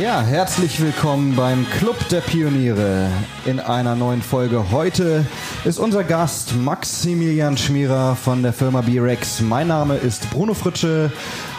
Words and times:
Ja, 0.00 0.22
herzlich 0.22 0.80
willkommen 0.80 1.36
beim 1.36 1.66
Club 1.78 1.96
der 2.08 2.20
Pioniere 2.20 3.08
in 3.44 3.60
einer 3.60 3.94
neuen 3.94 4.22
Folge. 4.22 4.72
Heute 4.72 5.24
ist 5.64 5.78
unser 5.78 6.02
Gast 6.02 6.56
Maximilian 6.56 7.56
Schmierer 7.56 8.16
von 8.16 8.42
der 8.42 8.52
Firma 8.52 8.80
B-Rex. 8.80 9.40
Mein 9.40 9.68
Name 9.68 9.94
ist 9.94 10.28
Bruno 10.30 10.52
Fritsche 10.52 11.12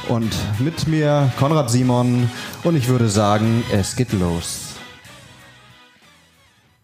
und 0.09 0.35
mit 0.59 0.85
mir 0.85 1.31
Konrad 1.39 1.69
Simon 1.69 2.29
und 2.63 2.75
ich 2.75 2.89
würde 2.89 3.07
sagen, 3.07 3.63
es 3.71 3.95
geht 3.95 4.11
los. 4.11 4.73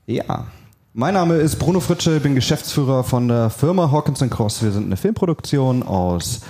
Ja, 0.06 0.46
mein 0.94 1.16
Name 1.16 1.36
ist 1.36 1.58
Bruno 1.58 1.82
Fritsche, 1.82 2.22
bin 2.22 2.34
Geschäftsführer 2.34 3.04
von 3.04 3.28
der 3.28 3.50
Firma 3.50 3.92
Hawkins 3.92 4.24
Cross. 4.30 4.64
Wir 4.64 4.72
sind 4.72 4.86
eine 4.86 4.98
Filmproduktion 4.98 5.84
aus 5.84 6.42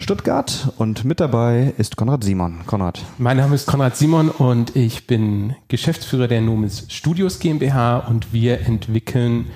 Stuttgart 0.00 0.72
und 0.78 1.04
mit 1.04 1.20
dabei 1.20 1.74
ist 1.76 1.96
Konrad 1.96 2.24
Simon. 2.24 2.60
Konrad. 2.66 3.00
Mein 3.18 3.36
Name 3.36 3.54
ist 3.54 3.66
Konrad 3.66 3.96
Simon 3.96 4.30
und 4.30 4.74
ich 4.74 5.06
bin 5.06 5.54
Geschäftsführer 5.68 6.26
der 6.26 6.40
Nomis 6.40 6.86
Studios 6.88 7.38
GmbH 7.38 7.98
und 7.98 8.32
wir 8.32 8.60
entwickeln 8.60 9.46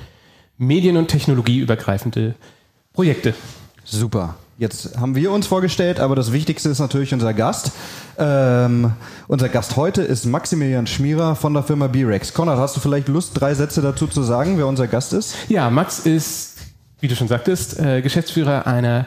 medien- 0.58 0.98
und 0.98 1.08
technologieübergreifende 1.08 2.34
Projekte. 2.92 3.34
Super. 3.84 4.36
Jetzt 4.58 4.96
haben 4.98 5.16
wir 5.16 5.32
uns 5.32 5.46
vorgestellt, 5.46 5.98
aber 5.98 6.14
das 6.14 6.32
Wichtigste 6.32 6.68
ist 6.68 6.78
natürlich 6.78 7.12
unser 7.12 7.34
Gast. 7.34 7.72
Ähm, 8.18 8.92
unser 9.26 9.48
Gast 9.48 9.76
heute 9.76 10.02
ist 10.02 10.26
Maximilian 10.26 10.86
Schmierer 10.86 11.34
von 11.34 11.54
der 11.54 11.64
Firma 11.64 11.88
B-Rex. 11.88 12.34
Konrad, 12.34 12.58
hast 12.58 12.76
du 12.76 12.80
vielleicht 12.80 13.08
Lust, 13.08 13.32
drei 13.34 13.54
Sätze 13.54 13.80
dazu 13.80 14.06
zu 14.06 14.22
sagen, 14.22 14.58
wer 14.58 14.66
unser 14.66 14.86
Gast 14.86 15.14
ist? 15.14 15.34
Ja, 15.48 15.70
Max 15.70 16.00
ist, 16.00 16.58
wie 17.00 17.08
du 17.08 17.16
schon 17.16 17.28
sagtest, 17.28 17.80
äh, 17.80 18.02
Geschäftsführer 18.02 18.66
einer 18.66 19.06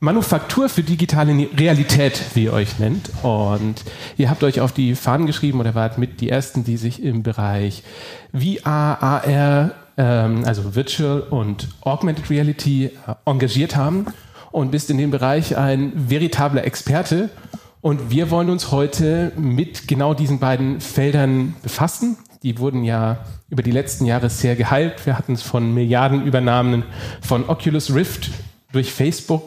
Manufaktur 0.00 0.68
für 0.68 0.84
digitale 0.84 1.48
Realität, 1.58 2.22
wie 2.34 2.44
ihr 2.44 2.52
euch 2.52 2.78
nennt. 2.78 3.10
Und 3.24 3.82
ihr 4.16 4.30
habt 4.30 4.44
euch 4.44 4.60
auf 4.60 4.72
die 4.72 4.94
Fahnen 4.94 5.26
geschrieben 5.26 5.58
oder 5.58 5.74
wart 5.74 5.98
mit 5.98 6.20
die 6.20 6.28
ersten, 6.28 6.62
die 6.62 6.76
sich 6.76 7.02
im 7.02 7.24
Bereich 7.24 7.82
VR, 8.32 9.02
AR, 9.02 9.72
ähm, 9.96 10.44
also 10.44 10.76
Virtual 10.76 11.20
und 11.22 11.68
Augmented 11.80 12.30
Reality 12.30 12.86
äh, 12.86 12.90
engagiert 13.24 13.74
haben 13.74 14.06
und 14.52 14.70
bist 14.70 14.88
in 14.88 14.98
dem 14.98 15.10
Bereich 15.10 15.56
ein 15.56 15.92
veritabler 15.94 16.64
Experte. 16.64 17.30
Und 17.80 18.10
wir 18.10 18.30
wollen 18.30 18.50
uns 18.50 18.70
heute 18.70 19.32
mit 19.36 19.88
genau 19.88 20.14
diesen 20.14 20.38
beiden 20.38 20.80
Feldern 20.80 21.56
befassen. 21.62 22.18
Die 22.44 22.58
wurden 22.58 22.84
ja 22.84 23.24
über 23.50 23.64
die 23.64 23.72
letzten 23.72 24.04
Jahre 24.04 24.30
sehr 24.30 24.54
geheilt. 24.54 25.06
Wir 25.06 25.18
hatten 25.18 25.32
es 25.32 25.42
von 25.42 25.74
Milliardenübernahmen 25.74 26.84
von 27.20 27.48
Oculus 27.48 27.92
Rift 27.92 28.30
durch 28.72 28.92
Facebook. 28.92 29.46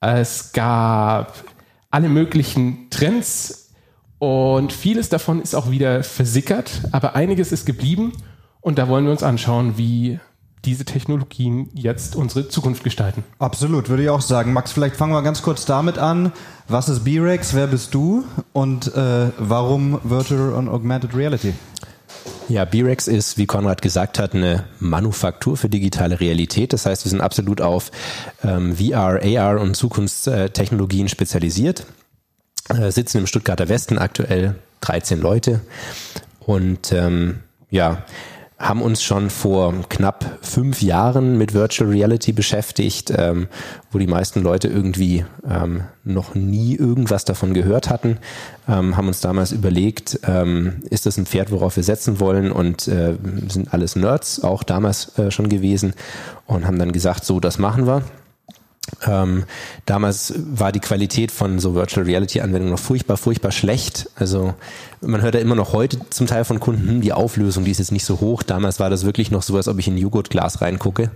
Es 0.00 0.52
gab 0.52 1.44
alle 1.90 2.08
möglichen 2.08 2.90
Trends 2.90 3.70
und 4.18 4.72
vieles 4.72 5.08
davon 5.08 5.40
ist 5.40 5.54
auch 5.54 5.70
wieder 5.70 6.02
versickert, 6.02 6.82
aber 6.92 7.14
einiges 7.14 7.52
ist 7.52 7.66
geblieben 7.66 8.12
und 8.60 8.78
da 8.78 8.88
wollen 8.88 9.04
wir 9.04 9.12
uns 9.12 9.22
anschauen, 9.22 9.76
wie 9.76 10.18
diese 10.64 10.84
Technologien 10.84 11.68
jetzt 11.74 12.16
unsere 12.16 12.48
Zukunft 12.48 12.84
gestalten. 12.84 13.22
Absolut, 13.38 13.88
würde 13.88 14.02
ich 14.02 14.08
auch 14.08 14.22
sagen. 14.22 14.52
Max, 14.52 14.72
vielleicht 14.72 14.96
fangen 14.96 15.12
wir 15.12 15.22
ganz 15.22 15.42
kurz 15.42 15.66
damit 15.66 15.98
an. 15.98 16.32
Was 16.68 16.88
ist 16.88 17.04
B-Rex? 17.04 17.54
Wer 17.54 17.66
bist 17.66 17.92
du? 17.92 18.24
Und 18.52 18.94
äh, 18.94 19.30
warum 19.38 20.00
Virtual 20.04 20.54
und 20.54 20.68
Augmented 20.68 21.14
Reality? 21.14 21.52
Ja, 22.48 22.64
B-Rex 22.64 23.08
ist, 23.08 23.38
wie 23.38 23.46
Konrad 23.46 23.80
gesagt 23.80 24.18
hat, 24.18 24.34
eine 24.34 24.64
Manufaktur 24.78 25.56
für 25.56 25.68
digitale 25.68 26.20
Realität. 26.20 26.72
Das 26.72 26.84
heißt, 26.86 27.04
wir 27.04 27.10
sind 27.10 27.20
absolut 27.20 27.60
auf 27.60 27.90
ähm, 28.42 28.76
VR, 28.76 29.20
AR 29.22 29.60
und 29.60 29.74
Zukunftstechnologien 29.74 31.08
spezialisiert. 31.08 31.86
Äh, 32.68 32.90
sitzen 32.90 33.18
im 33.18 33.26
Stuttgarter 33.26 33.68
Westen 33.68 33.98
aktuell 33.98 34.56
13 34.80 35.20
Leute 35.20 35.60
und 36.40 36.92
ähm, 36.92 37.40
ja, 37.70 38.04
haben 38.64 38.80
uns 38.80 39.02
schon 39.02 39.28
vor 39.28 39.74
knapp 39.90 40.38
fünf 40.40 40.80
Jahren 40.80 41.36
mit 41.36 41.52
Virtual 41.52 41.90
Reality 41.90 42.32
beschäftigt, 42.32 43.12
ähm, 43.14 43.48
wo 43.92 43.98
die 43.98 44.06
meisten 44.06 44.42
Leute 44.42 44.68
irgendwie 44.68 45.26
ähm, 45.46 45.82
noch 46.02 46.34
nie 46.34 46.74
irgendwas 46.74 47.26
davon 47.26 47.52
gehört 47.52 47.90
hatten, 47.90 48.16
ähm, 48.66 48.96
haben 48.96 49.08
uns 49.08 49.20
damals 49.20 49.52
überlegt, 49.52 50.18
ähm, 50.26 50.76
ist 50.88 51.04
das 51.04 51.18
ein 51.18 51.26
Pferd, 51.26 51.50
worauf 51.50 51.76
wir 51.76 51.82
setzen 51.82 52.20
wollen 52.20 52.50
und 52.50 52.88
äh, 52.88 53.16
sind 53.48 53.74
alles 53.74 53.96
Nerds, 53.96 54.42
auch 54.42 54.62
damals 54.62 55.18
äh, 55.18 55.30
schon 55.30 55.50
gewesen 55.50 55.92
und 56.46 56.66
haben 56.66 56.78
dann 56.78 56.92
gesagt, 56.92 57.26
so, 57.26 57.40
das 57.40 57.58
machen 57.58 57.86
wir. 57.86 58.02
Ähm, 59.06 59.44
damals 59.86 60.34
war 60.36 60.72
die 60.72 60.80
Qualität 60.80 61.32
von 61.32 61.58
so 61.58 61.74
Virtual 61.74 62.06
Reality 62.06 62.40
Anwendungen 62.40 62.72
noch 62.72 62.78
furchtbar, 62.78 63.16
furchtbar 63.16 63.52
schlecht. 63.52 64.10
Also 64.16 64.54
man 65.00 65.22
hört 65.22 65.34
ja 65.34 65.40
immer 65.40 65.54
noch 65.54 65.72
heute 65.72 65.98
zum 66.10 66.26
Teil 66.26 66.44
von 66.44 66.60
Kunden, 66.60 66.88
hm, 66.88 67.00
die 67.00 67.12
Auflösung, 67.12 67.64
die 67.64 67.70
ist 67.70 67.78
jetzt 67.78 67.92
nicht 67.92 68.04
so 68.04 68.20
hoch. 68.20 68.42
Damals 68.42 68.80
war 68.80 68.90
das 68.90 69.04
wirklich 69.04 69.30
noch 69.30 69.42
so, 69.42 69.56
als 69.56 69.68
ob 69.68 69.78
ich 69.78 69.88
in 69.88 69.94
ein 69.94 69.98
Joghurtglas 69.98 70.60
reingucke. 70.60 71.10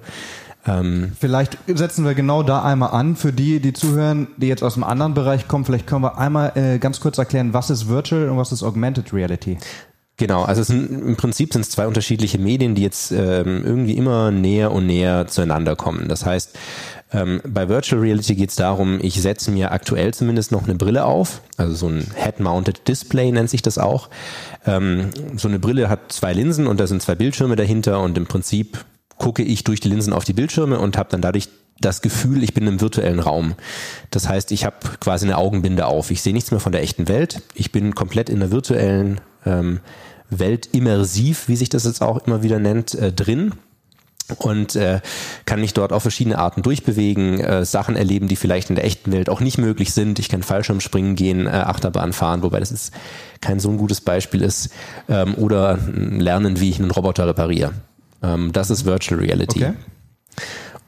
Ähm, 0.66 1.12
vielleicht 1.18 1.58
setzen 1.66 2.04
wir 2.04 2.14
genau 2.14 2.42
da 2.42 2.62
einmal 2.62 2.90
an. 2.90 3.16
Für 3.16 3.32
die, 3.32 3.60
die 3.60 3.72
zuhören, 3.72 4.28
die 4.36 4.48
jetzt 4.48 4.62
aus 4.62 4.74
einem 4.74 4.84
anderen 4.84 5.14
Bereich 5.14 5.48
kommen, 5.48 5.64
vielleicht 5.64 5.86
können 5.86 6.02
wir 6.02 6.18
einmal 6.18 6.52
äh, 6.56 6.78
ganz 6.78 7.00
kurz 7.00 7.18
erklären, 7.18 7.54
was 7.54 7.70
ist 7.70 7.88
Virtual 7.88 8.28
und 8.28 8.36
was 8.36 8.52
ist 8.52 8.62
Augmented 8.62 9.12
Reality? 9.12 9.58
Genau, 10.18 10.42
also 10.42 10.64
sind, 10.64 10.90
im 10.90 11.16
Prinzip 11.16 11.52
sind 11.52 11.62
es 11.62 11.70
zwei 11.70 11.86
unterschiedliche 11.86 12.38
Medien, 12.38 12.74
die 12.74 12.82
jetzt 12.82 13.12
ähm, 13.12 13.62
irgendwie 13.64 13.96
immer 13.96 14.32
näher 14.32 14.72
und 14.72 14.84
näher 14.86 15.28
zueinander 15.28 15.76
kommen. 15.76 16.08
Das 16.08 16.26
heißt, 16.26 16.58
ähm, 17.12 17.40
bei 17.46 17.68
Virtual 17.68 18.00
Reality 18.00 18.34
geht 18.34 18.50
es 18.50 18.56
darum, 18.56 18.98
ich 19.00 19.20
setze 19.20 19.50
mir 19.50 19.72
aktuell 19.72 20.12
zumindest 20.12 20.52
noch 20.52 20.64
eine 20.64 20.74
Brille 20.74 21.04
auf, 21.04 21.40
also 21.56 21.74
so 21.74 21.88
ein 21.88 22.06
Head-Mounted 22.14 22.86
Display 22.86 23.32
nennt 23.32 23.48
sich 23.48 23.62
das 23.62 23.78
auch. 23.78 24.10
Ähm, 24.66 25.10
so 25.36 25.48
eine 25.48 25.58
Brille 25.58 25.88
hat 25.88 26.12
zwei 26.12 26.34
Linsen 26.34 26.66
und 26.66 26.78
da 26.80 26.86
sind 26.86 27.00
zwei 27.00 27.14
Bildschirme 27.14 27.56
dahinter 27.56 28.02
und 28.02 28.18
im 28.18 28.26
Prinzip 28.26 28.84
gucke 29.16 29.42
ich 29.42 29.64
durch 29.64 29.80
die 29.80 29.88
Linsen 29.88 30.12
auf 30.12 30.24
die 30.24 30.34
Bildschirme 30.34 30.78
und 30.78 30.98
habe 30.98 31.08
dann 31.10 31.22
dadurch 31.22 31.48
das 31.80 32.02
Gefühl, 32.02 32.42
ich 32.42 32.54
bin 32.54 32.66
im 32.66 32.80
virtuellen 32.80 33.20
Raum. 33.20 33.54
Das 34.10 34.28
heißt, 34.28 34.52
ich 34.52 34.64
habe 34.64 34.76
quasi 35.00 35.26
eine 35.26 35.38
Augenbinde 35.38 35.86
auf. 35.86 36.10
Ich 36.10 36.22
sehe 36.22 36.32
nichts 36.32 36.50
mehr 36.50 36.60
von 36.60 36.72
der 36.72 36.82
echten 36.82 37.08
Welt. 37.08 37.40
Ich 37.54 37.72
bin 37.72 37.94
komplett 37.94 38.28
in 38.28 38.40
der 38.40 38.50
virtuellen 38.50 39.20
ähm, 39.46 39.80
Welt 40.28 40.68
immersiv, 40.72 41.48
wie 41.48 41.56
sich 41.56 41.68
das 41.68 41.84
jetzt 41.84 42.02
auch 42.02 42.26
immer 42.26 42.42
wieder 42.42 42.58
nennt, 42.58 42.94
äh, 42.94 43.12
drin 43.12 43.52
und 44.36 44.76
äh, 44.76 45.00
kann 45.46 45.60
mich 45.60 45.74
dort 45.74 45.92
auf 45.92 46.02
verschiedene 46.02 46.38
Arten 46.38 46.62
durchbewegen, 46.62 47.40
äh, 47.40 47.64
Sachen 47.64 47.96
erleben, 47.96 48.28
die 48.28 48.36
vielleicht 48.36 48.70
in 48.70 48.76
der 48.76 48.84
echten 48.84 49.12
Welt 49.12 49.28
auch 49.28 49.40
nicht 49.40 49.58
möglich 49.58 49.92
sind. 49.92 50.18
Ich 50.18 50.28
kann 50.28 50.42
Fallschirmspringen 50.42 51.16
gehen, 51.16 51.46
äh, 51.46 51.50
Achterbahn 51.50 52.12
fahren, 52.12 52.42
wobei 52.42 52.60
das 52.60 52.70
jetzt 52.70 52.92
kein 53.40 53.60
so 53.60 53.70
ein 53.70 53.78
gutes 53.78 54.00
Beispiel 54.00 54.42
ist, 54.42 54.70
ähm, 55.08 55.34
oder 55.36 55.78
lernen, 55.86 56.60
wie 56.60 56.70
ich 56.70 56.78
einen 56.78 56.90
Roboter 56.90 57.26
repariere. 57.26 57.72
Ähm, 58.22 58.52
das 58.52 58.70
ist 58.70 58.84
Virtual 58.84 59.20
Reality. 59.20 59.64
Okay. 59.64 59.74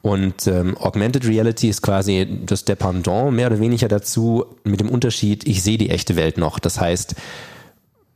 Und 0.02 0.46
ähm, 0.46 0.78
Augmented 0.78 1.26
Reality 1.26 1.68
ist 1.68 1.82
quasi 1.82 2.26
das 2.46 2.64
Dependant 2.64 3.32
mehr 3.32 3.48
oder 3.48 3.60
weniger 3.60 3.88
dazu, 3.88 4.46
mit 4.64 4.80
dem 4.80 4.88
Unterschied, 4.88 5.46
ich 5.46 5.62
sehe 5.62 5.76
die 5.76 5.90
echte 5.90 6.16
Welt 6.16 6.38
noch. 6.38 6.58
Das 6.58 6.80
heißt, 6.80 7.16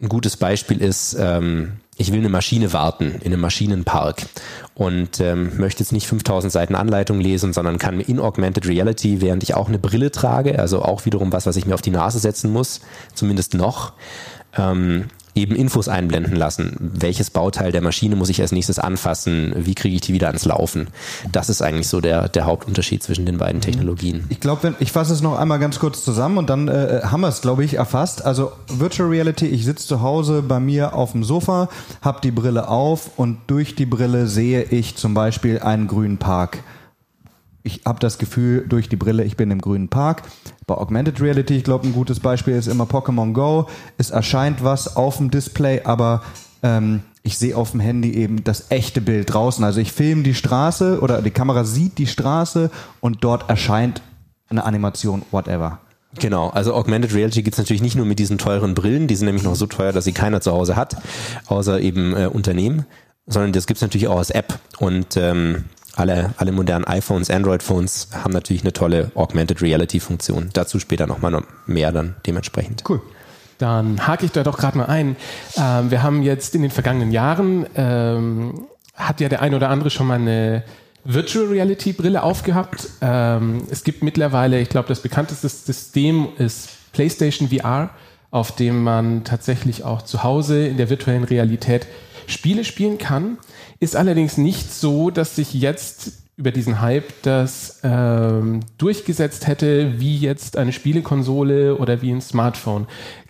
ein 0.04 0.08
gutes 0.08 0.36
Beispiel 0.36 0.80
ist, 0.80 1.16
ähm, 1.18 1.72
ich 1.96 2.12
will 2.12 2.18
eine 2.18 2.28
Maschine 2.28 2.72
warten 2.72 3.16
in 3.20 3.32
einem 3.32 3.40
Maschinenpark 3.40 4.26
und 4.74 5.20
ähm, 5.20 5.52
möchte 5.58 5.82
jetzt 5.82 5.92
nicht 5.92 6.06
5000 6.06 6.52
Seiten 6.52 6.74
Anleitung 6.74 7.20
lesen, 7.20 7.52
sondern 7.52 7.78
kann 7.78 8.00
in 8.00 8.20
Augmented 8.20 8.66
Reality, 8.66 9.20
während 9.20 9.42
ich 9.42 9.54
auch 9.54 9.68
eine 9.68 9.78
Brille 9.78 10.10
trage, 10.10 10.58
also 10.58 10.82
auch 10.82 11.04
wiederum 11.04 11.32
was, 11.32 11.46
was 11.46 11.56
ich 11.56 11.66
mir 11.66 11.74
auf 11.74 11.82
die 11.82 11.90
Nase 11.90 12.18
setzen 12.18 12.52
muss, 12.52 12.80
zumindest 13.14 13.54
noch, 13.54 13.92
ähm, 14.56 15.06
eben 15.34 15.56
Infos 15.56 15.88
einblenden 15.88 16.36
lassen. 16.36 16.76
Welches 16.78 17.30
Bauteil 17.30 17.72
der 17.72 17.82
Maschine 17.82 18.14
muss 18.14 18.28
ich 18.28 18.40
als 18.40 18.52
nächstes 18.52 18.78
anfassen? 18.78 19.52
Wie 19.56 19.74
kriege 19.74 19.96
ich 19.96 20.02
die 20.02 20.12
wieder 20.12 20.28
ans 20.28 20.44
Laufen? 20.44 20.88
Das 21.32 21.48
ist 21.48 21.60
eigentlich 21.60 21.88
so 21.88 22.00
der, 22.00 22.28
der 22.28 22.44
Hauptunterschied 22.44 23.02
zwischen 23.02 23.26
den 23.26 23.38
beiden. 23.38 23.64
Technologien. 23.64 24.24
Ich 24.28 24.40
glaube, 24.40 24.74
ich 24.78 24.92
fasse 24.92 25.12
es 25.12 25.22
noch 25.22 25.38
einmal 25.38 25.58
ganz 25.58 25.78
kurz 25.78 26.04
zusammen 26.04 26.38
und 26.38 26.50
dann 26.50 26.68
äh, 26.68 27.00
haben 27.04 27.22
wir 27.22 27.28
es, 27.28 27.40
glaube 27.40 27.64
ich, 27.64 27.74
erfasst. 27.74 28.24
Also 28.24 28.52
Virtual 28.68 29.08
Reality, 29.08 29.46
ich 29.46 29.64
sitze 29.64 29.86
zu 29.86 30.02
Hause 30.02 30.42
bei 30.42 30.60
mir 30.60 30.94
auf 30.94 31.12
dem 31.12 31.24
Sofa, 31.24 31.68
habe 32.02 32.20
die 32.22 32.30
Brille 32.30 32.68
auf 32.68 33.10
und 33.16 33.38
durch 33.46 33.74
die 33.74 33.86
Brille 33.86 34.26
sehe 34.26 34.62
ich 34.64 34.96
zum 34.96 35.14
Beispiel 35.14 35.60
einen 35.60 35.86
grünen 35.86 36.18
Park 36.18 36.58
ich 37.64 37.80
habe 37.86 37.98
das 37.98 38.18
Gefühl 38.18 38.66
durch 38.68 38.90
die 38.90 38.96
Brille, 38.96 39.24
ich 39.24 39.36
bin 39.36 39.50
im 39.50 39.60
grünen 39.60 39.88
Park. 39.88 40.22
Bei 40.66 40.74
Augmented 40.74 41.20
Reality, 41.20 41.56
ich 41.56 41.64
glaube, 41.64 41.86
ein 41.86 41.94
gutes 41.94 42.20
Beispiel 42.20 42.54
ist 42.54 42.68
immer 42.68 42.84
Pokémon 42.84 43.32
Go. 43.32 43.66
Es 43.96 44.10
erscheint 44.10 44.62
was 44.62 44.96
auf 44.96 45.16
dem 45.16 45.30
Display, 45.30 45.80
aber 45.82 46.22
ähm, 46.62 47.00
ich 47.22 47.38
sehe 47.38 47.56
auf 47.56 47.70
dem 47.70 47.80
Handy 47.80 48.12
eben 48.12 48.44
das 48.44 48.70
echte 48.70 49.00
Bild 49.00 49.32
draußen. 49.32 49.64
Also 49.64 49.80
ich 49.80 49.92
filme 49.92 50.22
die 50.22 50.34
Straße 50.34 51.00
oder 51.00 51.22
die 51.22 51.30
Kamera 51.30 51.64
sieht 51.64 51.96
die 51.96 52.06
Straße 52.06 52.70
und 53.00 53.24
dort 53.24 53.48
erscheint 53.48 54.02
eine 54.50 54.64
Animation, 54.64 55.22
whatever. 55.30 55.78
Genau, 56.20 56.50
also 56.50 56.74
Augmented 56.74 57.14
Reality 57.14 57.42
gibt's 57.42 57.58
natürlich 57.58 57.82
nicht 57.82 57.96
nur 57.96 58.06
mit 58.06 58.18
diesen 58.18 58.36
teuren 58.36 58.74
Brillen, 58.74 59.08
die 59.08 59.16
sind 59.16 59.24
nämlich 59.24 59.42
noch 59.42 59.56
so 59.56 59.66
teuer, 59.66 59.92
dass 59.92 60.04
sie 60.04 60.12
keiner 60.12 60.42
zu 60.42 60.52
Hause 60.52 60.76
hat, 60.76 60.96
außer 61.46 61.80
eben 61.80 62.14
äh, 62.14 62.26
Unternehmen, 62.26 62.84
sondern 63.26 63.52
das 63.52 63.66
gibt's 63.66 63.80
natürlich 63.80 64.06
auch 64.06 64.18
als 64.18 64.30
App. 64.30 64.58
Und 64.78 65.16
ähm, 65.16 65.64
alle, 65.96 66.34
alle 66.36 66.52
modernen 66.52 66.84
iPhones, 66.84 67.30
Android-Phones 67.30 68.08
haben 68.12 68.32
natürlich 68.32 68.62
eine 68.62 68.72
tolle 68.72 69.10
Augmented 69.14 69.62
Reality-Funktion. 69.62 70.50
Dazu 70.52 70.78
später 70.78 71.06
nochmal 71.06 71.30
noch 71.30 71.42
mehr 71.66 71.92
dann 71.92 72.16
dementsprechend. 72.26 72.84
Cool. 72.88 73.00
Dann 73.58 74.06
hake 74.06 74.26
ich 74.26 74.32
da 74.32 74.42
doch 74.42 74.58
gerade 74.58 74.76
mal 74.76 74.86
ein. 74.86 75.16
Ähm, 75.56 75.90
wir 75.90 76.02
haben 76.02 76.22
jetzt 76.22 76.54
in 76.54 76.62
den 76.62 76.70
vergangenen 76.70 77.12
Jahren, 77.12 77.66
ähm, 77.76 78.66
hat 78.94 79.20
ja 79.20 79.28
der 79.28 79.42
ein 79.42 79.54
oder 79.54 79.70
andere 79.70 79.90
schon 79.90 80.06
mal 80.06 80.18
eine 80.18 80.64
Virtual 81.04 81.46
Reality 81.46 81.92
Brille 81.92 82.22
aufgehabt. 82.22 82.88
Ähm, 83.00 83.62
es 83.70 83.84
gibt 83.84 84.02
mittlerweile, 84.02 84.60
ich 84.60 84.68
glaube, 84.68 84.88
das 84.88 85.00
bekannteste 85.00 85.48
System 85.48 86.28
ist 86.38 86.70
PlayStation 86.92 87.48
VR, 87.48 87.90
auf 88.30 88.52
dem 88.52 88.82
man 88.82 89.22
tatsächlich 89.24 89.84
auch 89.84 90.02
zu 90.02 90.24
Hause 90.24 90.66
in 90.66 90.76
der 90.76 90.90
virtuellen 90.90 91.24
Realität 91.24 91.86
Spiele 92.26 92.64
spielen 92.64 92.98
kann. 92.98 93.38
Ist 93.80 93.96
allerdings 93.96 94.36
nicht 94.38 94.72
so, 94.72 95.10
dass 95.10 95.36
sich 95.36 95.54
jetzt 95.54 96.12
über 96.36 96.50
diesen 96.50 96.80
Hype 96.80 97.22
das 97.22 97.80
ähm, 97.84 98.60
durchgesetzt 98.78 99.46
hätte, 99.46 100.00
wie 100.00 100.18
jetzt 100.18 100.56
eine 100.56 100.72
Spielekonsole 100.72 101.76
oder 101.76 102.02
wie 102.02 102.10
ein 102.10 102.20
Smartphone. 102.20 102.86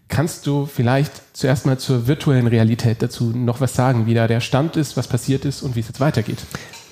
Kannst 0.08 0.46
du 0.46 0.66
vielleicht 0.66 1.12
zuerst 1.32 1.66
mal 1.66 1.78
zur 1.78 2.06
virtuellen 2.06 2.46
Realität 2.46 3.02
dazu 3.02 3.24
noch 3.30 3.60
was 3.60 3.74
sagen, 3.74 4.06
wie 4.06 4.14
da 4.14 4.26
der 4.26 4.40
Stand 4.40 4.76
ist, 4.76 4.96
was 4.96 5.08
passiert 5.08 5.44
ist 5.44 5.62
und 5.62 5.76
wie 5.76 5.80
es 5.80 5.88
jetzt 5.88 6.00
weitergeht? 6.00 6.38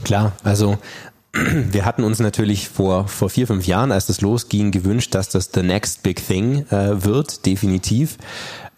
Klar, 0.05 0.33
also 0.43 0.79
wir 1.33 1.85
hatten 1.85 2.05
uns 2.05 2.19
natürlich 2.19 2.69
vor, 2.69 3.09
vor 3.09 3.31
vier, 3.31 3.47
fünf 3.47 3.67
Jahren, 3.67 3.93
als 3.93 4.07
das 4.07 4.21
losging, 4.21 4.71
gewünscht, 4.71 5.15
dass 5.15 5.29
das 5.29 5.51
the 5.55 5.63
next 5.63 6.03
big 6.03 6.27
thing 6.27 6.67
äh, 6.71 7.05
wird, 7.05 7.47
definitiv. 7.47 8.19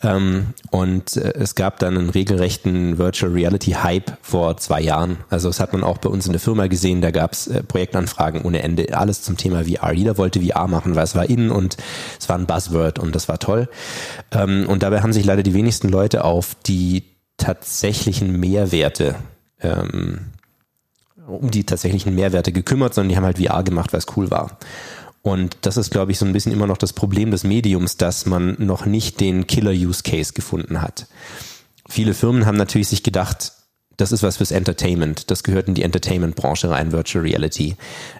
Ähm, 0.05 0.49
und 0.71 1.17
äh, 1.17 1.33
es 1.35 1.55
gab 1.55 1.79
dann 1.79 1.97
einen 1.97 2.11
regelrechten 2.11 2.99
Virtual 2.99 3.33
Reality 3.33 3.73
Hype 3.73 4.13
vor 4.23 4.57
zwei 4.59 4.81
Jahren. 4.81 5.19
Also 5.31 5.49
das 5.49 5.61
hat 5.61 5.73
man 5.73 5.83
auch 5.83 5.99
bei 5.99 6.11
uns 6.11 6.27
in 6.27 6.33
der 6.33 6.41
Firma 6.41 6.67
gesehen, 6.67 7.01
da 7.01 7.11
gab 7.11 7.33
es 7.33 7.47
äh, 7.47 7.63
Projektanfragen 7.63 8.43
ohne 8.43 8.63
Ende, 8.63 8.97
alles 8.97 9.23
zum 9.23 9.37
Thema 9.37 9.65
VR. 9.65 9.93
Jeder 9.93 10.19
wollte 10.19 10.43
VR 10.43 10.69
machen, 10.69 10.95
weil 10.95 11.05
es 11.05 11.15
war 11.15 11.29
innen 11.29 11.51
und 11.51 11.77
es 12.21 12.29
war 12.29 12.39
ein 12.39 12.47
Buzzword 12.47 12.99
und 12.99 13.15
das 13.15 13.29
war 13.29 13.39
toll. 13.39 13.69
Ähm, 14.31 14.67
und 14.69 14.83
dabei 14.83 15.01
haben 15.01 15.13
sich 15.13 15.25
leider 15.25 15.43
die 15.43 15.55
wenigsten 15.55 15.89
Leute 15.89 16.25
auf 16.25 16.55
die 16.67 17.05
tatsächlichen 17.39 18.39
Mehrwerte 18.39 19.17
ähm, 19.61 20.27
um 21.27 21.51
die 21.51 21.65
tatsächlichen 21.65 22.15
Mehrwerte 22.15 22.53
gekümmert, 22.53 22.95
sondern 22.95 23.09
die 23.09 23.17
haben 23.17 23.25
halt 23.25 23.39
VR 23.39 23.63
gemacht, 23.63 23.93
weil 23.93 23.99
es 23.99 24.07
cool 24.17 24.31
war. 24.31 24.59
Und 25.25 25.57
das 25.63 25.79
ist, 25.79 25.91
glaube 25.91 26.13
ich, 26.13 26.19
so 26.19 26.27
ein 26.27 26.35
bisschen 26.35 26.53
immer 26.53 26.67
noch 26.67 26.77
das 26.77 26.93
Problem 26.93 27.31
des 27.31 27.45
Mediums, 27.45 27.97
dass 27.97 28.27
man 28.27 28.57
noch 28.59 28.85
nicht 28.85 29.21
den 29.21 29.47
Killer-Use-Case 29.47 30.35
gefunden 30.35 30.83
hat. 30.83 31.07
Viele 31.89 32.13
Firmen 32.13 32.45
haben 32.45 32.59
natürlich 32.59 32.89
sich 32.89 33.03
gedacht, 33.03 33.53
das 33.97 34.13
ist 34.13 34.23
was 34.23 34.37
fürs 34.37 34.51
Entertainment. 34.51 35.31
Das 35.31 35.43
gehört 35.43 35.67
in 35.67 35.75
die 35.75 35.83
Entertainment-Branche 35.83 36.69
rein, 36.69 36.93
Virtual 36.93 37.25
Reality. 37.25 37.77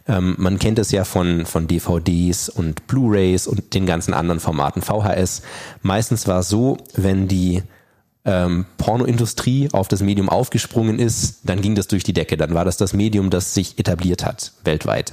Ähm, 0.09 0.35
man 0.39 0.59
kennt 0.59 0.79
es 0.79 0.93
ja 0.93 1.05
von, 1.05 1.45
von 1.45 1.67
DVDs 1.67 2.49
und 2.49 2.87
Blu-rays 2.87 3.47
und 3.49 3.75
den 3.75 3.85
ganzen 3.85 4.15
anderen 4.15 4.41
Formaten 4.41 4.81
VHS. 4.81 5.43
Meistens 5.83 6.27
war 6.27 6.41
es 6.41 6.49
so, 6.49 6.79
wenn 6.95 7.29
die 7.29 7.63
ähm, 8.25 8.65
Pornoindustrie 8.79 9.69
auf 9.73 9.89
das 9.89 10.03
Medium 10.03 10.29
aufgesprungen 10.29 10.99
ist, 10.99 11.41
dann 11.45 11.61
ging 11.61 11.75
das 11.75 11.89
durch 11.89 12.05
die 12.05 12.15
Decke. 12.15 12.37
Dann 12.37 12.55
war 12.55 12.65
das 12.65 12.77
das 12.77 12.93
Medium, 12.93 13.31
das 13.31 13.55
sich 13.55 13.79
etabliert 13.79 14.25
hat 14.25 14.53
weltweit. 14.65 15.13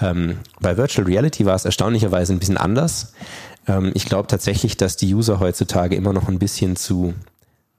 Ähm, 0.00 0.38
bei 0.60 0.76
Virtual 0.76 1.06
Reality 1.06 1.46
war 1.46 1.56
es 1.56 1.64
erstaunlicherweise 1.64 2.32
ein 2.32 2.38
bisschen 2.38 2.56
anders. 2.56 3.12
Ähm, 3.66 3.90
ich 3.94 4.04
glaube 4.04 4.28
tatsächlich, 4.28 4.76
dass 4.76 4.96
die 4.96 5.12
User 5.12 5.40
heutzutage 5.40 5.96
immer 5.96 6.12
noch 6.12 6.28
ein 6.28 6.38
bisschen 6.38 6.76
zu 6.76 7.14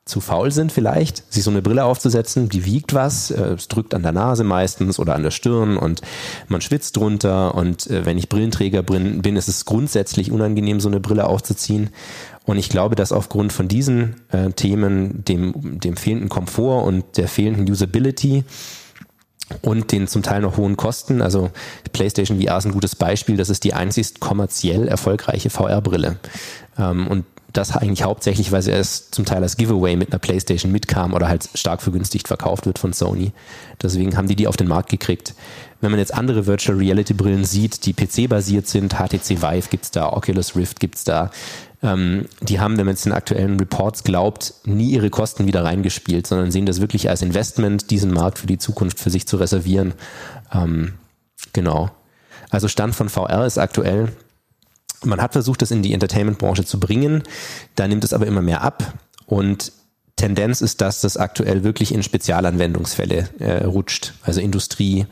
zu 0.08 0.22
faul 0.22 0.52
sind 0.52 0.72
vielleicht, 0.72 1.34
sich 1.34 1.44
so 1.44 1.50
eine 1.50 1.64
Brille 1.64 1.84
aufzusetzen, 1.84 2.48
die 2.48 2.64
wiegt 2.64 2.94
was, 2.94 3.32
äh, 3.32 3.56
es 3.56 3.68
drückt 3.68 3.96
an 3.96 4.04
der 4.04 4.12
Nase 4.12 4.44
meistens 4.44 5.00
oder 5.00 5.16
an 5.16 5.24
der 5.24 5.32
Stirn 5.32 5.78
und 5.78 6.02
man 6.48 6.62
schwitzt 6.62 6.98
drunter 6.98 7.56
und 7.56 7.88
äh, 7.88 8.06
wenn 8.06 8.20
ich 8.20 8.30
Brillenträger 8.30 8.84
bin, 8.84 9.24
bin, 9.24 9.36
ist 9.36 9.48
es 9.48 9.66
grundsätzlich 9.66 10.32
unangenehm, 10.32 10.80
so 10.80 10.90
eine 10.90 11.00
Brille 11.00 11.26
aufzuziehen 11.26 11.90
und 12.46 12.58
ich 12.58 12.70
glaube, 12.70 12.96
dass 12.96 13.12
aufgrund 13.12 13.54
von 13.54 13.68
diesen 13.68 14.22
äh, 14.32 14.52
Themen, 14.52 15.26
dem, 15.26 15.80
dem 15.80 15.98
fehlenden 15.98 16.30
Komfort 16.30 16.86
und 16.86 17.18
der 17.18 17.28
fehlenden 17.28 17.70
Usability 17.70 18.44
und 19.62 19.92
den 19.92 20.08
zum 20.08 20.24
Teil 20.24 20.42
noch 20.42 20.58
hohen 20.58 20.78
Kosten, 20.78 21.22
also 21.22 21.52
PlayStation 21.92 22.42
VR 22.42 22.58
ist 22.58 22.66
ein 22.66 22.72
gutes 22.72 22.96
Beispiel, 22.96 23.38
das 23.38 23.50
ist 23.50 23.64
die 23.64 23.74
einzigst 23.74 24.20
kommerziell 24.20 24.88
erfolgreiche 24.88 25.50
VR-Brille. 25.50 26.18
Ähm, 26.78 27.08
und 27.08 27.26
das 27.58 27.76
eigentlich 27.76 28.04
hauptsächlich, 28.04 28.52
weil 28.52 28.62
sie 28.62 28.72
erst 28.72 29.16
zum 29.16 29.26
Teil 29.26 29.42
als 29.42 29.58
Giveaway 29.58 29.96
mit 29.96 30.12
einer 30.12 30.20
PlayStation 30.20 30.72
mitkam 30.72 31.14
oder 31.14 31.28
halt 31.28 31.50
stark 31.54 31.82
vergünstigt 31.82 32.28
verkauft 32.28 32.66
wird 32.66 32.80
von 32.80 32.94
Sony. 32.94 33.32
Deswegen 33.82 34.18
haben 34.18 34.28
die 34.28 34.36
die 34.36 34.48
auf 34.48 34.58
den 34.58 34.68
Markt 34.68 34.90
gekriegt. 34.90 35.34
Wenn 35.82 35.92
man 35.92 36.00
jetzt 36.00 36.14
andere 36.14 36.48
Virtual 36.48 36.78
Reality 36.78 37.14
Brillen 37.14 37.46
sieht, 37.46 37.86
die 37.86 37.94
PC-basiert 37.94 38.68
sind, 38.68 38.96
HTC 38.96 39.42
Vive 39.42 39.70
gibt's 39.70 39.92
da, 39.92 40.12
Oculus 40.12 40.56
Rift 40.56 40.80
gibt's 40.80 41.04
da, 41.04 41.32
ähm, 41.86 42.26
die 42.42 42.60
haben, 42.60 42.78
wenn 42.78 42.86
man 42.86 42.96
jetzt 42.96 43.06
den 43.06 43.14
aktuellen 43.14 43.60
Reports 43.60 44.04
glaubt, 44.04 44.56
nie 44.66 44.92
ihre 44.92 45.10
Kosten 45.10 45.46
wieder 45.46 45.64
reingespielt, 45.64 46.26
sondern 46.26 46.52
sehen 46.52 46.66
das 46.66 46.82
wirklich 46.82 47.10
als 47.10 47.22
Investment, 47.22 47.92
diesen 47.92 48.12
Markt 48.12 48.40
für 48.40 48.48
die 48.48 48.58
Zukunft 48.58 49.00
für 49.00 49.10
sich 49.10 49.28
zu 49.28 49.38
reservieren. 49.38 49.94
Ähm, 50.52 50.96
genau. 51.54 51.92
Also 52.50 52.68
Stand 52.68 52.96
von 52.96 53.10
VR 53.10 53.46
ist 53.46 53.58
aktuell, 53.58 54.10
man 55.04 55.22
hat 55.22 55.34
versucht, 55.34 55.62
das 55.62 55.72
in 55.72 55.84
die 55.84 55.94
Entertainment-Branche 55.94 56.66
zu 56.66 56.80
bringen, 56.80 57.24
da 57.76 57.88
nimmt 57.88 58.04
es 58.04 58.14
aber 58.14 58.26
immer 58.26 58.42
mehr 58.42 58.62
ab 58.62 58.94
und 59.26 59.72
Tendenz 60.16 60.62
ist, 60.62 60.82
dass 60.82 61.02
das 61.02 61.18
aktuell 61.18 61.64
wirklich 61.64 61.94
in 61.94 62.02
Spezialanwendungsfälle 62.02 63.30
äh, 63.40 63.64
rutscht, 63.66 64.14
also 64.24 64.40
Industrie, 64.40 65.06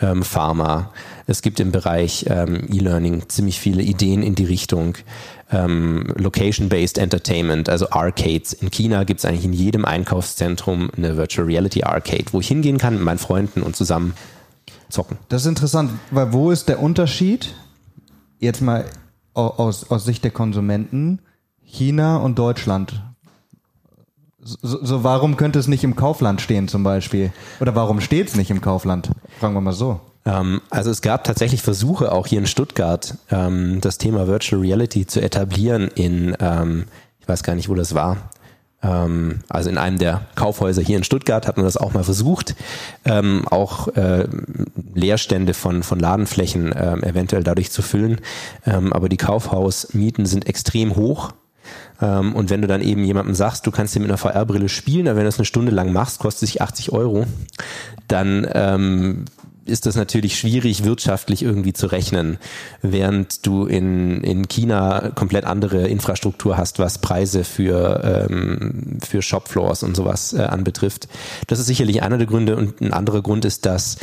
ähm, 0.00 0.22
Pharma. 0.22 0.92
Es 1.26 1.42
gibt 1.42 1.58
im 1.60 1.72
Bereich 1.72 2.26
ähm, 2.28 2.66
E-Learning 2.70 3.28
ziemlich 3.28 3.58
viele 3.58 3.82
Ideen 3.82 4.22
in 4.22 4.34
die 4.34 4.44
Richtung 4.44 4.96
ähm, 5.50 6.12
Location-Based 6.16 6.98
Entertainment, 6.98 7.68
also 7.68 7.90
Arcades. 7.90 8.52
In 8.52 8.70
China 8.70 9.04
gibt 9.04 9.20
es 9.20 9.24
eigentlich 9.24 9.44
in 9.44 9.52
jedem 9.52 9.84
Einkaufszentrum 9.84 10.90
eine 10.96 11.16
Virtual 11.16 11.46
Reality 11.46 11.82
Arcade, 11.82 12.26
wo 12.32 12.40
ich 12.40 12.48
hingehen 12.48 12.78
kann 12.78 12.94
mit 12.94 13.02
meinen 13.02 13.18
Freunden 13.18 13.62
und 13.62 13.74
zusammen 13.74 14.14
zocken. 14.88 15.18
Das 15.28 15.42
ist 15.42 15.48
interessant, 15.48 15.90
weil 16.10 16.32
wo 16.32 16.50
ist 16.50 16.68
der 16.68 16.80
Unterschied? 16.80 17.54
Jetzt 18.38 18.60
mal 18.60 18.84
aus, 19.32 19.90
aus 19.90 20.04
Sicht 20.04 20.22
der 20.22 20.30
Konsumenten, 20.30 21.20
China 21.62 22.18
und 22.18 22.38
Deutschland. 22.38 23.02
So, 24.44 24.84
so 24.84 25.04
warum 25.04 25.36
könnte 25.36 25.58
es 25.58 25.68
nicht 25.68 25.84
im 25.84 25.96
Kaufland 25.96 26.40
stehen 26.40 26.68
zum 26.68 26.84
Beispiel? 26.84 27.32
Oder 27.60 27.74
warum 27.74 28.00
steht 28.00 28.28
es 28.28 28.36
nicht 28.36 28.50
im 28.50 28.60
Kaufland? 28.60 29.10
Fragen 29.40 29.54
wir 29.54 29.60
mal 29.62 29.72
so. 29.72 30.00
Ähm, 30.26 30.60
also 30.70 30.90
es 30.90 31.02
gab 31.02 31.24
tatsächlich 31.24 31.62
Versuche 31.62 32.12
auch 32.12 32.26
hier 32.26 32.38
in 32.38 32.46
Stuttgart, 32.46 33.16
ähm, 33.30 33.80
das 33.80 33.98
Thema 33.98 34.26
Virtual 34.26 34.60
Reality 34.60 35.06
zu 35.06 35.20
etablieren 35.20 35.88
in, 35.94 36.36
ähm, 36.40 36.84
ich 37.20 37.28
weiß 37.28 37.42
gar 37.42 37.54
nicht, 37.54 37.68
wo 37.68 37.74
das 37.74 37.94
war. 37.94 38.30
Ähm, 38.82 39.40
also 39.48 39.70
in 39.70 39.78
einem 39.78 39.98
der 39.98 40.22
Kaufhäuser 40.34 40.82
hier 40.82 40.98
in 40.98 41.04
Stuttgart 41.04 41.46
hat 41.46 41.56
man 41.56 41.64
das 41.64 41.78
auch 41.78 41.94
mal 41.94 42.04
versucht, 42.04 42.54
ähm, 43.06 43.48
auch 43.48 43.88
äh, 43.96 44.28
Leerstände 44.94 45.54
von, 45.54 45.82
von 45.82 45.98
Ladenflächen 45.98 46.72
äh, 46.72 46.96
eventuell 46.98 47.42
dadurch 47.42 47.70
zu 47.70 47.80
füllen. 47.80 48.20
Ähm, 48.66 48.92
aber 48.92 49.08
die 49.08 49.16
Kaufhausmieten 49.16 50.26
sind 50.26 50.46
extrem 50.46 50.96
hoch 50.96 51.32
und 52.00 52.50
wenn 52.50 52.60
du 52.60 52.66
dann 52.66 52.82
eben 52.82 53.04
jemandem 53.04 53.34
sagst, 53.34 53.66
du 53.66 53.70
kannst 53.70 53.94
dir 53.94 54.00
mit 54.00 54.08
einer 54.08 54.18
VR-Brille 54.18 54.68
spielen, 54.68 55.06
aber 55.06 55.16
wenn 55.16 55.24
du 55.24 55.28
das 55.28 55.38
eine 55.38 55.44
Stunde 55.44 55.72
lang 55.72 55.92
machst, 55.92 56.18
kostet 56.18 56.48
sich 56.48 56.60
80 56.60 56.92
Euro, 56.92 57.26
dann 58.08 58.46
ähm, 58.52 59.24
ist 59.66 59.86
das 59.86 59.96
natürlich 59.96 60.38
schwierig, 60.38 60.84
wirtschaftlich 60.84 61.42
irgendwie 61.42 61.72
zu 61.72 61.86
rechnen, 61.86 62.38
während 62.82 63.46
du 63.46 63.66
in, 63.66 64.22
in 64.22 64.48
China 64.48 65.10
komplett 65.14 65.44
andere 65.44 65.88
Infrastruktur 65.88 66.56
hast, 66.56 66.78
was 66.78 66.98
Preise 66.98 67.44
für, 67.44 68.28
ähm, 68.28 68.98
für 69.02 69.22
Shopfloors 69.22 69.82
und 69.82 69.96
sowas 69.96 70.32
äh, 70.32 70.42
anbetrifft. 70.42 71.08
Das 71.46 71.58
ist 71.58 71.66
sicherlich 71.66 72.02
einer 72.02 72.18
der 72.18 72.26
Gründe 72.26 72.56
und 72.56 72.80
ein 72.80 72.92
anderer 72.92 73.22
Grund 73.22 73.44
ist, 73.44 73.66
dass 73.66 73.96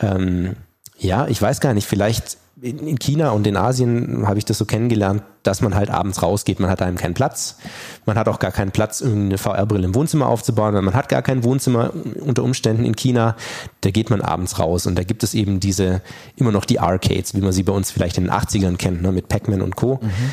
ähm, 0.00 0.56
ja, 0.98 1.26
ich 1.26 1.40
weiß 1.40 1.60
gar 1.60 1.74
nicht, 1.74 1.86
vielleicht 1.86 2.38
in 2.62 2.98
China 2.98 3.30
und 3.30 3.46
in 3.46 3.54
Asien 3.54 4.26
habe 4.26 4.38
ich 4.38 4.46
das 4.46 4.56
so 4.56 4.64
kennengelernt, 4.64 5.22
dass 5.42 5.60
man 5.60 5.74
halt 5.74 5.90
abends 5.90 6.22
rausgeht, 6.22 6.58
man 6.58 6.70
hat 6.70 6.80
einem 6.80 6.96
keinen 6.96 7.12
Platz. 7.12 7.58
Man 8.06 8.18
hat 8.18 8.28
auch 8.28 8.38
gar 8.38 8.50
keinen 8.50 8.70
Platz, 8.70 9.02
irgendeine 9.02 9.36
VR-Brille 9.36 9.84
im 9.84 9.94
Wohnzimmer 9.94 10.26
aufzubauen, 10.26 10.74
weil 10.74 10.80
man 10.80 10.94
hat 10.94 11.10
gar 11.10 11.20
kein 11.20 11.44
Wohnzimmer 11.44 11.92
unter 12.20 12.42
Umständen 12.42 12.86
in 12.86 12.96
China. 12.96 13.36
Da 13.82 13.90
geht 13.90 14.08
man 14.08 14.22
abends 14.22 14.58
raus 14.58 14.86
und 14.86 14.96
da 14.96 15.02
gibt 15.02 15.22
es 15.22 15.34
eben 15.34 15.60
diese, 15.60 16.00
immer 16.36 16.50
noch 16.50 16.64
die 16.64 16.80
Arcades, 16.80 17.34
wie 17.34 17.42
man 17.42 17.52
sie 17.52 17.62
bei 17.62 17.74
uns 17.74 17.90
vielleicht 17.90 18.16
in 18.16 18.24
den 18.24 18.32
80ern 18.32 18.78
kennt, 18.78 19.02
ne, 19.02 19.12
mit 19.12 19.28
Pac-Man 19.28 19.60
und 19.60 19.76
Co. 19.76 20.00
Mhm 20.02 20.32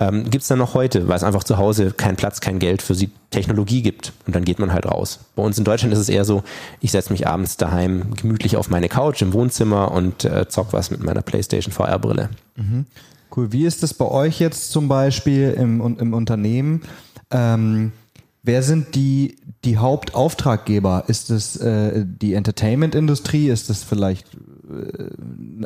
ähm, 0.00 0.30
gibt 0.30 0.42
es 0.42 0.48
dann 0.48 0.58
noch 0.58 0.72
heute, 0.72 1.06
weil 1.08 1.16
es 1.16 1.22
einfach 1.22 1.44
zu 1.44 1.58
Hause 1.58 1.92
keinen 1.92 2.16
Platz, 2.16 2.40
kein 2.40 2.58
Geld 2.58 2.80
für 2.80 2.94
die 2.94 3.10
Technologie 3.30 3.82
gibt. 3.82 4.14
Und 4.26 4.34
dann 4.34 4.44
geht 4.44 4.58
man 4.58 4.72
halt 4.72 4.86
raus. 4.86 5.20
Bei 5.36 5.42
uns 5.42 5.58
in 5.58 5.64
Deutschland 5.64 5.92
ist 5.92 6.00
es 6.00 6.08
eher 6.08 6.24
so, 6.24 6.42
ich 6.80 6.90
setze 6.90 7.12
mich 7.12 7.28
abends 7.28 7.58
daheim 7.58 8.14
gemütlich 8.16 8.56
auf 8.56 8.70
meine 8.70 8.88
Couch 8.88 9.20
im 9.20 9.34
Wohnzimmer 9.34 9.92
und 9.92 10.24
äh, 10.24 10.48
zock 10.48 10.72
was 10.72 10.90
mit 10.90 11.04
meiner 11.04 11.20
PlayStation 11.20 11.72
VR-Brille. 11.72 12.30
Mhm. 12.56 12.86
Cool. 13.36 13.52
Wie 13.52 13.66
ist 13.66 13.82
das 13.82 13.92
bei 13.92 14.06
euch 14.06 14.40
jetzt 14.40 14.72
zum 14.72 14.88
Beispiel 14.88 15.50
im, 15.50 15.98
im 15.98 16.14
Unternehmen? 16.14 16.80
Ähm, 17.30 17.92
wer 18.42 18.62
sind 18.62 18.94
die, 18.94 19.36
die 19.64 19.76
Hauptauftraggeber? 19.76 21.04
Ist 21.08 21.28
es 21.28 21.56
äh, 21.56 22.04
die 22.06 22.32
Entertainment-Industrie? 22.32 23.50
Ist 23.50 23.68
es 23.68 23.84
vielleicht 23.84 24.26
äh, 24.34 25.10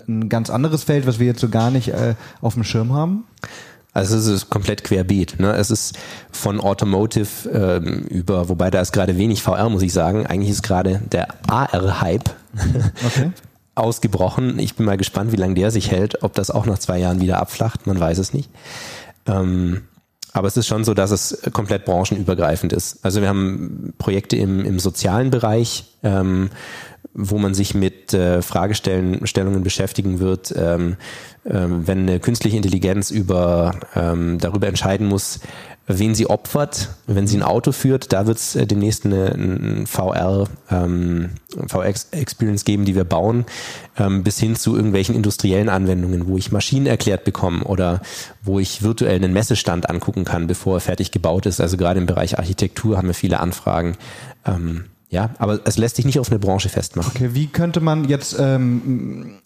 ein 0.09 0.29
ganz 0.29 0.51
anderes 0.51 0.83
Feld, 0.83 1.07
was 1.07 1.21
wir 1.21 1.27
jetzt 1.27 1.41
so 1.41 1.49
gar 1.49 1.71
nicht 1.71 1.89
äh, 1.89 2.17
auf 2.41 2.55
dem 2.55 2.65
Schirm 2.65 2.93
haben? 2.93 3.25
Also 3.95 4.17
es 4.17 4.27
ist 4.27 4.51
komplett 4.51 4.83
querbeet. 4.83 5.39
Ne? 5.39 5.53
Es 5.53 5.71
ist 5.71 5.97
von 6.33 6.61
Automotive 6.61 7.49
ähm, 7.49 8.03
über, 8.09 8.49
wobei 8.49 8.71
da 8.71 8.81
ist 8.81 8.93
gerade 8.93 9.17
wenig 9.17 9.43
VR, 9.43 9.69
muss 9.69 9.83
ich 9.83 9.93
sagen. 9.93 10.27
Eigentlich 10.27 10.51
ist 10.51 10.63
gerade 10.63 11.01
der 11.13 11.29
AR-Hype 11.47 12.29
okay. 13.07 13.31
ausgebrochen. 13.77 14.59
Ich 14.59 14.75
bin 14.75 14.85
mal 14.85 14.97
gespannt, 14.97 15.31
wie 15.31 15.37
lange 15.37 15.55
der 15.55 15.71
sich 15.71 15.93
hält. 15.93 16.25
Ob 16.25 16.35
das 16.35 16.51
auch 16.51 16.67
nach 16.67 16.81
zwei 16.81 16.99
Jahren 16.99 17.21
wieder 17.21 17.39
abflacht, 17.39 17.87
man 17.87 17.99
weiß 17.99 18.19
es 18.19 18.35
nicht. 18.35 18.51
Ähm, 19.27 19.83
aber 20.33 20.49
es 20.49 20.57
ist 20.57 20.67
schon 20.67 20.83
so, 20.83 20.95
dass 20.95 21.13
es 21.13 21.43
komplett 21.53 21.85
branchenübergreifend 21.85 22.73
ist. 22.73 22.99
Also 23.05 23.21
wir 23.21 23.29
haben 23.29 23.95
Projekte 23.99 24.37
im, 24.37 24.65
im 24.65 24.81
sozialen 24.81 25.31
Bereich, 25.31 25.85
ähm, 26.03 26.51
wo 27.15 27.39
man 27.39 27.55
sich 27.55 27.75
mit 27.75 28.13
äh, 28.13 28.43
Fragestellungen 28.43 29.63
beschäftigen 29.63 30.19
wird, 30.19 30.53
ähm, 30.57 30.97
ähm, 31.47 31.87
wenn 31.87 32.01
eine 32.01 32.21
künstliche 32.21 32.57
Intelligenz 32.57 33.11
über 33.11 33.75
ähm, 33.95 34.39
darüber 34.39 34.67
entscheiden 34.67 35.07
muss, 35.07 35.41
wen 35.87 36.15
sie 36.15 36.29
opfert, 36.29 36.91
wenn 37.07 37.27
sie 37.27 37.37
ein 37.37 37.43
Auto 37.43 37.71
führt, 37.71 38.13
da 38.13 38.27
wird 38.27 38.39
es 38.39 38.57
äh, 38.57 38.67
demnächst 38.67 39.05
eine, 39.05 39.33
eine 39.33 39.87
VR, 39.87 40.49
ähm, 40.71 41.31
VR-Experience 41.69 42.65
geben, 42.65 42.85
die 42.85 42.97
wir 42.97 43.05
bauen, 43.05 43.45
ähm, 43.99 44.25
bis 44.25 44.39
hin 44.39 44.57
zu 44.57 44.75
irgendwelchen 44.75 45.15
industriellen 45.15 45.69
Anwendungen, 45.69 46.27
wo 46.27 46.39
ich 46.39 46.53
Maschinen 46.53 46.87
erklärt 46.87 47.25
bekomme 47.25 47.65
oder 47.65 48.01
wo 48.43 48.59
ich 48.59 48.83
virtuell 48.83 49.17
einen 49.17 49.33
Messestand 49.33 49.91
angucken 49.91 50.25
kann, 50.25 50.47
bevor 50.47 50.79
er 50.79 50.81
fertig 50.81 51.11
gebaut 51.11 51.47
ist. 51.47 51.61
Also 51.61 51.77
gerade 51.77 52.01
im 52.01 52.07
Bereich 52.07 52.39
Architektur 52.39 52.97
haben 52.97 53.09
wir 53.09 53.15
viele 53.15 53.41
Anfragen. 53.41 53.97
Ähm, 54.47 54.87
ja, 55.15 55.31
aber 55.39 55.61
es 55.65 55.79
lässt 55.79 55.95
sich 55.95 56.05
nicht 56.05 56.19
auf 56.19 56.29
eine 56.29 56.41
Branche 56.41 56.69
festmachen. 56.69 57.13
Okay, 57.15 57.31
wie 57.35 57.47
könnte 57.47 57.81
man 57.81 58.09
jetzt 58.09 58.37
ähm, 58.39 59.37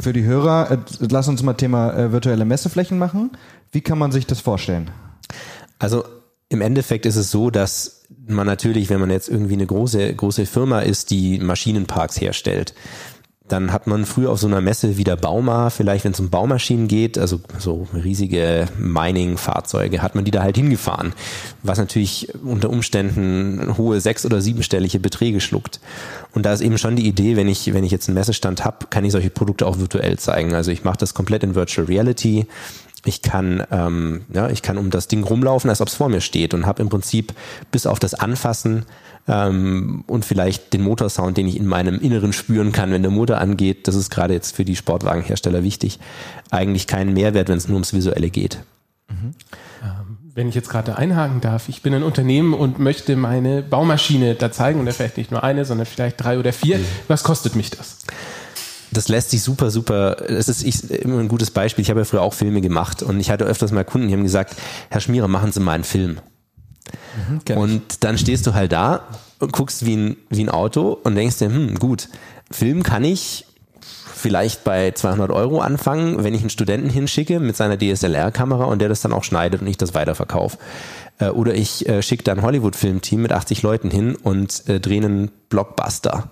für 0.00 0.12
die 0.12 0.22
Hörer, 0.22 0.70
äh, 0.70 0.78
lass 1.00 1.26
uns 1.26 1.42
mal 1.42 1.54
Thema 1.54 1.92
äh, 1.92 2.12
virtuelle 2.12 2.44
Messeflächen 2.44 2.98
machen. 2.98 3.32
Wie 3.72 3.80
kann 3.80 3.98
man 3.98 4.12
sich 4.12 4.26
das 4.26 4.40
vorstellen? 4.40 4.92
Also 5.80 6.04
im 6.48 6.60
Endeffekt 6.60 7.04
ist 7.04 7.16
es 7.16 7.32
so, 7.32 7.50
dass 7.50 8.06
man 8.28 8.46
natürlich, 8.46 8.90
wenn 8.90 9.00
man 9.00 9.10
jetzt 9.10 9.28
irgendwie 9.28 9.54
eine 9.54 9.66
große, 9.66 10.14
große 10.14 10.46
Firma 10.46 10.80
ist, 10.80 11.10
die 11.10 11.40
Maschinenparks 11.40 12.20
herstellt, 12.20 12.74
dann 13.52 13.72
hat 13.72 13.86
man 13.86 14.04
früher 14.04 14.30
auf 14.30 14.38
so 14.38 14.46
einer 14.46 14.60
Messe 14.60 14.96
wie 14.96 15.04
der 15.04 15.16
Bauma, 15.16 15.70
vielleicht 15.70 16.04
wenn 16.04 16.12
es 16.12 16.20
um 16.20 16.30
Baumaschinen 16.30 16.88
geht, 16.88 17.18
also 17.18 17.40
so 17.58 17.86
riesige 17.92 18.66
Mining-Fahrzeuge, 18.78 20.02
hat 20.02 20.14
man 20.14 20.24
die 20.24 20.30
da 20.30 20.42
halt 20.42 20.56
hingefahren, 20.56 21.12
was 21.62 21.78
natürlich 21.78 22.28
unter 22.44 22.70
Umständen 22.70 23.76
hohe 23.76 24.00
sechs- 24.00 24.26
oder 24.26 24.40
siebenstellige 24.40 25.00
Beträge 25.00 25.40
schluckt. 25.40 25.80
Und 26.32 26.44
da 26.46 26.52
ist 26.52 26.60
eben 26.60 26.78
schon 26.78 26.96
die 26.96 27.06
Idee, 27.06 27.36
wenn 27.36 27.48
ich, 27.48 27.72
wenn 27.72 27.84
ich 27.84 27.90
jetzt 27.90 28.08
einen 28.08 28.14
Messestand 28.14 28.64
habe, 28.64 28.86
kann 28.90 29.04
ich 29.04 29.12
solche 29.12 29.30
Produkte 29.30 29.66
auch 29.66 29.78
virtuell 29.78 30.18
zeigen. 30.18 30.54
Also 30.54 30.70
ich 30.70 30.84
mache 30.84 30.98
das 30.98 31.14
komplett 31.14 31.42
in 31.42 31.54
Virtual 31.54 31.86
Reality. 31.86 32.46
Ich 33.04 33.22
kann, 33.22 33.64
ähm, 33.70 34.24
ja, 34.32 34.50
ich 34.50 34.62
kann 34.62 34.76
um 34.76 34.90
das 34.90 35.08
Ding 35.08 35.22
rumlaufen, 35.22 35.70
als 35.70 35.80
ob 35.80 35.88
es 35.88 35.94
vor 35.94 36.08
mir 36.08 36.20
steht 36.20 36.52
und 36.52 36.66
habe 36.66 36.82
im 36.82 36.88
Prinzip 36.88 37.32
bis 37.70 37.86
auf 37.86 37.98
das 37.98 38.14
Anfassen 38.14 38.86
ähm, 39.28 40.04
und 40.06 40.24
vielleicht 40.24 40.72
den 40.72 40.82
Motorsound, 40.82 41.36
den 41.36 41.46
ich 41.46 41.56
in 41.56 41.66
meinem 41.66 42.00
Inneren 42.00 42.32
spüren 42.32 42.72
kann, 42.72 42.90
wenn 42.90 43.02
der 43.02 43.10
Motor 43.10 43.38
angeht, 43.38 43.86
das 43.86 43.94
ist 43.94 44.10
gerade 44.10 44.34
jetzt 44.34 44.56
für 44.56 44.64
die 44.64 44.76
Sportwagenhersteller 44.76 45.62
wichtig, 45.62 46.00
eigentlich 46.50 46.86
keinen 46.86 47.12
Mehrwert, 47.12 47.48
wenn 47.48 47.58
es 47.58 47.68
nur 47.68 47.76
ums 47.76 47.92
Visuelle 47.92 48.30
geht. 48.30 48.58
Mhm. 49.08 49.34
Ähm, 49.82 50.18
wenn 50.34 50.48
ich 50.48 50.54
jetzt 50.54 50.70
gerade 50.70 50.96
einhaken 50.96 51.40
darf, 51.40 51.68
ich 51.68 51.82
bin 51.82 51.94
ein 51.94 52.02
Unternehmen 52.02 52.54
und 52.54 52.78
möchte 52.78 53.16
meine 53.16 53.62
Baumaschine 53.62 54.34
da 54.34 54.50
zeigen 54.50 54.80
und 54.80 54.92
vielleicht 54.92 55.16
nicht 55.16 55.30
nur 55.30 55.44
eine, 55.44 55.64
sondern 55.64 55.86
vielleicht 55.86 56.22
drei 56.22 56.38
oder 56.38 56.52
vier. 56.52 56.78
Mhm. 56.78 56.84
Was 57.06 57.22
kostet 57.22 57.54
mich 57.54 57.70
das? 57.70 57.98
Das 58.90 59.08
lässt 59.08 59.30
sich 59.30 59.42
super, 59.42 59.70
super, 59.70 60.16
das 60.28 60.48
ist 60.48 60.62
ich, 60.62 60.90
immer 60.90 61.18
ein 61.18 61.28
gutes 61.28 61.50
Beispiel. 61.50 61.82
Ich 61.82 61.90
habe 61.90 62.00
ja 62.00 62.04
früher 62.04 62.22
auch 62.22 62.34
Filme 62.34 62.60
gemacht 62.60 63.02
und 63.02 63.20
ich 63.20 63.30
hatte 63.30 63.44
öfters 63.44 63.72
mal 63.72 63.84
Kunden, 63.84 64.08
die 64.08 64.14
haben 64.14 64.22
gesagt, 64.22 64.56
Herr 64.90 65.00
Schmierer, 65.00 65.28
machen 65.28 65.52
Sie 65.52 65.60
mal 65.60 65.72
einen 65.72 65.84
Film. 65.84 66.20
Mhm, 67.46 67.56
und 67.56 68.04
dann 68.04 68.16
stehst 68.18 68.46
du 68.46 68.54
halt 68.54 68.72
da 68.72 69.02
und 69.38 69.52
guckst 69.52 69.84
wie 69.84 69.96
ein, 69.96 70.16
wie 70.30 70.42
ein 70.42 70.48
Auto 70.48 70.98
und 71.04 71.14
denkst 71.14 71.38
dir, 71.38 71.46
hm, 71.46 71.78
gut, 71.78 72.08
Film 72.50 72.82
kann 72.82 73.04
ich 73.04 73.44
vielleicht 74.18 74.64
bei 74.64 74.90
200 74.90 75.30
Euro 75.30 75.60
anfangen, 75.60 76.24
wenn 76.24 76.34
ich 76.34 76.40
einen 76.40 76.50
Studenten 76.50 76.90
hinschicke 76.90 77.40
mit 77.40 77.56
seiner 77.56 77.78
DSLR-Kamera 77.78 78.64
und 78.64 78.80
der 78.80 78.88
das 78.88 79.00
dann 79.00 79.12
auch 79.12 79.24
schneidet 79.24 79.60
und 79.60 79.66
ich 79.68 79.76
das 79.76 79.94
weiterverkaufe. 79.94 80.58
Äh, 81.18 81.28
oder 81.28 81.54
ich 81.54 81.88
äh, 81.88 82.02
schicke 82.02 82.24
da 82.24 82.32
ein 82.32 82.42
Hollywood-Filmteam 82.42 83.22
mit 83.22 83.32
80 83.32 83.62
Leuten 83.62 83.90
hin 83.90 84.16
und 84.16 84.68
äh, 84.68 84.80
drehe 84.80 85.04
einen 85.04 85.30
Blockbuster. 85.48 86.28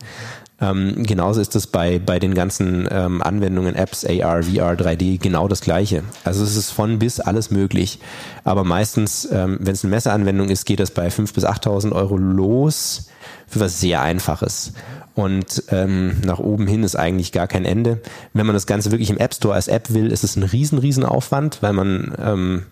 Ähm, 0.58 1.02
genauso 1.02 1.40
ist 1.40 1.54
es 1.54 1.66
bei, 1.66 1.98
bei 1.98 2.18
den 2.18 2.34
ganzen 2.34 2.88
ähm, 2.90 3.20
Anwendungen, 3.20 3.74
Apps, 3.74 4.06
AR, 4.06 4.42
VR, 4.42 4.72
3D, 4.72 5.20
genau 5.20 5.48
das 5.48 5.60
Gleiche. 5.60 6.02
Also 6.24 6.44
es 6.44 6.56
ist 6.56 6.70
von 6.70 6.98
bis 6.98 7.20
alles 7.20 7.50
möglich. 7.50 7.98
Aber 8.44 8.64
meistens, 8.64 9.28
ähm, 9.30 9.58
wenn 9.60 9.74
es 9.74 9.84
eine 9.84 9.90
Messeanwendung 9.90 10.48
ist, 10.48 10.64
geht 10.64 10.80
es 10.80 10.90
bei 10.90 11.08
5.000 11.08 11.34
bis 11.34 11.44
8.000 11.44 11.92
Euro 11.92 12.16
los 12.16 13.08
für 13.46 13.60
was 13.60 13.80
sehr 13.80 14.00
Einfaches. 14.00 14.72
Und 15.14 15.64
ähm, 15.70 16.16
nach 16.24 16.38
oben 16.38 16.66
hin 16.66 16.84
ist 16.84 16.96
eigentlich 16.96 17.32
gar 17.32 17.48
kein 17.48 17.64
Ende. 17.64 18.00
Wenn 18.32 18.46
man 18.46 18.54
das 18.54 18.66
Ganze 18.66 18.90
wirklich 18.90 19.10
im 19.10 19.18
App 19.18 19.34
Store 19.34 19.54
als 19.54 19.68
App 19.68 19.92
will, 19.92 20.12
ist 20.12 20.24
es 20.24 20.36
ein 20.36 20.42
riesen, 20.42 20.78
riesen 20.78 21.04
Aufwand, 21.04 21.58
weil 21.62 21.72
man 21.72 22.14
ähm, 22.22 22.62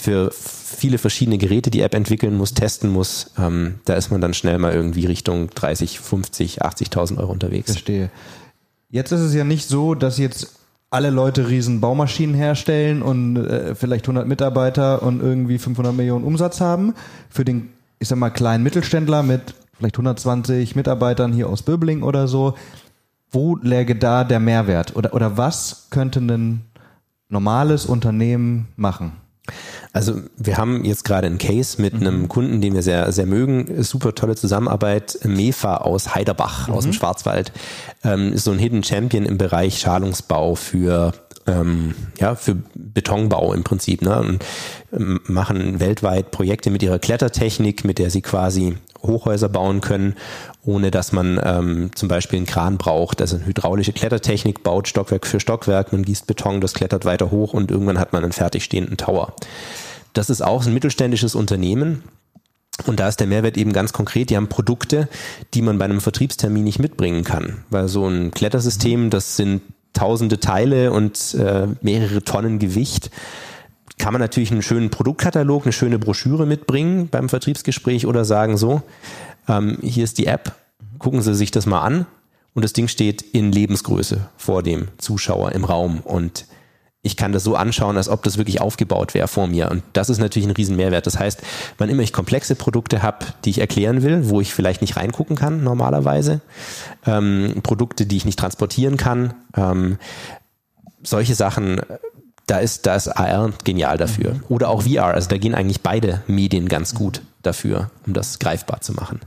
für 0.00 0.30
viele 0.32 0.98
verschiedene 0.98 1.38
Geräte 1.38 1.70
die 1.70 1.80
App 1.80 1.94
entwickeln 1.94 2.36
muss, 2.36 2.54
testen 2.54 2.90
muss, 2.90 3.32
ähm, 3.36 3.80
da 3.84 3.94
ist 3.94 4.10
man 4.10 4.20
dann 4.20 4.32
schnell 4.32 4.58
mal 4.58 4.72
irgendwie 4.72 5.06
Richtung 5.06 5.50
30, 5.50 5.98
50, 5.98 6.62
80.000 6.62 7.18
Euro 7.18 7.32
unterwegs. 7.32 7.72
Verstehe. 7.72 8.10
Jetzt 8.90 9.10
ist 9.10 9.20
es 9.20 9.34
ja 9.34 9.42
nicht 9.42 9.68
so, 9.68 9.94
dass 9.94 10.18
jetzt 10.18 10.54
alle 10.90 11.10
Leute 11.10 11.48
riesen 11.48 11.80
Baumaschinen 11.80 12.34
herstellen 12.34 13.02
und 13.02 13.36
äh, 13.36 13.74
vielleicht 13.74 14.04
100 14.04 14.26
Mitarbeiter 14.26 15.02
und 15.02 15.20
irgendwie 15.20 15.58
500 15.58 15.92
Millionen 15.92 16.24
Umsatz 16.24 16.60
haben. 16.60 16.94
Für 17.28 17.44
den, 17.44 17.70
ich 17.98 18.08
sag 18.08 18.18
mal, 18.18 18.30
kleinen 18.30 18.62
Mittelständler 18.62 19.22
mit 19.22 19.54
vielleicht 19.76 19.96
120 19.96 20.76
Mitarbeitern 20.76 21.32
hier 21.32 21.48
aus 21.48 21.62
Böbling 21.62 22.02
oder 22.02 22.28
so, 22.28 22.54
wo 23.30 23.56
läge 23.56 23.96
da 23.96 24.24
der 24.24 24.40
Mehrwert? 24.40 24.96
Oder, 24.96 25.12
oder 25.12 25.36
was 25.36 25.88
könnte 25.90 26.20
ein 26.20 26.62
normales 27.28 27.84
Unternehmen 27.84 28.68
machen? 28.76 29.12
Also 29.92 30.20
wir 30.36 30.56
haben 30.56 30.84
jetzt 30.84 31.04
gerade 31.04 31.26
einen 31.26 31.38
Case 31.38 31.80
mit 31.80 31.94
mhm. 31.94 32.06
einem 32.06 32.28
Kunden, 32.28 32.60
den 32.60 32.74
wir 32.74 32.82
sehr, 32.82 33.10
sehr 33.12 33.26
mögen. 33.26 33.82
Super 33.82 34.14
tolle 34.14 34.36
Zusammenarbeit. 34.36 35.18
Mefa 35.24 35.78
aus 35.78 36.14
Heiderbach, 36.14 36.68
mhm. 36.68 36.74
aus 36.74 36.84
dem 36.84 36.92
Schwarzwald. 36.92 37.52
Ähm, 38.04 38.32
ist 38.32 38.44
so 38.44 38.50
ein 38.50 38.58
Hidden 38.58 38.82
Champion 38.82 39.24
im 39.24 39.38
Bereich 39.38 39.78
Schalungsbau 39.78 40.54
für 40.54 41.12
ähm, 41.48 41.94
ja, 42.18 42.34
für 42.34 42.56
Betonbau 42.74 43.54
im 43.54 43.64
Prinzip, 43.64 44.02
ne? 44.02 44.18
Und 44.20 44.44
ähm, 44.92 45.20
machen 45.26 45.80
weltweit 45.80 46.30
Projekte 46.30 46.70
mit 46.70 46.82
ihrer 46.82 46.98
Klettertechnik, 46.98 47.84
mit 47.84 47.98
der 47.98 48.10
sie 48.10 48.20
quasi 48.20 48.76
Hochhäuser 49.02 49.48
bauen 49.48 49.80
können, 49.80 50.14
ohne 50.64 50.90
dass 50.90 51.12
man 51.12 51.40
ähm, 51.42 51.90
zum 51.94 52.08
Beispiel 52.08 52.38
einen 52.38 52.46
Kran 52.46 52.78
braucht. 52.78 53.20
Also 53.20 53.36
eine 53.36 53.46
hydraulische 53.46 53.92
Klettertechnik 53.92 54.62
baut 54.62 54.88
Stockwerk 54.88 55.26
für 55.26 55.40
Stockwerk, 55.40 55.92
man 55.92 56.04
gießt 56.04 56.26
Beton, 56.26 56.60
das 56.60 56.74
klettert 56.74 57.04
weiter 57.04 57.30
hoch 57.30 57.54
und 57.54 57.70
irgendwann 57.70 57.98
hat 57.98 58.12
man 58.12 58.22
einen 58.22 58.32
fertigstehenden 58.32 58.96
Tower. 58.96 59.34
Das 60.12 60.30
ist 60.30 60.42
auch 60.42 60.66
ein 60.66 60.74
mittelständisches 60.74 61.34
Unternehmen. 61.34 62.02
Und 62.86 63.00
da 63.00 63.08
ist 63.08 63.18
der 63.18 63.26
Mehrwert 63.26 63.56
eben 63.56 63.72
ganz 63.72 63.92
konkret. 63.92 64.30
Die 64.30 64.36
haben 64.36 64.48
Produkte, 64.48 65.08
die 65.52 65.62
man 65.62 65.78
bei 65.78 65.84
einem 65.84 66.00
Vertriebstermin 66.00 66.62
nicht 66.62 66.78
mitbringen 66.78 67.24
kann. 67.24 67.64
Weil 67.70 67.88
so 67.88 68.06
ein 68.06 68.30
Klettersystem, 68.30 69.10
das 69.10 69.36
sind 69.36 69.62
tausende 69.94 70.38
Teile 70.38 70.92
und 70.92 71.34
äh, 71.34 71.66
mehrere 71.82 72.22
Tonnen 72.22 72.58
Gewicht 72.60 73.10
kann 73.98 74.12
man 74.12 74.20
natürlich 74.20 74.50
einen 74.50 74.62
schönen 74.62 74.90
Produktkatalog, 74.90 75.64
eine 75.64 75.72
schöne 75.72 75.98
Broschüre 75.98 76.46
mitbringen 76.46 77.08
beim 77.08 77.28
Vertriebsgespräch 77.28 78.06
oder 78.06 78.24
sagen 78.24 78.56
so, 78.56 78.82
ähm, 79.48 79.78
hier 79.82 80.04
ist 80.04 80.18
die 80.18 80.26
App, 80.26 80.54
gucken 80.98 81.22
Sie 81.22 81.34
sich 81.34 81.50
das 81.50 81.66
mal 81.66 81.82
an 81.82 82.06
und 82.54 82.64
das 82.64 82.72
Ding 82.72 82.88
steht 82.88 83.22
in 83.22 83.52
Lebensgröße 83.52 84.28
vor 84.36 84.62
dem 84.62 84.88
Zuschauer 84.98 85.52
im 85.52 85.64
Raum 85.64 86.00
und 86.00 86.46
ich 87.02 87.16
kann 87.16 87.32
das 87.32 87.44
so 87.44 87.54
anschauen, 87.54 87.96
als 87.96 88.08
ob 88.08 88.22
das 88.24 88.38
wirklich 88.38 88.60
aufgebaut 88.60 89.14
wäre 89.14 89.28
vor 89.28 89.46
mir. 89.46 89.70
Und 89.70 89.82
das 89.92 90.10
ist 90.10 90.18
natürlich 90.18 90.48
ein 90.48 90.54
riesen 90.54 90.76
Mehrwert. 90.76 91.06
Das 91.06 91.18
heißt, 91.18 91.40
wann 91.78 91.88
immer 91.88 92.02
ich 92.02 92.12
komplexe 92.12 92.56
Produkte 92.56 93.02
habe, 93.02 93.24
die 93.44 93.50
ich 93.50 93.60
erklären 93.60 94.02
will, 94.02 94.28
wo 94.28 94.40
ich 94.40 94.52
vielleicht 94.52 94.80
nicht 94.80 94.96
reingucken 94.96 95.36
kann 95.36 95.62
normalerweise, 95.62 96.40
ähm, 97.06 97.60
Produkte, 97.62 98.04
die 98.04 98.16
ich 98.16 98.24
nicht 98.24 98.38
transportieren 98.38 98.96
kann, 98.96 99.32
ähm, 99.56 99.98
solche 101.02 101.36
Sachen 101.36 101.80
da 102.48 102.58
ist, 102.58 102.86
da 102.86 102.96
ist 102.96 103.08
AR 103.08 103.52
genial 103.64 103.98
dafür. 103.98 104.34
Mhm. 104.34 104.40
Oder 104.48 104.68
auch 104.68 104.82
VR. 104.82 105.14
Also 105.14 105.28
da 105.28 105.38
gehen 105.38 105.54
eigentlich 105.54 105.82
beide 105.82 106.22
Medien 106.26 106.68
ganz 106.68 106.94
gut 106.94 107.22
dafür, 107.42 107.90
um 108.06 108.12
das 108.14 108.38
greifbar 108.38 108.80
zu 108.80 108.92
machen. 108.92 109.20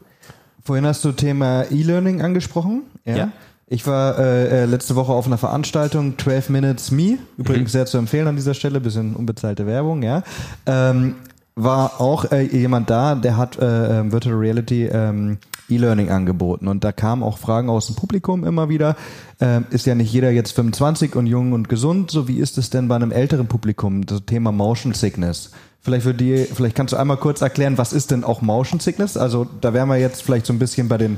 Vorhin 0.63 0.85
hast 0.85 1.03
du 1.05 1.11
Thema 1.11 1.63
E-Learning 1.71 2.21
angesprochen. 2.21 2.83
Ja. 3.05 3.15
ja. 3.15 3.31
Ich 3.67 3.87
war 3.87 4.19
äh, 4.19 4.63
äh 4.63 4.65
letzte 4.65 4.95
Woche 4.95 5.13
auf 5.13 5.27
einer 5.27 5.37
Veranstaltung 5.37 6.17
12 6.17 6.49
Minutes 6.49 6.91
Me, 6.91 7.17
übrigens 7.37 7.69
mhm. 7.69 7.71
sehr 7.71 7.85
zu 7.85 7.97
empfehlen 7.97 8.27
an 8.27 8.35
dieser 8.35 8.53
Stelle, 8.53 8.81
bisschen 8.81 9.15
unbezahlte 9.15 9.65
Werbung, 9.65 10.03
ja. 10.03 10.23
Ähm, 10.65 11.15
war 11.55 12.01
auch 12.01 12.31
äh, 12.31 12.41
jemand 12.41 12.89
da, 12.89 13.15
der 13.15 13.37
hat 13.37 13.57
äh, 13.59 13.99
ähm, 13.99 14.11
Virtual 14.11 14.35
Reality 14.35 14.85
ähm, 14.85 15.37
E-Learning 15.69 16.09
angeboten. 16.09 16.67
Und 16.67 16.83
da 16.83 16.91
kamen 16.91 17.23
auch 17.23 17.37
Fragen 17.37 17.69
aus 17.69 17.87
dem 17.87 17.95
Publikum 17.95 18.43
immer 18.43 18.69
wieder. 18.69 18.95
Ähm, 19.39 19.65
ist 19.69 19.85
ja 19.85 19.95
nicht 19.95 20.11
jeder 20.11 20.31
jetzt 20.31 20.51
25 20.51 21.15
und 21.15 21.27
jung 21.27 21.53
und 21.53 21.69
gesund. 21.69 22.11
So 22.11 22.27
wie 22.27 22.39
ist 22.39 22.57
es 22.57 22.69
denn 22.69 22.87
bei 22.87 22.95
einem 22.95 23.11
älteren 23.11 23.47
Publikum? 23.47 24.05
Das 24.05 24.25
Thema 24.25 24.51
Motion 24.51 24.93
Sickness. 24.93 25.51
Vielleicht 25.83 26.03
für 26.03 26.13
die, 26.13 26.45
vielleicht 26.45 26.75
kannst 26.75 26.93
du 26.93 26.97
einmal 26.97 27.17
kurz 27.17 27.41
erklären, 27.41 27.77
was 27.77 27.91
ist 27.91 28.11
denn 28.11 28.23
auch 28.23 28.41
Motion 28.41 28.79
Sickness? 28.79 29.17
Also 29.17 29.47
da 29.61 29.73
wären 29.73 29.89
wir 29.89 29.97
jetzt 29.97 30.21
vielleicht 30.21 30.45
so 30.45 30.53
ein 30.53 30.59
bisschen 30.59 30.87
bei 30.87 30.99
den, 30.99 31.17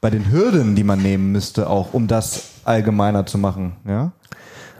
bei 0.00 0.08
den 0.08 0.30
Hürden, 0.30 0.76
die 0.76 0.84
man 0.84 1.02
nehmen 1.02 1.32
müsste, 1.32 1.68
auch 1.68 1.94
um 1.94 2.06
das 2.06 2.50
allgemeiner 2.64 3.26
zu 3.26 3.38
machen, 3.38 3.72
ja? 3.86 4.12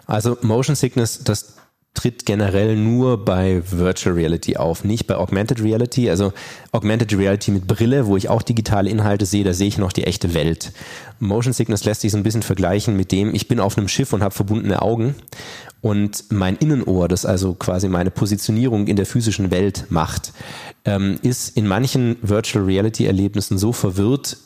Also 0.07 0.37
Motion 0.43 0.77
Sickness, 0.77 1.25
das 1.25 1.55
tritt 1.95 2.27
generell 2.27 2.77
nur 2.77 3.25
bei 3.25 3.63
Virtual 3.71 4.15
Reality 4.15 4.57
auf, 4.57 4.85
nicht 4.85 5.07
bei 5.07 5.17
Augmented 5.17 5.63
Reality. 5.63 6.11
Also 6.11 6.33
Augmented 6.73 7.17
Reality 7.17 7.53
mit 7.53 7.67
Brille, 7.67 8.07
wo 8.07 8.17
ich 8.17 8.29
auch 8.29 8.43
digitale 8.43 8.91
Inhalte 8.91 9.27
sehe, 9.27 9.45
da 9.45 9.55
sehe 9.55 9.69
ich 9.69 9.79
noch 9.79 9.93
die 9.93 10.05
echte 10.05 10.35
Welt. 10.35 10.73
Motion 11.21 11.53
Sickness 11.53 11.85
lässt 11.85 12.01
sich 12.01 12.13
so 12.13 12.19
ein 12.19 12.25
bisschen 12.25 12.43
vergleichen 12.43 12.97
mit 12.97 13.13
dem, 13.13 13.35
ich 13.35 13.49
bin 13.49 13.61
auf 13.61 13.79
einem 13.79 13.89
Schiff 13.89 14.13
und 14.13 14.23
habe 14.23 14.35
verbundene 14.35 14.83
Augen 14.83 15.15
und 15.81 16.25
mein 16.31 16.57
Innenohr, 16.57 17.09
das 17.09 17.25
also 17.25 17.55
quasi 17.55 17.89
meine 17.89 18.11
Positionierung 18.11 18.87
in 18.89 18.97
der 18.97 19.07
physischen 19.07 19.51
Welt 19.51 19.87
macht, 19.91 20.33
ähm, 20.85 21.19
ist 21.23 21.57
in 21.57 21.67
manchen 21.67 22.17
Virtual 22.23 22.65
Reality 22.65 23.07
Erlebnissen 23.07 23.57
so 23.57 23.73
verwirrt, 23.73 24.39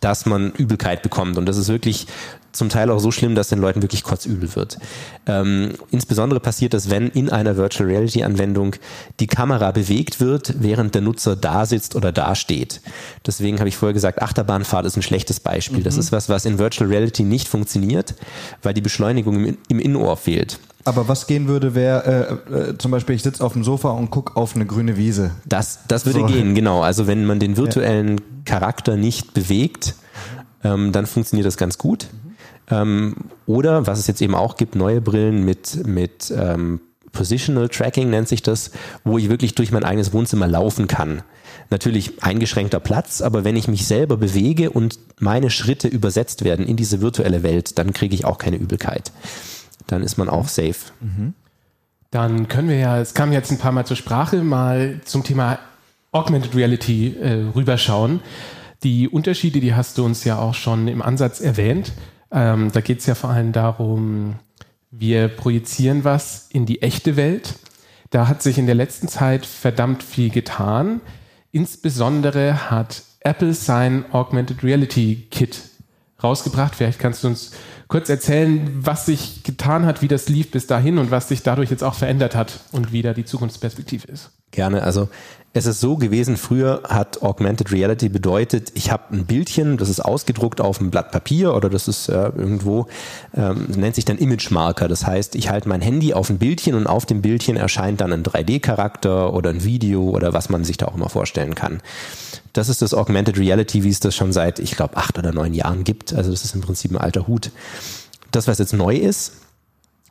dass 0.00 0.26
man 0.26 0.52
Übelkeit 0.52 1.02
bekommt. 1.02 1.38
Und 1.38 1.46
das 1.46 1.56
ist 1.56 1.68
wirklich 1.68 2.06
zum 2.52 2.68
Teil 2.68 2.90
auch 2.90 2.98
so 2.98 3.10
schlimm, 3.10 3.34
dass 3.34 3.48
den 3.48 3.60
Leuten 3.60 3.82
wirklich 3.82 4.02
kotzübel 4.02 4.54
wird. 4.56 4.78
Ähm, 5.26 5.74
insbesondere 5.90 6.40
passiert 6.40 6.74
das, 6.74 6.90
wenn 6.90 7.08
in 7.08 7.30
einer 7.30 7.56
Virtual 7.56 7.88
Reality 7.88 8.24
Anwendung 8.24 8.76
die 9.20 9.26
Kamera 9.26 9.70
bewegt 9.70 10.20
wird, 10.20 10.54
während 10.60 10.94
der 10.94 11.02
Nutzer 11.02 11.36
da 11.36 11.64
sitzt 11.66 11.94
oder 11.94 12.12
da 12.12 12.34
steht. 12.34 12.80
Deswegen 13.26 13.58
habe 13.60 13.68
ich 13.68 13.76
vorher 13.76 13.94
gesagt, 13.94 14.20
Achterbahnfahrt 14.20 14.86
ist 14.86 14.96
ein 14.96 15.02
schlechtes 15.02 15.38
Beispiel. 15.40 15.80
Mhm. 15.80 15.84
Das 15.84 15.96
ist 15.96 16.12
was, 16.12 16.28
was 16.28 16.44
in 16.44 16.58
Virtual 16.58 16.90
Reality 16.90 17.22
nicht 17.22 17.46
funktioniert, 17.46 18.14
weil 18.62 18.74
die 18.74 18.80
Beschleunigung 18.80 19.44
im, 19.44 19.58
im 19.68 19.78
Innenohr 19.78 20.16
fehlt. 20.16 20.58
Aber 20.84 21.08
was 21.08 21.26
gehen 21.26 21.46
würde, 21.46 21.74
wäre 21.74 22.40
äh, 22.50 22.54
äh, 22.54 22.78
zum 22.78 22.90
Beispiel, 22.90 23.14
ich 23.14 23.22
sitze 23.22 23.44
auf 23.44 23.52
dem 23.52 23.64
Sofa 23.64 23.90
und 23.90 24.10
gucke 24.10 24.36
auf 24.36 24.54
eine 24.54 24.66
grüne 24.66 24.96
Wiese. 24.96 25.32
Das, 25.44 25.80
das 25.88 26.06
würde 26.06 26.20
so. 26.20 26.26
gehen, 26.26 26.54
genau. 26.54 26.82
Also 26.82 27.06
wenn 27.06 27.26
man 27.26 27.38
den 27.38 27.56
virtuellen 27.56 28.18
ja. 28.18 28.24
Charakter 28.46 28.96
nicht 28.96 29.34
bewegt, 29.34 29.94
ähm, 30.64 30.92
dann 30.92 31.06
funktioniert 31.06 31.46
das 31.46 31.56
ganz 31.56 31.76
gut. 31.76 32.08
Ähm, 32.70 33.16
oder 33.46 33.86
was 33.86 33.98
es 33.98 34.06
jetzt 34.06 34.22
eben 34.22 34.34
auch 34.34 34.56
gibt, 34.56 34.74
neue 34.74 35.00
Brillen 35.00 35.44
mit, 35.44 35.86
mit 35.86 36.32
ähm, 36.34 36.80
Positional 37.12 37.68
Tracking 37.68 38.10
nennt 38.10 38.28
sich 38.28 38.42
das, 38.42 38.70
wo 39.04 39.18
ich 39.18 39.28
wirklich 39.28 39.54
durch 39.54 39.72
mein 39.72 39.84
eigenes 39.84 40.12
Wohnzimmer 40.12 40.46
laufen 40.46 40.86
kann. 40.86 41.22
Natürlich 41.70 42.22
eingeschränkter 42.22 42.80
Platz, 42.80 43.20
aber 43.20 43.44
wenn 43.44 43.56
ich 43.56 43.68
mich 43.68 43.86
selber 43.86 44.16
bewege 44.16 44.70
und 44.70 44.98
meine 45.18 45.50
Schritte 45.50 45.88
übersetzt 45.88 46.44
werden 46.44 46.66
in 46.66 46.76
diese 46.76 47.00
virtuelle 47.00 47.42
Welt, 47.42 47.78
dann 47.78 47.92
kriege 47.92 48.14
ich 48.14 48.24
auch 48.24 48.38
keine 48.38 48.56
Übelkeit. 48.56 49.12
Dann 49.86 50.02
ist 50.02 50.16
man 50.18 50.28
auch 50.28 50.48
safe. 50.48 50.92
Mhm. 51.00 51.34
Dann 52.10 52.48
können 52.48 52.68
wir 52.68 52.76
ja, 52.76 52.98
es 52.98 53.14
kam 53.14 53.32
jetzt 53.32 53.50
ein 53.52 53.58
paar 53.58 53.72
Mal 53.72 53.86
zur 53.86 53.96
Sprache, 53.96 54.42
mal 54.42 55.00
zum 55.04 55.22
Thema 55.22 55.58
Augmented 56.12 56.56
Reality 56.56 57.16
äh, 57.16 57.46
rüberschauen. 57.54 58.20
Die 58.82 59.08
Unterschiede, 59.08 59.60
die 59.60 59.74
hast 59.74 59.98
du 59.98 60.04
uns 60.04 60.24
ja 60.24 60.38
auch 60.38 60.54
schon 60.54 60.88
im 60.88 61.02
Ansatz 61.02 61.40
erwähnt. 61.40 61.92
Ähm, 62.32 62.72
da 62.72 62.80
geht 62.80 63.00
es 63.00 63.06
ja 63.06 63.14
vor 63.14 63.30
allem 63.30 63.52
darum, 63.52 64.36
wir 64.90 65.28
projizieren 65.28 66.02
was 66.02 66.48
in 66.50 66.66
die 66.66 66.82
echte 66.82 67.16
Welt. 67.16 67.54
Da 68.10 68.26
hat 68.26 68.42
sich 68.42 68.58
in 68.58 68.66
der 68.66 68.74
letzten 68.74 69.06
Zeit 69.06 69.46
verdammt 69.46 70.02
viel 70.02 70.30
getan. 70.30 71.00
Insbesondere 71.52 72.70
hat 72.70 73.02
Apple 73.20 73.54
sein 73.54 74.04
Augmented 74.12 74.64
Reality 74.64 75.28
Kit 75.30 75.60
rausgebracht. 76.22 76.74
Vielleicht 76.74 76.98
kannst 76.98 77.22
du 77.22 77.28
uns 77.28 77.52
kurz 77.90 78.08
erzählen, 78.08 78.70
was 78.80 79.04
sich 79.04 79.42
getan 79.42 79.84
hat, 79.84 80.00
wie 80.00 80.08
das 80.08 80.28
lief 80.28 80.50
bis 80.50 80.66
dahin 80.66 80.96
und 80.96 81.10
was 81.10 81.28
sich 81.28 81.42
dadurch 81.42 81.70
jetzt 81.70 81.82
auch 81.82 81.94
verändert 81.94 82.34
hat 82.34 82.60
und 82.72 82.92
wie 82.92 83.02
da 83.02 83.12
die 83.12 83.24
Zukunftsperspektive 83.24 84.06
ist. 84.06 84.30
Gerne. 84.52 84.82
Also 84.82 85.08
es 85.52 85.66
ist 85.66 85.80
so 85.80 85.96
gewesen, 85.96 86.36
früher 86.36 86.82
hat 86.84 87.22
Augmented 87.22 87.72
Reality 87.72 88.08
bedeutet, 88.08 88.70
ich 88.74 88.92
habe 88.92 89.12
ein 89.12 89.26
Bildchen, 89.26 89.78
das 89.78 89.88
ist 89.88 89.98
ausgedruckt 89.98 90.60
auf 90.60 90.78
einem 90.78 90.90
Blatt 90.90 91.10
Papier 91.10 91.54
oder 91.54 91.68
das 91.68 91.88
ist 91.88 92.08
äh, 92.08 92.28
irgendwo, 92.36 92.86
ähm, 93.34 93.66
nennt 93.74 93.96
sich 93.96 94.04
dann 94.04 94.16
Image 94.18 94.52
Marker. 94.52 94.86
Das 94.86 95.04
heißt, 95.04 95.34
ich 95.34 95.50
halte 95.50 95.68
mein 95.68 95.80
Handy 95.80 96.14
auf 96.14 96.30
ein 96.30 96.38
Bildchen 96.38 96.76
und 96.76 96.86
auf 96.86 97.04
dem 97.04 97.20
Bildchen 97.20 97.56
erscheint 97.56 98.00
dann 98.00 98.12
ein 98.12 98.22
3D-Charakter 98.22 99.32
oder 99.32 99.50
ein 99.50 99.64
Video 99.64 100.10
oder 100.10 100.32
was 100.32 100.50
man 100.50 100.62
sich 100.62 100.76
da 100.76 100.86
auch 100.86 100.94
immer 100.94 101.08
vorstellen 101.08 101.56
kann. 101.56 101.80
Das 102.52 102.68
ist 102.68 102.80
das 102.80 102.94
Augmented 102.94 103.36
Reality, 103.36 103.82
wie 103.82 103.90
es 103.90 103.98
das 103.98 104.14
schon 104.14 104.32
seit, 104.32 104.60
ich 104.60 104.76
glaube, 104.76 104.96
acht 104.96 105.18
oder 105.18 105.32
neun 105.32 105.54
Jahren 105.54 105.82
gibt. 105.82 106.14
Also 106.14 106.30
das 106.30 106.44
ist 106.44 106.54
im 106.54 106.60
Prinzip 106.60 106.92
ein 106.92 106.98
alter 106.98 107.26
Hut. 107.26 107.50
Das, 108.30 108.46
was 108.46 108.58
jetzt 108.58 108.72
neu 108.72 108.94
ist, 108.94 109.32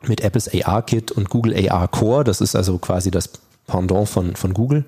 mit 0.06 0.20
Apples 0.20 0.50
AR-Kit 0.52 1.12
und 1.12 1.30
Google 1.30 1.70
AR 1.70 1.88
Core, 1.88 2.24
das 2.24 2.42
ist 2.42 2.54
also 2.54 2.76
quasi 2.76 3.10
das 3.10 3.30
Pendant 3.66 4.08
von, 4.08 4.34
von 4.36 4.52
Google 4.52 4.84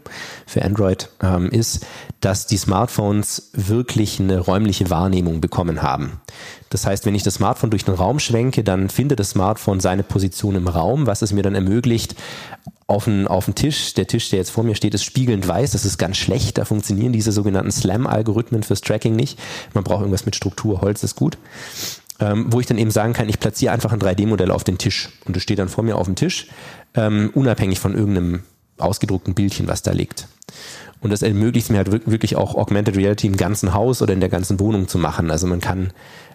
für 0.47 0.63
Android, 0.63 1.09
ähm, 1.23 1.51
ist, 1.51 1.87
dass 2.21 2.47
die 2.47 2.57
Smartphones 2.57 3.51
wirklich 3.53 4.19
eine 4.21 4.41
räumliche 4.41 4.91
Wahrnehmung 4.91 5.41
bekommen 5.41 5.83
haben. 5.83 6.21
Das 6.71 6.87
heißt, 6.87 7.05
wenn 7.05 7.15
ich 7.15 7.23
das 7.23 7.35
Smartphone 7.35 7.71
durch 7.71 7.85
den 7.85 7.95
Raum 7.95 8.19
schwenke, 8.19 8.65
dann 8.65 8.89
findet 8.89 9.21
das 9.21 9.31
Smartphone 9.31 9.81
seine 9.81 10.03
Position 10.03 10.57
im 10.57 10.69
Raum, 10.69 11.07
was 11.07 11.23
es 11.23 11.33
mir 11.33 11.43
dann 11.43 11.55
ermöglicht, 11.55 12.17
auf 12.87 13.05
den, 13.05 13.27
auf 13.27 13.47
den 13.47 13.55
Tisch, 13.55 13.95
der 13.95 14.07
Tisch, 14.07 14.31
der 14.31 14.39
jetzt 14.39 14.51
vor 14.51 14.65
mir 14.65 14.75
steht, 14.75 14.95
ist 14.95 15.05
spiegelnd 15.05 15.47
weiß, 15.47 15.73
das 15.73 15.85
ist 15.85 15.99
ganz 15.99 16.17
schlecht, 16.17 16.59
da 16.59 16.65
funktionieren 16.65 17.13
diese 17.13 17.33
sogenannten 17.33 17.71
SLAM-Algorithmen 17.71 18.63
fürs 18.63 18.81
Tracking 18.81 19.17
nicht. 19.17 19.39
Man 19.75 19.85
braucht 19.85 20.01
irgendwas 20.01 20.27
mit 20.27 20.37
Struktur, 20.37 20.81
Holz 20.81 21.03
ist 21.03 21.17
gut. 21.17 21.39
Ähm, 22.21 22.47
wo 22.51 22.61
ich 22.61 22.67
dann 22.67 22.79
eben 22.79 22.91
sagen 22.91 23.15
kann, 23.15 23.29
ich 23.29 23.41
platziere 23.41 23.73
einfach 23.73 23.93
ein 23.93 23.99
3D-Modell 23.99 24.51
auf 24.51 24.63
den 24.63 24.79
Tisch 24.79 25.09
und 25.25 25.37
es 25.37 25.43
steht 25.43 25.59
dann 25.59 25.69
vor 25.69 25.83
mir 25.83 25.97
auf 25.97 26.07
dem 26.07 26.15
Tisch, 26.15 26.49
ähm, 26.95 27.31
unabhängig 27.35 27.81
von 27.81 27.95
irgendeinem 27.95 28.43
ausgedruckten 28.83 29.35
Bildchen, 29.35 29.69
was 29.69 29.83
da 29.83 29.93
liegt. 29.93 30.29
Und 31.01 31.11
das 31.11 31.23
ermöglicht 31.23 31.71
mir 31.71 31.79
halt 31.79 32.09
wirklich 32.09 32.37
auch 32.37 32.55
Augmented 32.55 32.97
Reality 32.97 33.27
im 33.27 33.37
ganzen 33.37 33.75
Haus 33.75 34.03
oder 34.03 34.13
in 34.13 34.21
der 34.21 34.29
ganzen 34.29 34.61
Wohnung 34.61 34.87
zu 34.87 34.99
machen. 34.99 35.31
Also 35.31 35.49
man 35.49 35.61
kann 35.61 35.93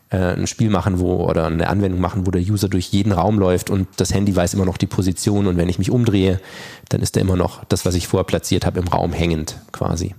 äh, 0.10 0.34
ein 0.36 0.48
Spiel 0.48 0.70
machen, 0.70 1.00
wo 1.00 1.26
oder 1.26 1.48
eine 1.48 1.70
Anwendung 1.70 2.02
machen, 2.02 2.28
wo 2.28 2.32
der 2.32 2.42
User 2.42 2.68
durch 2.68 2.88
jeden 2.88 3.12
Raum 3.12 3.40
läuft 3.40 3.70
und 3.70 3.88
das 3.98 4.14
Handy 4.14 4.36
weiß 4.36 4.54
immer 4.54 4.66
noch 4.66 4.78
die 4.78 4.86
Position 4.86 5.48
und 5.48 5.58
wenn 5.58 5.70
ich 5.70 5.80
mich 5.80 5.90
umdrehe, 5.90 6.40
dann 6.90 7.02
ist 7.02 7.16
da 7.16 7.22
immer 7.22 7.38
noch 7.38 7.64
das, 7.66 7.86
was 7.86 7.96
ich 7.96 8.08
vorher 8.08 8.26
platziert 8.26 8.66
habe, 8.66 8.80
im 8.80 8.88
Raum 8.88 9.14
hängend 9.14 9.58
quasi. 9.72 10.16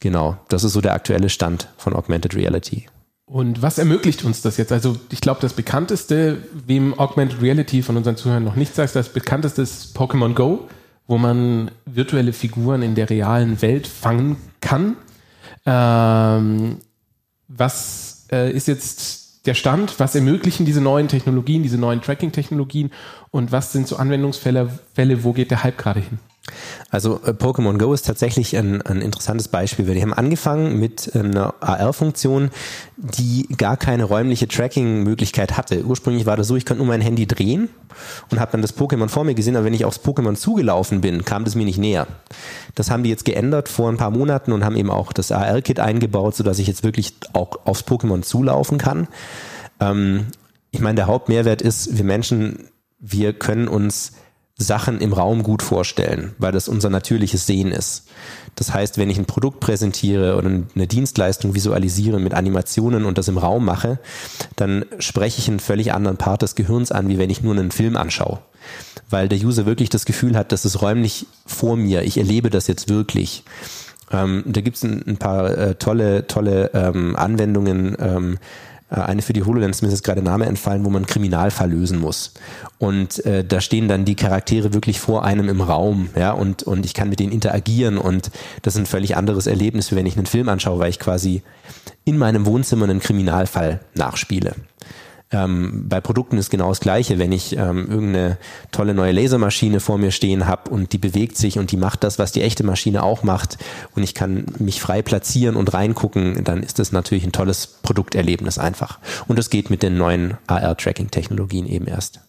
Genau, 0.00 0.36
das 0.48 0.64
ist 0.64 0.72
so 0.72 0.80
der 0.80 0.94
aktuelle 0.94 1.28
Stand 1.28 1.68
von 1.76 1.94
Augmented 1.94 2.34
Reality. 2.34 2.86
Und 3.24 3.62
was 3.62 3.78
ermöglicht 3.78 4.24
uns 4.24 4.42
das 4.42 4.56
jetzt? 4.56 4.72
Also 4.72 4.96
ich 5.10 5.20
glaube, 5.20 5.40
das 5.40 5.52
bekannteste, 5.52 6.38
wem 6.66 6.98
Augmented 6.98 7.40
Reality 7.40 7.82
von 7.82 7.96
unseren 7.96 8.16
Zuhörern 8.16 8.44
noch 8.44 8.56
nicht 8.56 8.74
sagt, 8.74 8.94
das 8.96 9.10
bekannteste 9.10 9.62
ist 9.62 9.96
Pokémon 9.96 10.34
Go 10.34 10.68
wo 11.12 11.18
man 11.18 11.70
virtuelle 11.84 12.32
Figuren 12.32 12.80
in 12.80 12.94
der 12.94 13.10
realen 13.10 13.60
Welt 13.60 13.86
fangen 13.86 14.36
kann. 14.62 14.96
Ähm, 15.66 16.78
was 17.48 18.28
äh, 18.32 18.50
ist 18.50 18.66
jetzt 18.66 19.44
der 19.44 19.52
Stand? 19.52 20.00
Was 20.00 20.14
ermöglichen 20.14 20.64
diese 20.64 20.80
neuen 20.80 21.08
Technologien, 21.08 21.62
diese 21.62 21.76
neuen 21.76 22.00
Tracking-Technologien? 22.00 22.92
Und 23.30 23.52
was 23.52 23.72
sind 23.72 23.86
so 23.88 23.96
Anwendungsfälle, 23.96 24.70
Fälle, 24.94 25.22
wo 25.22 25.34
geht 25.34 25.50
der 25.50 25.62
Hype 25.62 25.76
gerade 25.76 26.00
hin? 26.00 26.18
Also 26.90 27.20
äh, 27.24 27.30
Pokémon 27.30 27.78
Go 27.78 27.92
ist 27.94 28.06
tatsächlich 28.06 28.56
ein, 28.56 28.82
ein 28.82 29.00
interessantes 29.00 29.48
Beispiel. 29.48 29.86
Wir 29.86 30.02
haben 30.02 30.12
angefangen 30.12 30.78
mit 30.80 31.14
einer 31.14 31.54
AR-Funktion, 31.60 32.50
die 32.96 33.46
gar 33.56 33.76
keine 33.76 34.04
räumliche 34.04 34.48
Tracking-Möglichkeit 34.48 35.56
hatte. 35.56 35.84
Ursprünglich 35.84 36.26
war 36.26 36.36
das 36.36 36.48
so, 36.48 36.56
ich 36.56 36.66
konnte 36.66 36.82
nur 36.82 36.88
mein 36.88 37.00
Handy 37.00 37.26
drehen 37.26 37.68
und 38.30 38.40
habe 38.40 38.52
dann 38.52 38.62
das 38.62 38.76
Pokémon 38.76 39.08
vor 39.08 39.24
mir 39.24 39.34
gesehen, 39.34 39.54
aber 39.54 39.66
wenn 39.66 39.74
ich 39.74 39.84
aufs 39.84 40.00
Pokémon 40.00 40.34
zugelaufen 40.34 41.00
bin, 41.00 41.24
kam 41.24 41.44
das 41.44 41.54
mir 41.54 41.64
nicht 41.64 41.78
näher. 41.78 42.08
Das 42.74 42.90
haben 42.90 43.04
die 43.04 43.10
jetzt 43.10 43.24
geändert 43.24 43.68
vor 43.68 43.88
ein 43.88 43.96
paar 43.96 44.10
Monaten 44.10 44.52
und 44.52 44.64
haben 44.64 44.76
eben 44.76 44.90
auch 44.90 45.12
das 45.12 45.30
AR-Kit 45.30 45.78
eingebaut, 45.78 46.34
sodass 46.34 46.58
ich 46.58 46.66
jetzt 46.66 46.82
wirklich 46.82 47.14
auch 47.32 47.66
aufs 47.66 47.84
Pokémon 47.84 48.22
zulaufen 48.22 48.78
kann. 48.78 49.06
Ähm, 49.78 50.26
ich 50.72 50.80
meine, 50.80 50.96
der 50.96 51.06
Hauptmehrwert 51.06 51.62
ist, 51.62 51.96
wir 51.96 52.04
Menschen, 52.04 52.68
wir 52.98 53.32
können 53.32 53.68
uns 53.68 54.12
Sachen 54.58 55.00
im 55.00 55.12
Raum 55.12 55.42
gut 55.42 55.62
vorstellen, 55.62 56.34
weil 56.38 56.52
das 56.52 56.68
unser 56.68 56.90
natürliches 56.90 57.46
Sehen 57.46 57.72
ist. 57.72 58.04
Das 58.54 58.72
heißt, 58.72 58.98
wenn 58.98 59.10
ich 59.10 59.18
ein 59.18 59.24
Produkt 59.24 59.60
präsentiere 59.60 60.36
oder 60.36 60.48
eine 60.48 60.86
Dienstleistung 60.86 61.54
visualisiere 61.54 62.20
mit 62.20 62.34
Animationen 62.34 63.04
und 63.04 63.18
das 63.18 63.28
im 63.28 63.38
Raum 63.38 63.64
mache, 63.64 63.98
dann 64.56 64.84
spreche 64.98 65.38
ich 65.38 65.48
einen 65.48 65.60
völlig 65.60 65.92
anderen 65.92 66.18
Part 66.18 66.42
des 66.42 66.54
Gehirns 66.54 66.92
an, 66.92 67.08
wie 67.08 67.18
wenn 67.18 67.30
ich 67.30 67.42
nur 67.42 67.54
einen 67.54 67.70
Film 67.70 67.96
anschaue. 67.96 68.40
Weil 69.08 69.28
der 69.28 69.38
User 69.38 69.66
wirklich 69.66 69.88
das 69.88 70.04
Gefühl 70.04 70.36
hat, 70.36 70.52
das 70.52 70.64
ist 70.64 70.82
räumlich 70.82 71.26
vor 71.46 71.76
mir, 71.76 72.02
ich 72.02 72.18
erlebe 72.18 72.50
das 72.50 72.66
jetzt 72.66 72.88
wirklich. 72.88 73.44
Ähm, 74.12 74.44
da 74.46 74.60
gibt 74.60 74.76
es 74.76 74.84
ein, 74.84 75.02
ein, 75.06 75.16
paar 75.16 75.56
äh, 75.56 75.74
tolle, 75.76 76.26
tolle 76.26 76.70
ähm, 76.74 77.16
Anwendungen. 77.16 77.96
Ähm, 77.98 78.34
äh, 78.34 78.38
eine 79.00 79.22
für 79.22 79.32
die 79.32 79.42
HoloLens, 79.42 79.82
mir 79.82 79.88
ist 79.88 79.94
jetzt 79.94 80.04
gerade 80.04 80.22
Name 80.22 80.46
entfallen, 80.46 80.84
wo 80.84 80.90
man 80.90 81.02
einen 81.02 81.06
Kriminalfall 81.06 81.70
lösen 81.70 81.98
muss. 81.98 82.34
Und 82.78 83.24
äh, 83.24 83.44
da 83.44 83.60
stehen 83.60 83.88
dann 83.88 84.04
die 84.04 84.16
Charaktere 84.16 84.74
wirklich 84.74 85.00
vor 85.00 85.24
einem 85.24 85.48
im 85.48 85.60
Raum, 85.60 86.10
ja, 86.14 86.32
und, 86.32 86.62
und 86.62 86.84
ich 86.84 86.94
kann 86.94 87.08
mit 87.08 87.18
denen 87.18 87.32
interagieren 87.32 87.98
und 87.98 88.30
das 88.62 88.74
ist 88.74 88.80
ein 88.80 88.86
völlig 88.86 89.16
anderes 89.16 89.46
Erlebnis, 89.46 89.90
wie 89.90 89.96
wenn 89.96 90.06
ich 90.06 90.16
einen 90.16 90.26
Film 90.26 90.48
anschaue, 90.48 90.78
weil 90.78 90.90
ich 90.90 90.98
quasi 90.98 91.42
in 92.04 92.18
meinem 92.18 92.46
Wohnzimmer 92.46 92.84
einen 92.84 93.00
Kriminalfall 93.00 93.80
nachspiele. 93.94 94.54
Ähm, 95.32 95.88
bei 95.88 96.00
Produkten 96.00 96.36
ist 96.36 96.50
genau 96.50 96.68
das 96.68 96.80
Gleiche. 96.80 97.18
Wenn 97.18 97.32
ich 97.32 97.56
ähm, 97.56 97.88
irgendeine 97.88 98.38
tolle 98.70 98.94
neue 98.94 99.12
Lasermaschine 99.12 99.80
vor 99.80 99.98
mir 99.98 100.10
stehen 100.10 100.46
habe 100.46 100.70
und 100.70 100.92
die 100.92 100.98
bewegt 100.98 101.36
sich 101.36 101.58
und 101.58 101.72
die 101.72 101.78
macht 101.78 102.04
das, 102.04 102.18
was 102.18 102.32
die 102.32 102.42
echte 102.42 102.64
Maschine 102.64 103.02
auch 103.02 103.22
macht 103.22 103.58
und 103.96 104.02
ich 104.02 104.14
kann 104.14 104.44
mich 104.58 104.80
frei 104.80 105.00
platzieren 105.00 105.56
und 105.56 105.72
reingucken, 105.72 106.44
dann 106.44 106.62
ist 106.62 106.78
das 106.78 106.92
natürlich 106.92 107.24
ein 107.24 107.32
tolles 107.32 107.66
Produkterlebnis 107.66 108.58
einfach. 108.58 108.98
Und 109.26 109.38
das 109.38 109.48
geht 109.48 109.70
mit 109.70 109.82
den 109.82 109.96
neuen 109.96 110.36
AR-Tracking-Technologien 110.46 111.66
eben 111.66 111.86
erst. 111.86 112.20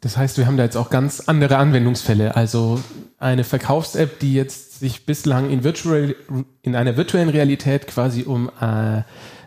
Das 0.00 0.16
heißt, 0.16 0.36
wir 0.36 0.46
haben 0.46 0.56
da 0.56 0.64
jetzt 0.64 0.76
auch 0.76 0.90
ganz 0.90 1.20
andere 1.26 1.58
Anwendungsfälle. 1.58 2.34
Also 2.34 2.80
eine 3.18 3.44
Verkaufs-App, 3.44 4.18
die 4.18 4.34
jetzt 4.34 4.80
sich 4.80 5.06
bislang 5.06 5.48
in, 5.48 5.62
virtual, 5.62 6.16
in 6.62 6.74
einer 6.74 6.96
virtuellen 6.96 7.28
Realität 7.28 7.86
quasi 7.86 8.24
um 8.24 8.50
äh, 8.60 9.02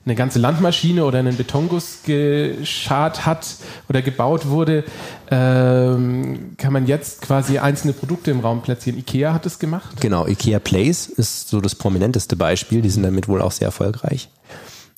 eine 0.05 0.15
ganze 0.15 0.37
Landmaschine 0.37 1.03
oder 1.03 1.19
einen 1.19 1.35
Betonguss 1.35 1.99
geschart 2.05 3.25
hat 3.25 3.55
oder 3.89 4.03
gebaut 4.03 4.47
wurde, 4.47 4.83
ähm, 5.31 6.53
kann 6.57 6.71
man 6.71 6.85
jetzt 6.85 7.21
quasi 7.21 7.57
einzelne 7.57 7.93
Produkte 7.93 8.29
im 8.29 8.39
Raum 8.39 8.61
platzieren. 8.61 8.99
Ikea 8.99 9.33
hat 9.33 9.47
es 9.47 9.57
gemacht. 9.57 9.99
Genau, 10.01 10.27
Ikea 10.27 10.59
Place 10.59 11.07
ist 11.07 11.49
so 11.49 11.59
das 11.59 11.73
prominenteste 11.73 12.35
Beispiel. 12.35 12.83
Die 12.83 12.89
sind 12.91 13.01
damit 13.01 13.27
wohl 13.27 13.41
auch 13.41 13.51
sehr 13.51 13.67
erfolgreich. 13.67 14.29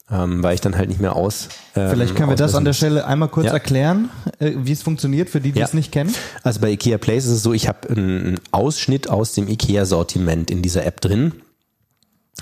Ähm, 0.10 0.42
weil 0.42 0.56
ich 0.56 0.62
dann 0.62 0.78
halt 0.78 0.88
nicht 0.88 1.02
mehr 1.02 1.18
aus. 1.18 1.50
Ähm, 1.76 1.90
Vielleicht 1.90 2.16
können 2.16 2.30
wir 2.30 2.38
das 2.38 2.56
an 2.56 2.64
der 2.64 2.72
Stelle 2.72 3.06
einmal 3.06 3.28
kurz 3.28 3.48
ja. 3.48 3.54
erklären, 3.54 4.10
äh, 4.40 4.54
wie 4.56 4.72
es 4.72 4.82
funktioniert, 4.82 5.30
für 5.30 5.42
die, 5.42 5.52
die 5.52 5.60
ja. 5.60 5.66
es 5.66 5.74
nicht 5.74 5.92
kennen. 5.92 6.14
Also 6.44 6.62
bei 6.62 6.72
IKEA 6.72 6.98
Place 6.98 7.26
ist 7.26 7.32
es 7.32 7.44
so, 7.44 7.52
ich 7.52 7.68
habe 7.68 7.90
einen 7.90 8.40
Ausschnitt 8.52 9.10
aus 9.10 9.34
dem 9.34 9.50
IKEA-Sortiment 9.50 10.50
in 10.50 10.62
dieser 10.62 10.86
App 10.86 11.02
drin. 11.02 11.34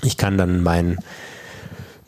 Ich 0.02 0.16
kann 0.16 0.38
dann 0.38 0.62
mein 0.62 0.98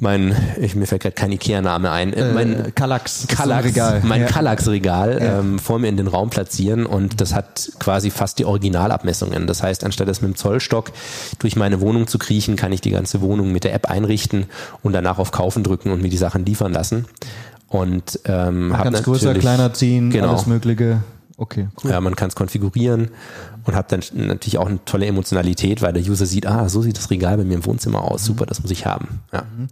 mein, 0.00 0.34
ich, 0.60 0.76
mir 0.76 0.86
fällt 0.86 1.02
gerade 1.02 1.14
kein 1.14 1.32
Ikea-Name 1.32 1.90
ein, 1.90 2.12
äh, 2.12 2.32
mein 2.32 2.72
Kallax, 2.74 3.26
Kallax 3.26 3.66
Regal. 3.66 4.00
mein 4.04 4.22
ja. 4.22 4.26
Kallax-Regal 4.28 5.18
ja. 5.20 5.40
ähm, 5.40 5.58
vor 5.58 5.80
mir 5.80 5.88
in 5.88 5.96
den 5.96 6.06
Raum 6.06 6.30
platzieren 6.30 6.86
und 6.86 7.20
das 7.20 7.34
hat 7.34 7.72
quasi 7.80 8.10
fast 8.10 8.38
die 8.38 8.44
Originalabmessungen. 8.44 9.48
Das 9.48 9.62
heißt, 9.62 9.84
anstatt 9.84 10.08
es 10.08 10.22
mit 10.22 10.30
dem 10.32 10.36
Zollstock 10.36 10.92
durch 11.40 11.56
meine 11.56 11.80
Wohnung 11.80 12.06
zu 12.06 12.18
kriechen, 12.18 12.54
kann 12.54 12.72
ich 12.72 12.80
die 12.80 12.90
ganze 12.90 13.20
Wohnung 13.20 13.50
mit 13.50 13.64
der 13.64 13.74
App 13.74 13.90
einrichten 13.90 14.46
und 14.82 14.92
danach 14.92 15.18
auf 15.18 15.32
Kaufen 15.32 15.64
drücken 15.64 15.90
und 15.90 16.00
mir 16.00 16.10
die 16.10 16.16
Sachen 16.16 16.46
liefern 16.46 16.72
lassen. 16.72 17.06
Und 17.66 18.20
ähm, 18.24 18.74
es 18.92 19.02
größer, 19.02 19.34
kleiner 19.34 19.74
ziehen, 19.74 20.10
genau. 20.10 20.28
alles 20.28 20.46
Mögliche. 20.46 21.02
Okay, 21.40 21.68
cool. 21.82 21.92
Ja, 21.92 22.00
man 22.00 22.16
kann 22.16 22.28
es 22.28 22.34
konfigurieren 22.34 23.10
und 23.64 23.76
hat 23.76 23.92
dann 23.92 24.00
natürlich 24.12 24.58
auch 24.58 24.66
eine 24.66 24.84
tolle 24.84 25.06
Emotionalität, 25.06 25.82
weil 25.82 25.92
der 25.92 26.02
User 26.02 26.26
sieht, 26.26 26.46
ah, 26.46 26.68
so 26.68 26.82
sieht 26.82 26.98
das 26.98 27.10
Regal 27.10 27.36
bei 27.36 27.44
mir 27.44 27.54
im 27.54 27.64
Wohnzimmer 27.64 28.02
aus, 28.02 28.24
super, 28.24 28.44
das 28.44 28.60
muss 28.60 28.72
ich 28.72 28.86
haben. 28.86 29.20
Ja. 29.32 29.42
Mhm. 29.42 29.68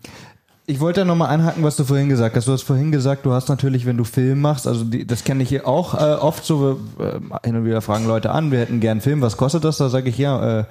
Ich 0.68 0.78
wollte 0.80 1.00
ja 1.00 1.04
nochmal 1.04 1.28
einhaken, 1.28 1.62
was 1.64 1.76
du 1.76 1.84
vorhin 1.84 2.08
gesagt 2.08 2.36
hast. 2.36 2.48
Du 2.48 2.52
hast 2.52 2.62
vorhin 2.62 2.90
gesagt, 2.90 3.24
du 3.24 3.32
hast 3.32 3.48
natürlich, 3.48 3.86
wenn 3.86 3.96
du 3.96 4.04
Film 4.04 4.40
machst, 4.40 4.66
also 4.66 4.84
die, 4.84 5.06
das 5.06 5.24
kenne 5.24 5.42
ich 5.42 5.64
auch 5.64 5.94
äh, 5.94 6.14
oft 6.14 6.44
so, 6.44 6.80
äh, 6.98 7.20
hin 7.44 7.56
und 7.56 7.64
wieder 7.64 7.82
fragen 7.82 8.06
Leute 8.06 8.30
an, 8.30 8.52
wir 8.52 8.60
hätten 8.60 8.80
gern 8.80 9.00
Film, 9.00 9.20
was 9.20 9.36
kostet 9.36 9.64
das? 9.64 9.76
Da 9.76 9.88
sage 9.88 10.08
ich, 10.08 10.18
ja, 10.18 10.60
äh, 10.60 10.64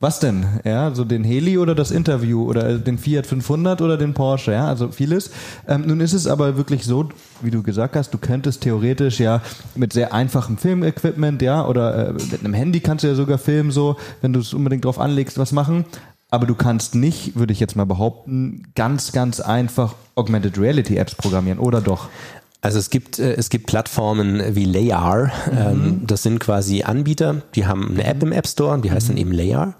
was 0.00 0.20
denn? 0.20 0.44
Ja, 0.64 0.94
so 0.94 1.04
den 1.04 1.24
Heli 1.24 1.56
oder 1.56 1.74
das 1.74 1.90
Interview 1.90 2.44
oder 2.44 2.78
den 2.78 2.98
Fiat 2.98 3.26
500 3.26 3.80
oder 3.80 3.96
den 3.96 4.12
Porsche, 4.12 4.52
ja, 4.52 4.66
also 4.66 4.88
vieles. 4.88 5.30
Ähm, 5.68 5.84
nun 5.86 6.00
ist 6.00 6.12
es 6.12 6.26
aber 6.26 6.56
wirklich 6.56 6.84
so, 6.84 7.08
wie 7.42 7.50
du 7.50 7.62
gesagt 7.62 7.96
hast, 7.96 8.10
du 8.12 8.18
könntest 8.18 8.62
theoretisch 8.62 9.20
ja 9.20 9.40
mit 9.74 9.92
sehr 9.92 10.12
einfachem 10.12 10.58
Filmequipment, 10.58 11.42
ja, 11.42 11.66
oder 11.66 12.08
äh, 12.08 12.12
mit 12.12 12.40
einem 12.40 12.54
Handy 12.54 12.80
kannst 12.80 13.04
du 13.04 13.08
ja 13.08 13.14
sogar 13.14 13.38
filmen, 13.38 13.70
so, 13.70 13.96
wenn 14.20 14.32
du 14.32 14.40
es 14.40 14.52
unbedingt 14.52 14.84
drauf 14.84 14.98
anlegst, 14.98 15.38
was 15.38 15.52
machen. 15.52 15.84
Aber 16.30 16.46
du 16.46 16.56
kannst 16.56 16.96
nicht, 16.96 17.36
würde 17.36 17.52
ich 17.52 17.60
jetzt 17.60 17.76
mal 17.76 17.86
behaupten, 17.86 18.64
ganz, 18.74 19.12
ganz 19.12 19.38
einfach 19.38 19.94
Augmented 20.16 20.58
Reality 20.58 20.96
Apps 20.96 21.14
programmieren, 21.14 21.60
oder 21.60 21.80
doch? 21.80 22.08
Also 22.64 22.78
es 22.78 22.88
gibt, 22.88 23.18
äh, 23.18 23.34
es 23.34 23.50
gibt 23.50 23.66
Plattformen 23.66 24.56
wie 24.56 24.64
Layar, 24.64 25.30
ähm, 25.52 25.76
mhm. 25.76 26.06
das 26.06 26.22
sind 26.22 26.40
quasi 26.40 26.82
Anbieter, 26.82 27.42
die 27.54 27.66
haben 27.66 27.90
eine 27.90 28.04
App 28.04 28.22
im 28.22 28.32
App 28.32 28.48
Store, 28.48 28.80
die 28.80 28.90
heißt 28.90 29.10
dann 29.10 29.16
mhm. 29.16 29.20
eben 29.20 29.32
Layar 29.32 29.74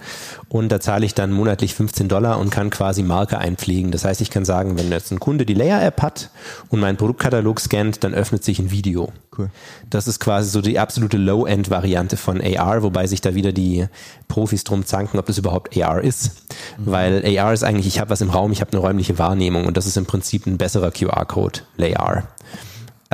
und 0.51 0.69
da 0.69 0.81
zahle 0.81 1.07
ich 1.07 1.15
dann 1.15 1.33
monatlich 1.33 1.75
15 1.75 2.09
Dollar 2.09 2.39
und 2.39 2.51
kann 2.51 2.69
quasi 2.69 3.03
Marker 3.03 3.39
einpflegen. 3.39 3.91
Das 3.91 4.05
heißt, 4.05 4.21
ich 4.21 4.31
kann 4.31 4.45
sagen, 4.45 4.77
wenn 4.77 4.91
jetzt 4.91 5.11
ein 5.11 5.19
Kunde 5.19 5.47
die 5.47 5.55
Layar-App 5.55 6.03
hat 6.03 6.31
und 6.69 6.79
meinen 6.79 6.99
Produktkatalog 6.99 7.59
scannt, 7.59 8.05
dann 8.05 8.13
öffnet 8.13 8.45
sich 8.45 8.59
ein 8.59 8.71
Video. 8.71 9.13
Cool. 9.37 9.51
Das 9.91 10.07
ist 10.07 10.21
quasi 10.21 10.51
so 10.51 10.61
die 10.61 10.79
absolute 10.79 11.17
Low-End-Variante 11.17 12.17
von 12.17 12.41
AR, 12.41 12.83
wobei 12.83 13.07
sich 13.07 13.21
da 13.21 13.35
wieder 13.35 13.53
die 13.53 13.87
Profis 14.29 14.63
drum 14.63 14.87
zanken, 14.87 15.19
ob 15.19 15.27
das 15.27 15.39
überhaupt 15.39 15.77
AR 15.77 16.05
ist. 16.05 16.33
Mhm. 16.79 16.83
Weil 16.87 17.39
AR 17.39 17.53
ist 17.53 17.65
eigentlich, 17.65 17.87
ich 17.87 17.99
habe 17.99 18.11
was 18.11 18.21
im 18.21 18.31
Raum, 18.31 18.53
ich 18.53 18.61
habe 18.61 18.71
eine 18.73 18.81
räumliche 18.81 19.19
Wahrnehmung 19.19 19.67
und 19.67 19.77
das 19.77 19.87
ist 19.87 19.97
im 19.97 20.07
Prinzip 20.07 20.47
ein 20.47 20.59
besserer 20.59 20.91
QR-Code, 20.91 21.63
Layar. 21.79 22.29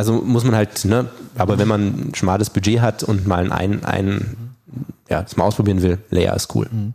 Also 0.01 0.15
muss 0.15 0.45
man 0.45 0.55
halt, 0.55 0.87
ne, 0.87 1.11
aber 1.37 1.59
wenn 1.59 1.69
man 1.69 1.83
ein 1.83 2.15
schmales 2.15 2.49
Budget 2.49 2.81
hat 2.81 3.03
und 3.03 3.27
mal 3.27 3.53
ein, 3.53 3.85
ein 3.85 4.35
ja, 5.11 5.21
das 5.21 5.37
mal 5.37 5.45
ausprobieren 5.45 5.83
will, 5.83 5.99
Layer 6.09 6.35
ist 6.35 6.55
cool. 6.55 6.71
Mhm. 6.73 6.95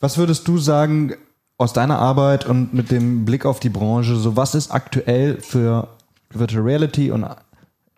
Was 0.00 0.18
würdest 0.18 0.48
du 0.48 0.58
sagen 0.58 1.14
aus 1.58 1.72
deiner 1.72 2.00
Arbeit 2.00 2.46
und 2.46 2.74
mit 2.74 2.90
dem 2.90 3.24
Blick 3.24 3.46
auf 3.46 3.60
die 3.60 3.68
Branche, 3.68 4.16
so 4.16 4.36
was 4.36 4.56
ist 4.56 4.72
aktuell 4.72 5.40
für 5.40 5.86
Virtual 6.34 6.64
Reality 6.64 7.12
und 7.12 7.24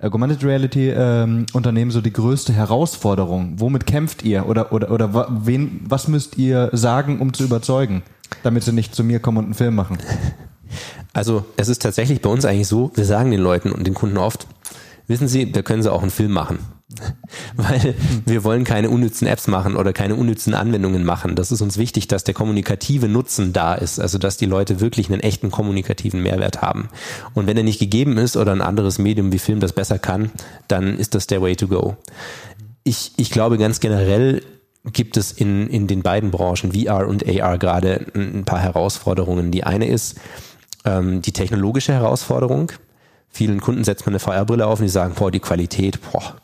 Augmented 0.02 0.44
Reality 0.44 0.90
ähm, 0.90 1.46
Unternehmen 1.54 1.90
so 1.90 2.02
die 2.02 2.12
größte 2.12 2.52
Herausforderung? 2.52 3.54
Womit 3.56 3.86
kämpft 3.86 4.22
ihr 4.22 4.46
oder 4.46 4.70
oder 4.70 4.90
oder 4.90 5.28
wen 5.46 5.80
was 5.88 6.08
müsst 6.08 6.36
ihr 6.36 6.68
sagen, 6.72 7.20
um 7.20 7.32
zu 7.32 7.44
überzeugen, 7.44 8.02
damit 8.42 8.64
sie 8.64 8.72
nicht 8.74 8.94
zu 8.94 9.02
mir 9.02 9.18
kommen 9.18 9.38
und 9.38 9.44
einen 9.44 9.54
Film 9.54 9.76
machen? 9.76 9.96
Also 11.12 11.44
es 11.56 11.68
ist 11.68 11.82
tatsächlich 11.82 12.20
bei 12.22 12.30
uns 12.30 12.44
eigentlich 12.44 12.68
so, 12.68 12.90
wir 12.94 13.04
sagen 13.04 13.30
den 13.30 13.40
Leuten 13.40 13.72
und 13.72 13.86
den 13.86 13.94
Kunden 13.94 14.18
oft, 14.18 14.46
wissen 15.06 15.28
Sie, 15.28 15.50
da 15.50 15.62
können 15.62 15.82
Sie 15.82 15.92
auch 15.92 16.02
einen 16.02 16.10
Film 16.10 16.32
machen. 16.32 16.58
Weil 17.56 17.94
wir 18.26 18.44
wollen 18.44 18.64
keine 18.64 18.90
unnützen 18.90 19.26
Apps 19.26 19.46
machen 19.46 19.76
oder 19.76 19.92
keine 19.92 20.14
unnützen 20.14 20.54
Anwendungen 20.54 21.04
machen. 21.04 21.36
Das 21.36 21.52
ist 21.52 21.60
uns 21.60 21.78
wichtig, 21.78 22.08
dass 22.08 22.24
der 22.24 22.34
kommunikative 22.34 23.08
Nutzen 23.08 23.52
da 23.52 23.74
ist, 23.74 23.98
also 23.98 24.18
dass 24.18 24.36
die 24.36 24.46
Leute 24.46 24.80
wirklich 24.80 25.10
einen 25.10 25.20
echten 25.20 25.50
kommunikativen 25.50 26.22
Mehrwert 26.22 26.60
haben. 26.60 26.88
Und 27.34 27.46
wenn 27.46 27.56
er 27.56 27.62
nicht 27.62 27.78
gegeben 27.78 28.18
ist 28.18 28.36
oder 28.36 28.52
ein 28.52 28.60
anderes 28.60 28.98
Medium 28.98 29.32
wie 29.32 29.38
Film 29.38 29.60
das 29.60 29.72
besser 29.72 29.98
kann, 29.98 30.30
dann 30.68 30.98
ist 30.98 31.14
das 31.14 31.26
der 31.26 31.40
Way 31.40 31.56
to 31.56 31.68
go. 31.68 31.96
Ich, 32.84 33.12
ich 33.16 33.30
glaube 33.30 33.58
ganz 33.58 33.80
generell 33.80 34.42
gibt 34.84 35.16
es 35.16 35.30
in, 35.30 35.68
in 35.68 35.86
den 35.86 36.02
beiden 36.02 36.30
Branchen 36.32 36.72
VR 36.72 37.06
und 37.06 37.24
AR 37.28 37.56
gerade 37.56 38.06
ein 38.14 38.44
paar 38.44 38.58
Herausforderungen. 38.58 39.52
Die 39.52 39.62
eine 39.62 39.86
ist, 39.86 40.16
ähm, 40.84 41.22
die 41.22 41.32
technologische 41.32 41.92
Herausforderung. 41.92 42.72
Vielen 43.30 43.60
Kunden 43.60 43.84
setzt 43.84 44.06
man 44.06 44.12
eine 44.12 44.20
VR-Brille 44.20 44.66
auf 44.66 44.80
und 44.80 44.84
die 44.84 44.90
sagen, 44.90 45.14
boah, 45.14 45.30
die 45.30 45.40
Qualität, 45.40 45.98
boah, 46.12 46.34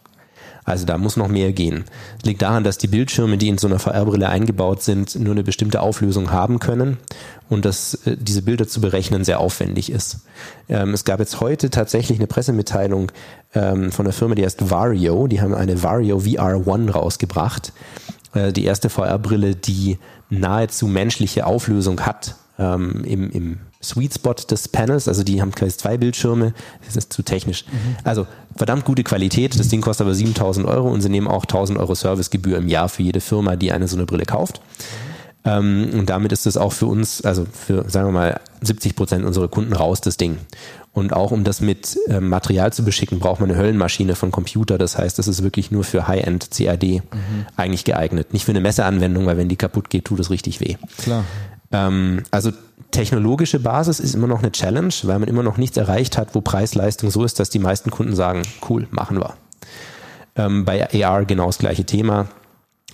also 0.68 0.84
da 0.84 0.98
muss 0.98 1.16
noch 1.16 1.28
mehr 1.28 1.52
gehen. 1.52 1.84
Liegt 2.22 2.42
daran, 2.42 2.62
dass 2.62 2.76
die 2.76 2.88
Bildschirme, 2.88 3.38
die 3.38 3.48
in 3.48 3.56
so 3.56 3.68
einer 3.68 3.78
VR-Brille 3.78 4.28
eingebaut 4.28 4.82
sind, 4.82 5.14
nur 5.14 5.32
eine 5.32 5.42
bestimmte 5.42 5.80
Auflösung 5.80 6.30
haben 6.30 6.58
können 6.58 6.98
und 7.48 7.64
dass 7.64 7.94
äh, 8.06 8.18
diese 8.18 8.42
Bilder 8.42 8.68
zu 8.68 8.82
berechnen 8.82 9.24
sehr 9.24 9.40
aufwendig 9.40 9.90
ist. 9.90 10.18
Ähm, 10.68 10.92
es 10.92 11.04
gab 11.04 11.20
jetzt 11.20 11.40
heute 11.40 11.70
tatsächlich 11.70 12.18
eine 12.18 12.26
Pressemitteilung 12.26 13.10
ähm, 13.54 13.90
von 13.92 14.04
einer 14.04 14.12
Firma, 14.12 14.34
die 14.34 14.44
heißt 14.44 14.70
Vario. 14.70 15.26
Die 15.26 15.40
haben 15.40 15.54
eine 15.54 15.82
Vario 15.82 16.20
VR 16.20 16.66
One 16.66 16.90
rausgebracht. 16.90 17.72
Äh, 18.34 18.52
die 18.52 18.66
erste 18.66 18.90
VR-Brille, 18.90 19.54
die 19.54 19.98
nahezu 20.28 20.86
menschliche 20.86 21.46
Auflösung 21.46 22.02
hat 22.02 22.34
ähm, 22.58 23.04
im, 23.04 23.30
im 23.30 23.60
Sweet 23.82 24.14
Spot 24.14 24.34
des 24.34 24.68
Panels, 24.68 25.06
also 25.06 25.22
die 25.22 25.40
haben 25.40 25.52
quasi 25.52 25.76
zwei 25.76 25.96
Bildschirme, 25.96 26.52
das 26.84 26.96
ist 26.96 27.12
zu 27.12 27.22
technisch. 27.22 27.64
Mhm. 27.66 27.96
Also 28.02 28.26
verdammt 28.56 28.84
gute 28.84 29.04
Qualität, 29.04 29.58
das 29.58 29.68
Ding 29.68 29.80
kostet 29.80 30.04
aber 30.06 30.14
7000 30.14 30.66
Euro 30.66 30.90
und 30.90 31.00
sie 31.00 31.08
nehmen 31.08 31.28
auch 31.28 31.44
1000 31.44 31.78
Euro 31.78 31.94
Servicegebühr 31.94 32.58
im 32.58 32.68
Jahr 32.68 32.88
für 32.88 33.02
jede 33.02 33.20
Firma, 33.20 33.54
die 33.56 33.70
eine 33.70 33.86
so 33.86 33.96
eine 33.96 34.06
Brille 34.06 34.24
kauft. 34.24 34.60
Ähm, 35.44 35.90
und 35.94 36.10
damit 36.10 36.32
ist 36.32 36.46
es 36.46 36.56
auch 36.56 36.72
für 36.72 36.86
uns, 36.86 37.22
also 37.22 37.46
für, 37.50 37.88
sagen 37.88 38.08
wir 38.08 38.12
mal, 38.12 38.40
70 38.62 38.96
Prozent 38.96 39.24
unserer 39.24 39.48
Kunden 39.48 39.72
raus, 39.72 40.00
das 40.00 40.16
Ding. 40.16 40.38
Und 40.92 41.12
auch 41.12 41.30
um 41.30 41.44
das 41.44 41.60
mit 41.60 41.96
ähm, 42.08 42.28
Material 42.28 42.72
zu 42.72 42.82
beschicken, 42.82 43.20
braucht 43.20 43.40
man 43.40 43.48
eine 43.48 43.58
Höllenmaschine 43.58 44.16
von 44.16 44.32
Computer. 44.32 44.78
Das 44.78 44.98
heißt, 44.98 45.18
das 45.18 45.28
ist 45.28 45.44
wirklich 45.44 45.70
nur 45.70 45.84
für 45.84 46.08
High-End 46.08 46.50
CAD 46.50 46.82
mhm. 46.82 47.46
eigentlich 47.56 47.84
geeignet. 47.84 48.32
Nicht 48.32 48.44
für 48.44 48.50
eine 48.50 48.60
Messeanwendung, 48.60 49.26
weil 49.26 49.36
wenn 49.36 49.48
die 49.48 49.56
kaputt 49.56 49.90
geht, 49.90 50.06
tut 50.06 50.18
es 50.18 50.30
richtig 50.30 50.60
weh. 50.60 50.76
Klar. 50.96 51.24
Ähm, 51.72 52.22
also 52.30 52.50
technologische 52.90 53.60
Basis 53.60 54.00
ist 54.00 54.14
immer 54.14 54.26
noch 54.26 54.40
eine 54.40 54.52
Challenge, 54.52 54.92
weil 55.02 55.18
man 55.18 55.28
immer 55.28 55.42
noch 55.42 55.56
nichts 55.56 55.76
erreicht 55.76 56.16
hat, 56.16 56.34
wo 56.34 56.40
Preis-Leistung 56.40 57.10
so 57.10 57.24
ist, 57.24 57.38
dass 57.38 57.50
die 57.50 57.58
meisten 57.58 57.90
Kunden 57.90 58.14
sagen, 58.14 58.42
cool, 58.68 58.86
machen 58.90 59.20
wir. 59.20 59.34
Ähm, 60.36 60.64
bei 60.64 60.88
AR 61.04 61.24
genau 61.24 61.46
das 61.46 61.58
gleiche 61.58 61.84
Thema. 61.84 62.28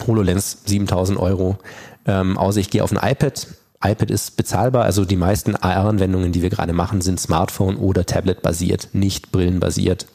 HoloLens 0.07 0.59
7000 0.65 1.19
Euro. 1.19 1.59
Ähm, 2.07 2.37
außer 2.37 2.61
ich 2.61 2.71
gehe 2.71 2.83
auf 2.83 2.91
ein 2.91 2.99
iPad. 2.99 3.47
iPad 3.83 4.11
ist 4.11 4.37
bezahlbar. 4.37 4.85
Also 4.85 5.05
die 5.05 5.17
meisten 5.17 5.55
AR-Anwendungen, 5.55 6.33
die 6.33 6.43
wir 6.43 6.51
gerade 6.51 6.73
machen, 6.73 7.01
sind 7.01 7.21
Smartphone- 7.21 7.77
oder 7.77 8.05
Tablet-basiert, 8.05 8.89
nicht 8.93 9.31
brillenbasiert. 9.31 10.07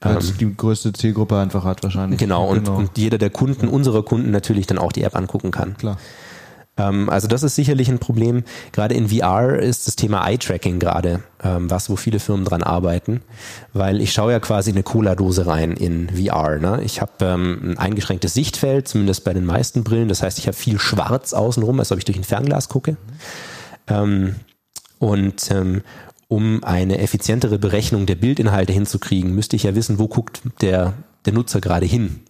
Weil 0.00 0.18
es 0.18 0.36
die 0.36 0.54
größte 0.54 0.92
Zielgruppe 0.92 1.38
einfach 1.38 1.64
hat 1.64 1.82
wahrscheinlich. 1.82 2.20
Genau, 2.20 2.46
und, 2.46 2.68
und 2.68 2.98
jeder 2.98 3.16
der 3.16 3.30
Kunden, 3.30 3.68
unserer 3.68 4.02
Kunden 4.02 4.30
natürlich 4.30 4.66
dann 4.66 4.78
auch 4.78 4.92
die 4.92 5.02
App 5.02 5.16
angucken 5.16 5.50
kann. 5.50 5.76
Klar. 5.78 5.96
Ähm, 6.76 7.08
also 7.08 7.28
das 7.28 7.42
ist 7.42 7.54
sicherlich 7.54 7.88
ein 7.88 7.98
Problem. 7.98 8.44
Gerade 8.72 8.94
in 8.94 9.08
VR 9.08 9.58
ist 9.58 9.86
das 9.86 9.96
Thema 9.96 10.26
Eye-Tracking 10.26 10.78
gerade 10.78 11.22
ähm, 11.42 11.70
was, 11.70 11.88
wo 11.90 11.96
viele 11.96 12.18
Firmen 12.18 12.44
dran 12.44 12.62
arbeiten, 12.62 13.22
weil 13.72 14.00
ich 14.00 14.12
schaue 14.12 14.32
ja 14.32 14.40
quasi 14.40 14.70
eine 14.70 14.82
Cola-Dose 14.82 15.46
rein 15.46 15.72
in 15.72 16.10
VR. 16.10 16.58
Ne? 16.58 16.80
Ich 16.84 17.00
habe 17.00 17.12
ähm, 17.20 17.60
ein 17.62 17.78
eingeschränktes 17.78 18.34
Sichtfeld, 18.34 18.88
zumindest 18.88 19.24
bei 19.24 19.32
den 19.32 19.44
meisten 19.44 19.84
Brillen. 19.84 20.08
Das 20.08 20.22
heißt, 20.22 20.38
ich 20.38 20.46
habe 20.46 20.56
viel 20.56 20.78
Schwarz 20.78 21.32
außenrum, 21.32 21.78
als 21.78 21.92
ob 21.92 21.98
ich 21.98 22.04
durch 22.04 22.18
ein 22.18 22.24
Fernglas 22.24 22.68
gucke. 22.68 22.96
Ähm, 23.86 24.36
und 24.98 25.50
ähm, 25.50 25.82
um 26.28 26.64
eine 26.64 26.98
effizientere 26.98 27.58
Berechnung 27.58 28.06
der 28.06 28.14
Bildinhalte 28.14 28.72
hinzukriegen, 28.72 29.34
müsste 29.34 29.56
ich 29.56 29.64
ja 29.64 29.74
wissen, 29.74 29.98
wo 29.98 30.08
guckt 30.08 30.40
der, 30.62 30.94
der 31.26 31.32
Nutzer 31.32 31.60
gerade 31.60 31.86
hin. 31.86 32.20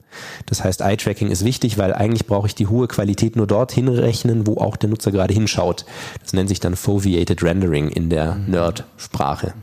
Das 0.46 0.64
heißt, 0.64 0.80
Eye-Tracking 0.80 1.30
ist 1.30 1.44
wichtig, 1.44 1.78
weil 1.78 1.92
eigentlich 1.92 2.26
brauche 2.26 2.46
ich 2.46 2.54
die 2.54 2.66
hohe 2.66 2.88
Qualität 2.88 3.36
nur 3.36 3.46
dorthin 3.46 3.88
rechnen, 3.88 4.46
wo 4.46 4.58
auch 4.58 4.76
der 4.76 4.90
Nutzer 4.90 5.12
gerade 5.12 5.34
hinschaut. 5.34 5.84
Das 6.22 6.32
nennt 6.32 6.48
sich 6.48 6.60
dann 6.60 6.76
Foveated 6.76 7.42
Rendering 7.42 7.88
in 7.88 8.10
der 8.10 8.36
Nerd-Sprache. 8.36 9.54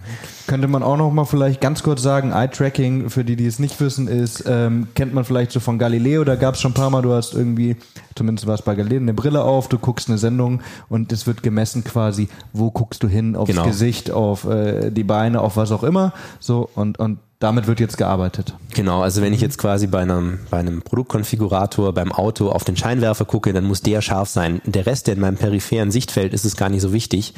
Könnte 0.47 0.67
man 0.67 0.84
auch 0.84 0.97
noch 0.97 1.12
mal 1.12 1.25
vielleicht 1.25 1.62
ganz 1.62 1.84
kurz 1.84 2.01
sagen, 2.01 2.32
Eye-Tracking, 2.32 3.10
für 3.10 3.23
die, 3.23 3.36
die 3.36 3.45
es 3.45 3.60
nicht 3.60 3.80
wissen, 3.80 4.08
ist, 4.08 4.43
ähm, 4.47 4.88
kennt 4.95 5.13
man 5.13 5.23
vielleicht 5.25 5.51
so 5.51 5.60
von 5.60 5.80
Galileo, 5.80 6.23
da 6.23 6.36
gab 6.36 6.56
es 6.56 6.62
schon 6.62 6.71
ein 6.71 6.75
paar 6.75 6.89
Mal, 6.89 7.01
du 7.01 7.13
hast 7.13 7.34
irgendwie, 7.34 7.75
zumindest 8.15 8.47
war 8.47 8.56
es 8.56 8.62
bei 8.62 8.75
Galileo, 8.75 8.99
eine 8.99 9.13
Brille 9.13 9.43
auf, 9.43 9.67
du 9.69 9.77
guckst 9.77 10.10
eine 10.10 10.17
Sendung 10.17 10.62
und 10.89 11.12
es 11.12 11.27
wird 11.27 11.43
gemessen 11.43 11.84
quasi, 11.84 12.27
wo 12.54 12.71
guckst 12.71 13.04
du 13.04 13.08
hin, 13.08 13.36
aufs 13.36 13.51
Genau. 13.51 13.65
Gesicht, 13.65 14.12
auf 14.12 14.45
äh, 14.45 14.91
die 14.91 15.04
Beine, 15.04 15.41
auf 15.41 15.58
was 15.58 15.71
auch 15.71 15.84
immer. 15.84 16.13
So, 16.39 16.69
und, 16.75 16.99
und 16.99 17.19
damit 17.39 17.65
wird 17.65 17.80
jetzt 17.80 17.97
gearbeitet. 17.97 18.54
Genau, 18.75 19.01
also 19.01 19.21
wenn 19.21 19.34
ich 19.34 19.41
jetzt 19.41 19.58
quasi 19.58 19.88
bei 19.88 20.01
einem, 20.01 20.39
bei 20.51 20.58
einem 20.60 20.84
Produktkonfigurator 20.84 21.91
beim 21.93 22.12
Auto 22.12 22.49
auf 22.49 22.63
den 22.63 22.77
Scheinwerfer 22.77 23.25
gucke, 23.25 23.51
dann 23.51 23.63
muss 23.65 23.82
der 23.82 24.01
scharf 24.01 24.30
sein. 24.30 24.62
Der 24.65 24.86
Rest, 24.86 25.08
der 25.08 25.15
in 25.15 25.21
meinem 25.21 25.38
peripheren 25.38 25.89
Sichtfeld 25.91 26.34
ist, 26.34 26.45
ist 26.45 26.56
gar 26.56 26.69
nicht 26.69 26.82
so 26.82 26.93
wichtig. 26.93 27.34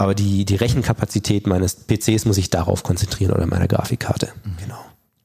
Aber 0.00 0.14
die, 0.14 0.46
die 0.46 0.54
Rechenkapazität 0.56 1.46
meines 1.46 1.76
PCs 1.86 2.24
muss 2.24 2.38
ich 2.38 2.48
darauf 2.48 2.82
konzentrieren 2.82 3.32
oder 3.32 3.44
meiner 3.44 3.68
Grafikkarte. 3.68 4.30
Genau. 4.58 4.78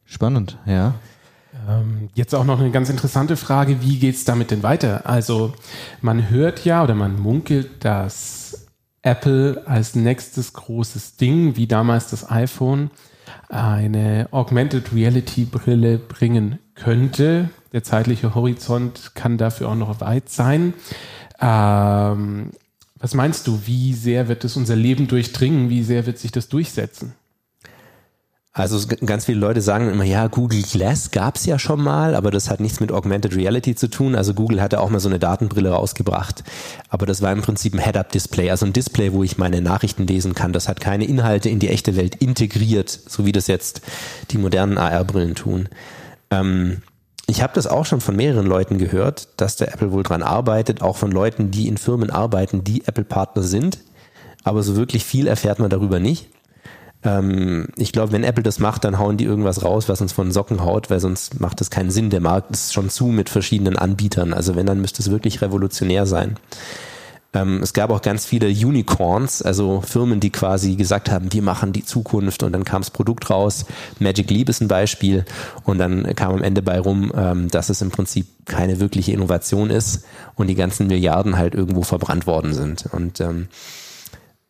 Spannend, 0.04 0.58
ja. 0.66 0.96
Ähm, 1.70 2.10
Jetzt 2.14 2.36
auch 2.36 2.44
noch 2.44 2.60
eine 2.60 2.72
ganz 2.72 2.90
interessante 2.90 3.38
Frage, 3.38 3.82
wie 3.82 4.00
geht 4.00 4.16
es 4.16 4.26
damit 4.26 4.52
denn 4.52 4.64
weiter? 4.64 5.06
Also 5.06 5.54
man 6.02 6.30
hört 6.30 6.66
ja 6.66 6.84
oder 6.84 6.94
man 6.94 7.18
munkelt, 7.18 7.86
dass 7.86 8.68
Apple 9.02 9.64
als 9.66 9.96
nächstes 9.96 10.52
großes 10.52 11.16
Ding, 11.16 11.56
wie 11.56 11.68
damals 11.68 12.10
das 12.10 12.30
iPhone, 12.30 12.92
eine 13.48 14.28
Augmented 14.32 14.94
Reality 14.94 15.46
Brille 15.46 16.00
bringen 16.00 16.60
könnte. 16.74 17.48
Der 17.72 17.84
zeitliche 17.84 18.36
Horizont 18.36 19.12
kann 19.16 19.38
dafür 19.38 19.70
auch 19.70 19.76
noch 19.76 20.02
weit 20.02 20.28
sein. 20.28 20.74
Ähm, 21.40 22.52
was 23.00 23.14
meinst 23.14 23.48
du, 23.48 23.62
wie 23.66 23.94
sehr 23.94 24.28
wird 24.28 24.44
es 24.44 24.56
unser 24.56 24.76
Leben 24.76 25.08
durchdringen? 25.08 25.70
Wie 25.70 25.84
sehr 25.84 26.06
wird 26.06 26.18
sich 26.18 26.32
das 26.32 26.48
durchsetzen? 26.50 27.14
Also 28.58 28.78
es 28.78 28.88
ganz 28.88 29.26
viele 29.26 29.40
Leute 29.40 29.60
sagen 29.60 29.90
immer, 29.92 30.06
ja, 30.06 30.28
Google 30.28 30.62
Glass 30.62 31.12
gab's 31.12 31.46
ja 31.46 31.60
schon 31.60 31.84
mal, 31.84 32.16
aber 32.16 32.32
das 32.32 32.50
hat 32.50 32.62
nichts 32.62 32.80
mit 32.80 32.90
Augmented 32.90 33.36
Reality 33.36 33.76
zu 33.76 33.90
tun. 33.90 34.16
Also 34.16 34.34
Google 34.34 34.62
hatte 34.62 34.80
auch 34.80 34.90
mal 34.90 35.02
so 35.02 35.10
eine 35.10 35.20
Datenbrille 35.20 35.72
rausgebracht, 35.72 36.46
aber 36.88 37.06
das 37.06 37.22
war 37.22 37.34
im 37.34 37.42
Prinzip 37.42 37.74
ein 37.74 37.84
Head-Up-Display, 37.84 38.50
also 38.50 38.66
ein 38.66 38.72
Display, 38.72 39.12
wo 39.12 39.24
ich 39.24 39.38
meine 39.38 39.60
Nachrichten 39.60 40.08
lesen 40.08 40.36
kann. 40.36 40.54
Das 40.54 40.70
hat 40.70 40.80
keine 40.80 41.04
Inhalte 41.04 41.50
in 41.50 41.60
die 41.60 41.68
echte 41.68 41.98
Welt 41.98 42.16
integriert, 42.16 42.90
so 42.90 43.26
wie 43.26 43.34
das 43.34 43.48
jetzt 43.48 43.82
die 44.32 44.38
modernen 44.38 44.78
AR-Brillen 44.78 45.36
tun. 45.36 45.68
Ähm, 46.32 46.82
ich 47.28 47.42
habe 47.42 47.54
das 47.54 47.68
auch 47.68 47.86
schon 47.86 48.02
von 48.02 48.16
mehreren 48.16 48.46
Leuten 48.46 48.78
gehört, 48.78 49.28
dass 49.38 49.56
der 49.56 49.74
Apple 49.74 49.92
wohl 49.92 50.04
dran 50.04 50.22
arbeitet, 50.22 50.82
auch 50.82 50.96
von 50.96 51.12
Leuten, 51.12 51.52
die 51.52 51.68
in 51.68 51.78
Firmen 51.78 52.10
arbeiten, 52.10 52.64
die 52.64 52.86
Apple-Partner 52.86 53.44
sind. 53.44 53.80
Aber 54.44 54.62
so 54.62 54.76
wirklich 54.76 55.04
viel 55.06 55.28
erfährt 55.28 55.60
man 55.60 55.72
darüber 55.72 56.00
nicht. 56.00 56.30
Ähm, 57.04 57.68
ich 57.78 57.92
glaube, 57.92 58.12
wenn 58.12 58.24
Apple 58.24 58.44
das 58.44 58.60
macht, 58.60 58.84
dann 58.84 59.00
hauen 59.00 59.18
die 59.18 59.26
irgendwas 59.26 59.64
raus, 59.64 59.90
was 59.90 60.02
uns 60.02 60.12
von 60.12 60.28
den 60.28 60.34
Socken 60.34 60.64
haut, 60.64 60.92
weil 60.92 61.00
sonst 61.00 61.40
macht 61.40 61.62
das 61.62 61.72
keinen 61.72 61.90
Sinn. 61.90 62.12
Der 62.12 62.22
Markt 62.22 62.52
ist 62.52 62.74
schon 62.74 62.90
zu 62.90 63.08
mit 63.08 63.30
verschiedenen 63.30 63.78
Anbietern. 63.78 64.34
Also 64.34 64.56
wenn, 64.56 64.68
dann 64.68 64.82
müsste 64.82 65.02
es 65.02 65.10
wirklich 65.10 65.42
revolutionär 65.42 66.06
sein. 66.06 66.38
Ähm, 67.36 67.62
es 67.62 67.74
gab 67.74 67.92
auch 67.92 68.02
ganz 68.02 68.26
viele 68.26 68.48
Unicorns, 68.48 69.42
also 69.42 69.82
Firmen, 69.82 70.20
die 70.20 70.32
quasi 70.32 70.76
gesagt 70.76 71.12
haben, 71.12 71.32
wir 71.32 71.42
machen 71.42 71.74
die 71.74 71.84
Zukunft 71.84 72.42
und 72.44 72.54
dann 72.54 72.64
kam 72.64 72.82
das 72.82 72.90
Produkt 72.90 73.30
raus. 73.30 73.66
Magic 74.00 74.32
Leap 74.32 74.50
ist 74.50 74.62
ein 74.62 74.68
Beispiel 74.68 75.26
und 75.66 75.78
dann 75.78 76.16
kam 76.16 76.34
am 76.34 76.42
Ende 76.42 76.62
bei 76.62 76.80
rum, 76.80 77.12
ähm, 77.16 77.50
dass 77.50 77.70
es 77.70 77.82
im 77.82 77.92
Prinzip 77.92 78.26
keine 78.46 78.80
wirkliche 78.80 79.12
Innovation 79.12 79.70
ist 79.70 80.06
und 80.36 80.48
die 80.48 80.56
ganzen 80.56 80.88
Milliarden 80.88 81.38
halt 81.38 81.54
irgendwo 81.54 81.84
verbrannt 81.84 82.26
worden 82.26 82.54
sind. 82.54 82.86
Und 82.92 83.20
ähm, 83.20 83.50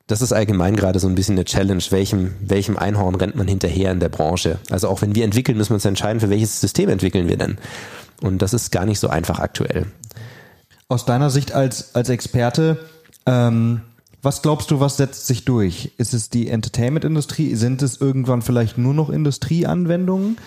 das 0.07 0.21
ist 0.21 0.33
allgemein 0.33 0.75
gerade 0.75 0.99
so 0.99 1.07
ein 1.07 1.15
bisschen 1.15 1.35
eine 1.35 1.45
Challenge. 1.45 1.83
Welchem, 1.89 2.35
welchem 2.39 2.77
Einhorn 2.77 3.15
rennt 3.15 3.35
man 3.35 3.47
hinterher 3.47 3.91
in 3.91 3.99
der 3.99 4.09
Branche? 4.09 4.59
Also 4.69 4.87
auch 4.87 5.01
wenn 5.01 5.15
wir 5.15 5.25
entwickeln, 5.25 5.57
müssen 5.57 5.71
wir 5.71 5.75
uns 5.75 5.85
entscheiden, 5.85 6.19
für 6.19 6.29
welches 6.29 6.61
System 6.61 6.89
entwickeln 6.89 7.27
wir 7.27 7.37
denn? 7.37 7.57
Und 8.21 8.41
das 8.41 8.53
ist 8.53 8.71
gar 8.71 8.85
nicht 8.85 8.99
so 8.99 9.09
einfach 9.09 9.39
aktuell. 9.39 9.87
Aus 10.87 11.05
deiner 11.05 11.29
Sicht 11.31 11.51
als, 11.51 11.95
als 11.95 12.09
Experte, 12.09 12.77
ähm, 13.25 13.81
was 14.21 14.41
glaubst 14.41 14.71
du, 14.71 14.79
was 14.79 14.97
setzt 14.97 15.27
sich 15.27 15.45
durch? 15.45 15.91
Ist 15.97 16.13
es 16.13 16.29
die 16.29 16.49
Entertainment-Industrie? 16.49 17.55
Sind 17.55 17.81
es 17.81 17.99
irgendwann 17.99 18.41
vielleicht 18.41 18.77
nur 18.77 18.93
noch 18.93 19.09
Industrieanwendungen? 19.09 20.37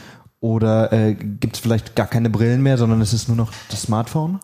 Oder 0.41 0.93
äh, 0.93 1.15
gibt 1.15 1.57
es 1.57 1.61
vielleicht 1.61 1.97
gar 1.97 2.07
keine 2.07 2.31
Brillen 2.31 2.63
mehr, 2.63 2.79
sondern 2.79 3.01
es 3.01 3.13
ist 3.13 3.29
nur 3.29 3.37
noch 3.37 3.53
das 3.71 3.83
Smartphone? 3.83 4.39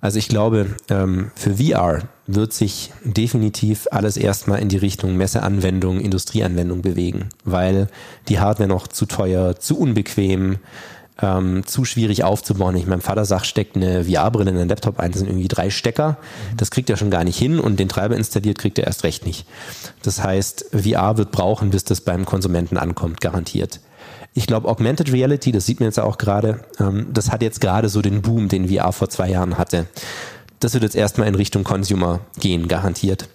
Also 0.00 0.18
ich 0.18 0.26
glaube, 0.26 0.74
ähm, 0.88 1.30
für 1.36 1.54
VR 1.54 2.08
wird 2.26 2.52
sich 2.52 2.92
definitiv 3.04 3.86
alles 3.92 4.16
erstmal 4.16 4.58
in 4.58 4.68
die 4.68 4.76
Richtung 4.76 5.16
Messeanwendung, 5.16 6.00
Industrieanwendung 6.00 6.82
bewegen, 6.82 7.28
weil 7.44 7.86
die 8.28 8.40
Hardware 8.40 8.68
noch 8.68 8.88
zu 8.88 9.06
teuer, 9.06 9.54
zu 9.60 9.78
unbequem, 9.78 10.58
ähm, 11.20 11.66
zu 11.66 11.84
schwierig 11.84 12.24
aufzubauen. 12.24 12.76
Ich 12.76 12.86
meinem 12.86 13.00
Vater 13.00 13.24
sagt, 13.24 13.46
steckt 13.46 13.76
eine 13.76 14.04
VR-Brille 14.04 14.50
in 14.50 14.56
einen 14.56 14.68
Laptop 14.68 14.98
ein, 14.98 15.10
das 15.10 15.20
sind 15.20 15.28
irgendwie 15.28 15.48
drei 15.48 15.70
Stecker. 15.70 16.16
Das 16.56 16.70
kriegt 16.70 16.88
er 16.90 16.96
schon 16.96 17.10
gar 17.10 17.24
nicht 17.24 17.38
hin 17.38 17.58
und 17.58 17.78
den 17.78 17.88
Treiber 17.88 18.16
installiert 18.16 18.58
kriegt 18.58 18.78
er 18.78 18.86
erst 18.86 19.04
recht 19.04 19.26
nicht. 19.26 19.46
Das 20.02 20.22
heißt, 20.22 20.70
VR 20.72 21.18
wird 21.18 21.30
brauchen, 21.30 21.70
bis 21.70 21.84
das 21.84 22.00
beim 22.00 22.24
Konsumenten 22.24 22.76
ankommt, 22.76 23.20
garantiert. 23.20 23.80
Ich 24.34 24.46
glaube, 24.46 24.68
Augmented 24.68 25.12
Reality, 25.12 25.52
das 25.52 25.66
sieht 25.66 25.80
man 25.80 25.88
jetzt 25.88 26.00
auch 26.00 26.16
gerade, 26.16 26.64
ähm, 26.80 27.08
das 27.12 27.30
hat 27.30 27.42
jetzt 27.42 27.60
gerade 27.60 27.88
so 27.88 28.00
den 28.00 28.22
Boom, 28.22 28.48
den 28.48 28.68
VR 28.68 28.92
vor 28.92 29.10
zwei 29.10 29.28
Jahren 29.28 29.58
hatte. 29.58 29.86
Das 30.60 30.72
wird 30.74 30.84
jetzt 30.84 30.96
erstmal 30.96 31.28
in 31.28 31.34
Richtung 31.34 31.64
Consumer 31.64 32.20
gehen, 32.38 32.68
garantiert. 32.68 33.28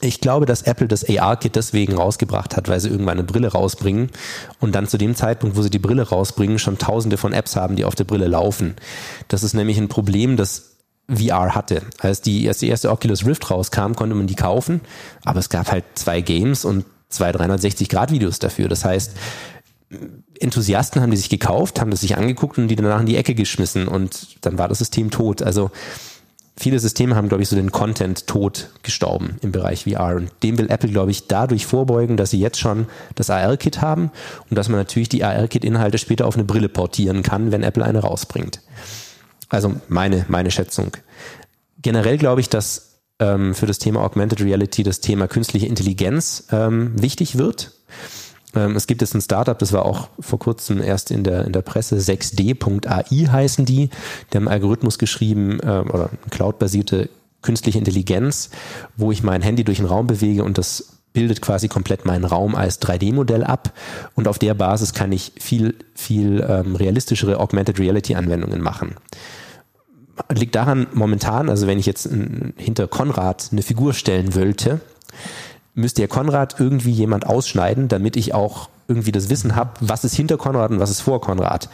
Ich 0.00 0.20
glaube, 0.20 0.46
dass 0.46 0.62
Apple 0.62 0.88
das 0.88 1.08
AR-Kit 1.08 1.54
deswegen 1.54 1.94
rausgebracht 1.94 2.56
hat, 2.56 2.68
weil 2.68 2.80
sie 2.80 2.88
irgendwann 2.88 3.18
eine 3.18 3.26
Brille 3.26 3.48
rausbringen 3.48 4.10
und 4.60 4.74
dann 4.74 4.88
zu 4.88 4.98
dem 4.98 5.14
Zeitpunkt, 5.14 5.56
wo 5.56 5.62
sie 5.62 5.70
die 5.70 5.78
Brille 5.78 6.08
rausbringen, 6.08 6.58
schon 6.58 6.78
tausende 6.78 7.16
von 7.16 7.32
Apps 7.32 7.56
haben, 7.56 7.76
die 7.76 7.84
auf 7.84 7.94
der 7.94 8.04
Brille 8.04 8.26
laufen. 8.26 8.74
Das 9.28 9.42
ist 9.42 9.54
nämlich 9.54 9.78
ein 9.78 9.88
Problem, 9.88 10.36
das 10.36 10.76
VR 11.08 11.54
hatte. 11.54 11.82
Als 12.00 12.20
die, 12.20 12.48
als 12.48 12.58
die 12.58 12.68
erste 12.68 12.90
Oculus 12.90 13.24
Rift 13.24 13.48
rauskam, 13.50 13.92
konnte 13.92 14.16
man 14.16 14.26
die 14.26 14.34
kaufen, 14.34 14.80
aber 15.24 15.38
es 15.38 15.48
gab 15.48 15.70
halt 15.70 15.84
zwei 15.94 16.20
Games 16.20 16.64
und 16.64 16.84
zwei 17.08 17.30
360-Grad-Videos 17.30 18.40
dafür. 18.40 18.68
Das 18.68 18.84
heißt, 18.84 19.12
Enthusiasten 20.40 21.00
haben 21.00 21.12
die 21.12 21.16
sich 21.16 21.28
gekauft, 21.28 21.80
haben 21.80 21.92
das 21.92 22.00
sich 22.00 22.16
angeguckt 22.16 22.58
und 22.58 22.68
die 22.68 22.76
danach 22.76 23.00
in 23.00 23.06
die 23.06 23.16
Ecke 23.16 23.34
geschmissen 23.34 23.86
und 23.86 24.44
dann 24.44 24.58
war 24.58 24.68
das 24.68 24.78
System 24.78 25.10
tot. 25.10 25.42
Also 25.42 25.70
viele 26.58 26.78
Systeme 26.78 27.14
haben, 27.14 27.28
glaube 27.28 27.42
ich, 27.42 27.48
so 27.48 27.56
den 27.56 27.70
Content 27.70 28.26
tot 28.26 28.70
gestorben 28.82 29.36
im 29.42 29.52
Bereich 29.52 29.84
VR. 29.84 30.16
Und 30.16 30.30
dem 30.42 30.58
will 30.58 30.70
Apple, 30.70 30.90
glaube 30.90 31.10
ich, 31.10 31.26
dadurch 31.26 31.66
vorbeugen, 31.66 32.16
dass 32.16 32.30
sie 32.30 32.40
jetzt 32.40 32.58
schon 32.58 32.86
das 33.14 33.30
AR-Kit 33.30 33.82
haben 33.82 34.10
und 34.48 34.56
dass 34.56 34.68
man 34.68 34.78
natürlich 34.78 35.08
die 35.08 35.22
AR-Kit-Inhalte 35.22 35.98
später 35.98 36.26
auf 36.26 36.34
eine 36.34 36.44
Brille 36.44 36.68
portieren 36.68 37.22
kann, 37.22 37.52
wenn 37.52 37.62
Apple 37.62 37.84
eine 37.84 38.00
rausbringt. 38.00 38.60
Also 39.48 39.74
meine, 39.88 40.24
meine 40.28 40.50
Schätzung. 40.50 40.92
Generell 41.82 42.18
glaube 42.18 42.40
ich, 42.40 42.48
dass 42.48 43.00
ähm, 43.18 43.54
für 43.54 43.66
das 43.66 43.78
Thema 43.78 44.02
Augmented 44.02 44.40
Reality 44.40 44.82
das 44.82 45.00
Thema 45.00 45.28
künstliche 45.28 45.66
Intelligenz 45.66 46.48
ähm, 46.50 47.00
wichtig 47.00 47.38
wird. 47.38 47.72
Ähm, 48.56 48.74
es 48.74 48.86
gibt 48.86 49.02
jetzt 49.02 49.14
ein 49.14 49.20
Startup, 49.20 49.58
das 49.58 49.72
war 49.72 49.84
auch 49.84 50.08
vor 50.18 50.38
kurzem 50.38 50.80
erst 50.80 51.10
in 51.10 51.22
der, 51.22 51.44
in 51.44 51.52
der 51.52 51.62
Presse, 51.62 51.96
6D.ai 51.96 53.26
heißen 53.30 53.64
die. 53.64 53.90
Die 54.32 54.36
haben 54.36 54.48
einen 54.48 54.54
Algorithmus 54.54 54.98
geschrieben, 54.98 55.60
äh, 55.60 55.84
oder 55.88 56.10
cloudbasierte 56.30 57.10
künstliche 57.42 57.78
Intelligenz, 57.78 58.50
wo 58.96 59.12
ich 59.12 59.22
mein 59.22 59.42
Handy 59.42 59.62
durch 59.62 59.78
den 59.78 59.86
Raum 59.86 60.06
bewege 60.06 60.42
und 60.42 60.58
das 60.58 60.96
bildet 61.12 61.40
quasi 61.40 61.68
komplett 61.68 62.04
meinen 62.04 62.24
Raum 62.24 62.54
als 62.54 62.82
3D-Modell 62.82 63.44
ab 63.44 63.72
und 64.14 64.28
auf 64.28 64.38
der 64.38 64.52
Basis 64.52 64.92
kann 64.92 65.12
ich 65.12 65.32
viel, 65.38 65.74
viel 65.94 66.44
ähm, 66.46 66.76
realistischere 66.76 67.38
Augmented 67.40 67.78
Reality-Anwendungen 67.78 68.60
machen. 68.60 68.96
liegt 70.30 70.54
daran 70.54 70.88
momentan, 70.92 71.48
also 71.48 71.66
wenn 71.66 71.78
ich 71.78 71.86
jetzt 71.86 72.08
hinter 72.56 72.86
Konrad 72.88 73.48
eine 73.52 73.62
Figur 73.62 73.94
stellen 73.94 74.34
wollte, 74.34 74.80
müsste 75.76 76.02
ja 76.02 76.08
Konrad 76.08 76.56
irgendwie 76.58 76.90
jemand 76.90 77.26
ausschneiden, 77.26 77.86
damit 77.86 78.16
ich 78.16 78.34
auch 78.34 78.68
irgendwie 78.88 79.12
das 79.12 79.30
Wissen 79.30 79.54
habe, 79.54 79.72
was 79.80 80.04
ist 80.04 80.14
hinter 80.16 80.36
Konrad 80.36 80.70
und 80.70 80.80
was 80.80 80.90
ist 80.90 81.02
vor 81.02 81.20
Konrad. 81.20 81.68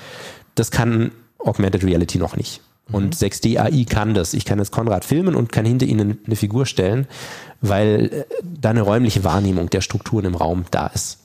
Das 0.54 0.70
kann 0.70 1.12
Augmented 1.38 1.84
Reality 1.84 2.18
noch 2.18 2.36
nicht. 2.36 2.60
Und 2.90 3.20
mhm. 3.20 3.26
6D 3.26 3.58
AI 3.58 3.84
kann 3.84 4.12
das. 4.12 4.34
Ich 4.34 4.44
kann 4.44 4.58
jetzt 4.58 4.72
Konrad 4.72 5.04
filmen 5.04 5.34
und 5.34 5.52
kann 5.52 5.64
hinter 5.64 5.86
ihnen 5.86 6.18
eine 6.26 6.36
Figur 6.36 6.66
stellen, 6.66 7.06
weil 7.60 8.10
äh, 8.12 8.24
da 8.42 8.70
eine 8.70 8.82
räumliche 8.82 9.24
Wahrnehmung 9.24 9.70
der 9.70 9.80
Strukturen 9.80 10.24
im 10.24 10.34
Raum 10.34 10.64
da 10.70 10.88
ist. 10.88 11.20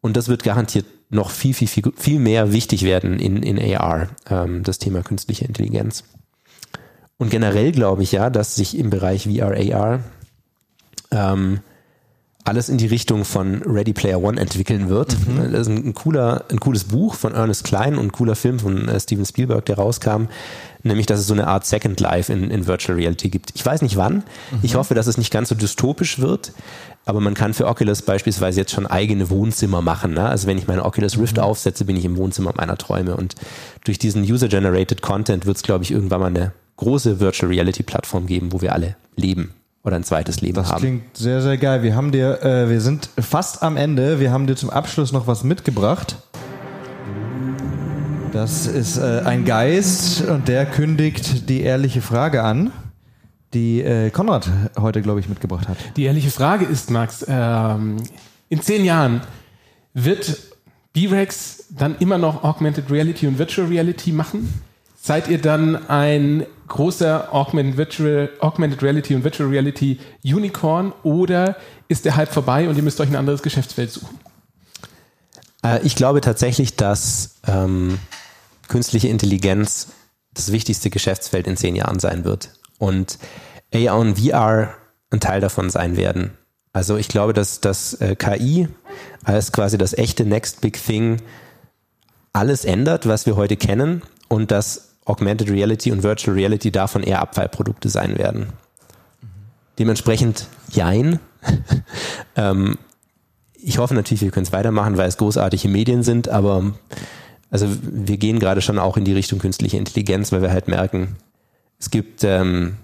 Und 0.00 0.16
das 0.16 0.28
wird 0.28 0.44
garantiert 0.44 0.86
noch 1.10 1.30
viel, 1.30 1.54
viel, 1.54 1.68
viel, 1.68 1.92
viel 1.96 2.18
mehr 2.18 2.52
wichtig 2.52 2.84
werden 2.84 3.18
in, 3.18 3.42
in 3.42 3.58
AR, 3.76 4.08
ähm, 4.28 4.62
das 4.62 4.78
Thema 4.78 5.02
künstliche 5.02 5.44
Intelligenz. 5.44 6.04
Und 7.16 7.30
generell 7.30 7.72
glaube 7.72 8.02
ich 8.02 8.12
ja, 8.12 8.30
dass 8.30 8.54
sich 8.54 8.76
im 8.78 8.90
Bereich 8.90 9.24
VR, 9.24 9.54
AR 9.74 10.00
ähm, 11.14 11.60
alles 12.44 12.68
in 12.68 12.76
die 12.76 12.86
Richtung 12.86 13.24
von 13.24 13.62
Ready 13.62 13.94
Player 13.94 14.22
One 14.22 14.38
entwickeln 14.38 14.90
wird. 14.90 15.16
Mhm. 15.26 15.50
Das 15.50 15.62
ist 15.62 15.68
ein, 15.68 15.94
cooler, 15.94 16.44
ein 16.50 16.60
cooles 16.60 16.84
Buch 16.84 17.14
von 17.14 17.34
Ernest 17.34 17.64
Klein 17.64 17.96
und 17.96 18.06
ein 18.06 18.12
cooler 18.12 18.36
Film 18.36 18.58
von 18.58 18.86
äh, 18.86 19.00
Steven 19.00 19.24
Spielberg, 19.24 19.64
der 19.64 19.76
rauskam, 19.76 20.26
nämlich, 20.82 21.06
dass 21.06 21.20
es 21.20 21.26
so 21.26 21.32
eine 21.32 21.46
Art 21.46 21.64
Second 21.64 21.98
Life 22.00 22.30
in, 22.30 22.50
in 22.50 22.66
Virtual 22.66 22.98
Reality 22.98 23.30
gibt. 23.30 23.52
Ich 23.54 23.64
weiß 23.64 23.80
nicht 23.80 23.96
wann. 23.96 24.16
Mhm. 24.16 24.58
Ich 24.62 24.74
hoffe, 24.74 24.94
dass 24.94 25.06
es 25.06 25.16
nicht 25.16 25.32
ganz 25.32 25.48
so 25.48 25.54
dystopisch 25.54 26.18
wird, 26.18 26.52
aber 27.06 27.20
man 27.20 27.32
kann 27.32 27.54
für 27.54 27.66
Oculus 27.66 28.02
beispielsweise 28.02 28.60
jetzt 28.60 28.72
schon 28.72 28.86
eigene 28.86 29.30
Wohnzimmer 29.30 29.80
machen. 29.80 30.12
Ne? 30.12 30.28
Also 30.28 30.46
wenn 30.46 30.58
ich 30.58 30.66
meine 30.66 30.84
Oculus 30.84 31.18
Rift 31.18 31.38
mhm. 31.38 31.44
aufsetze, 31.44 31.86
bin 31.86 31.96
ich 31.96 32.04
im 32.04 32.18
Wohnzimmer 32.18 32.52
meiner 32.54 32.76
Träume 32.76 33.16
und 33.16 33.36
durch 33.84 33.98
diesen 33.98 34.22
User-Generated 34.22 35.00
Content 35.00 35.46
wird 35.46 35.56
es, 35.56 35.62
glaube 35.62 35.84
ich, 35.84 35.92
irgendwann 35.92 36.20
mal 36.20 36.26
eine 36.26 36.52
große 36.76 37.20
Virtual 37.20 37.50
Reality 37.50 37.82
Plattform 37.82 38.26
geben, 38.26 38.52
wo 38.52 38.60
wir 38.60 38.74
alle 38.74 38.96
leben 39.16 39.54
oder 39.84 39.96
ein 39.96 40.04
zweites 40.04 40.40
Leben 40.40 40.54
das 40.54 40.68
haben. 40.68 40.74
Das 40.74 40.80
klingt 40.80 41.16
sehr, 41.16 41.42
sehr 41.42 41.58
geil. 41.58 41.82
Wir 41.82 41.94
haben 41.94 42.10
dir, 42.10 42.42
äh, 42.42 42.70
wir 42.70 42.80
sind 42.80 43.10
fast 43.18 43.62
am 43.62 43.76
Ende. 43.76 44.18
Wir 44.18 44.32
haben 44.32 44.46
dir 44.46 44.56
zum 44.56 44.70
Abschluss 44.70 45.12
noch 45.12 45.26
was 45.26 45.44
mitgebracht. 45.44 46.16
Das 48.32 48.66
ist 48.66 48.96
äh, 48.96 49.22
ein 49.24 49.44
Geist 49.44 50.26
und 50.26 50.48
der 50.48 50.66
kündigt 50.66 51.48
die 51.48 51.60
ehrliche 51.60 52.00
Frage 52.00 52.42
an, 52.42 52.72
die 53.52 53.82
äh, 53.82 54.10
Konrad 54.10 54.50
heute, 54.76 55.02
glaube 55.02 55.20
ich, 55.20 55.28
mitgebracht 55.28 55.68
hat. 55.68 55.76
Die 55.96 56.04
ehrliche 56.04 56.30
Frage 56.30 56.64
ist, 56.64 56.90
Max, 56.90 57.24
ähm, 57.28 57.98
in 58.48 58.60
zehn 58.60 58.84
Jahren 58.84 59.20
wird 59.92 60.38
B-Rex 60.94 61.66
dann 61.70 61.96
immer 61.98 62.18
noch 62.18 62.42
Augmented 62.42 62.90
Reality 62.90 63.26
und 63.26 63.38
Virtual 63.38 63.68
Reality 63.68 64.12
machen? 64.12 64.52
Seid 65.00 65.28
ihr 65.28 65.38
dann 65.38 65.88
ein 65.88 66.46
großer 66.68 67.32
Augmented, 67.32 67.76
Virtual, 67.76 68.30
Augmented 68.40 68.82
Reality 68.82 69.14
und 69.14 69.24
Virtual 69.24 69.48
Reality 69.48 69.98
Unicorn 70.24 70.92
oder 71.02 71.56
ist 71.88 72.04
der 72.04 72.16
Hype 72.16 72.32
vorbei 72.32 72.68
und 72.68 72.76
ihr 72.76 72.82
müsst 72.82 73.00
euch 73.00 73.08
ein 73.08 73.16
anderes 73.16 73.42
Geschäftsfeld 73.42 73.90
suchen? 73.90 74.18
Äh, 75.64 75.80
ich 75.84 75.94
glaube 75.96 76.20
tatsächlich, 76.20 76.76
dass 76.76 77.36
ähm, 77.46 77.98
künstliche 78.68 79.08
Intelligenz 79.08 79.88
das 80.32 80.52
wichtigste 80.52 80.90
Geschäftsfeld 80.90 81.46
in 81.46 81.56
zehn 81.56 81.76
Jahren 81.76 81.98
sein 81.98 82.24
wird 82.24 82.50
und 82.78 83.18
AR 83.72 83.98
und 83.98 84.18
VR 84.18 84.74
ein 85.10 85.20
Teil 85.20 85.40
davon 85.40 85.70
sein 85.70 85.96
werden. 85.96 86.36
Also 86.72 86.96
ich 86.96 87.08
glaube, 87.08 87.32
dass 87.32 87.60
das 87.60 87.94
äh, 87.94 88.16
KI 88.16 88.68
als 89.22 89.52
quasi 89.52 89.78
das 89.78 89.96
echte 89.96 90.24
Next 90.24 90.60
Big 90.60 90.82
Thing 90.84 91.22
alles 92.32 92.64
ändert, 92.64 93.06
was 93.06 93.26
wir 93.26 93.36
heute 93.36 93.56
kennen 93.56 94.02
und 94.28 94.50
dass 94.50 94.93
Augmented 95.04 95.50
Reality 95.50 95.92
und 95.92 96.02
Virtual 96.02 96.34
Reality 96.34 96.70
davon 96.70 97.02
eher 97.02 97.20
Abfallprodukte 97.20 97.88
sein 97.88 98.18
werden. 98.18 98.52
Dementsprechend 99.78 100.46
jein. 100.70 101.20
ähm, 102.36 102.78
ich 103.54 103.78
hoffe 103.78 103.94
natürlich, 103.94 104.22
wir 104.22 104.30
können 104.30 104.46
es 104.46 104.52
weitermachen, 104.52 104.96
weil 104.96 105.08
es 105.08 105.16
großartige 105.16 105.68
Medien 105.68 106.02
sind, 106.02 106.28
aber 106.28 106.72
also 107.50 107.68
wir 107.82 108.16
gehen 108.16 108.38
gerade 108.38 108.60
schon 108.60 108.78
auch 108.78 108.96
in 108.96 109.04
die 109.04 109.12
Richtung 109.12 109.38
künstliche 109.38 109.76
Intelligenz, 109.76 110.32
weil 110.32 110.42
wir 110.42 110.50
halt 110.50 110.68
merken, 110.68 111.16
es 111.78 111.90
gibt 111.90 112.24
ähm, 112.24 112.76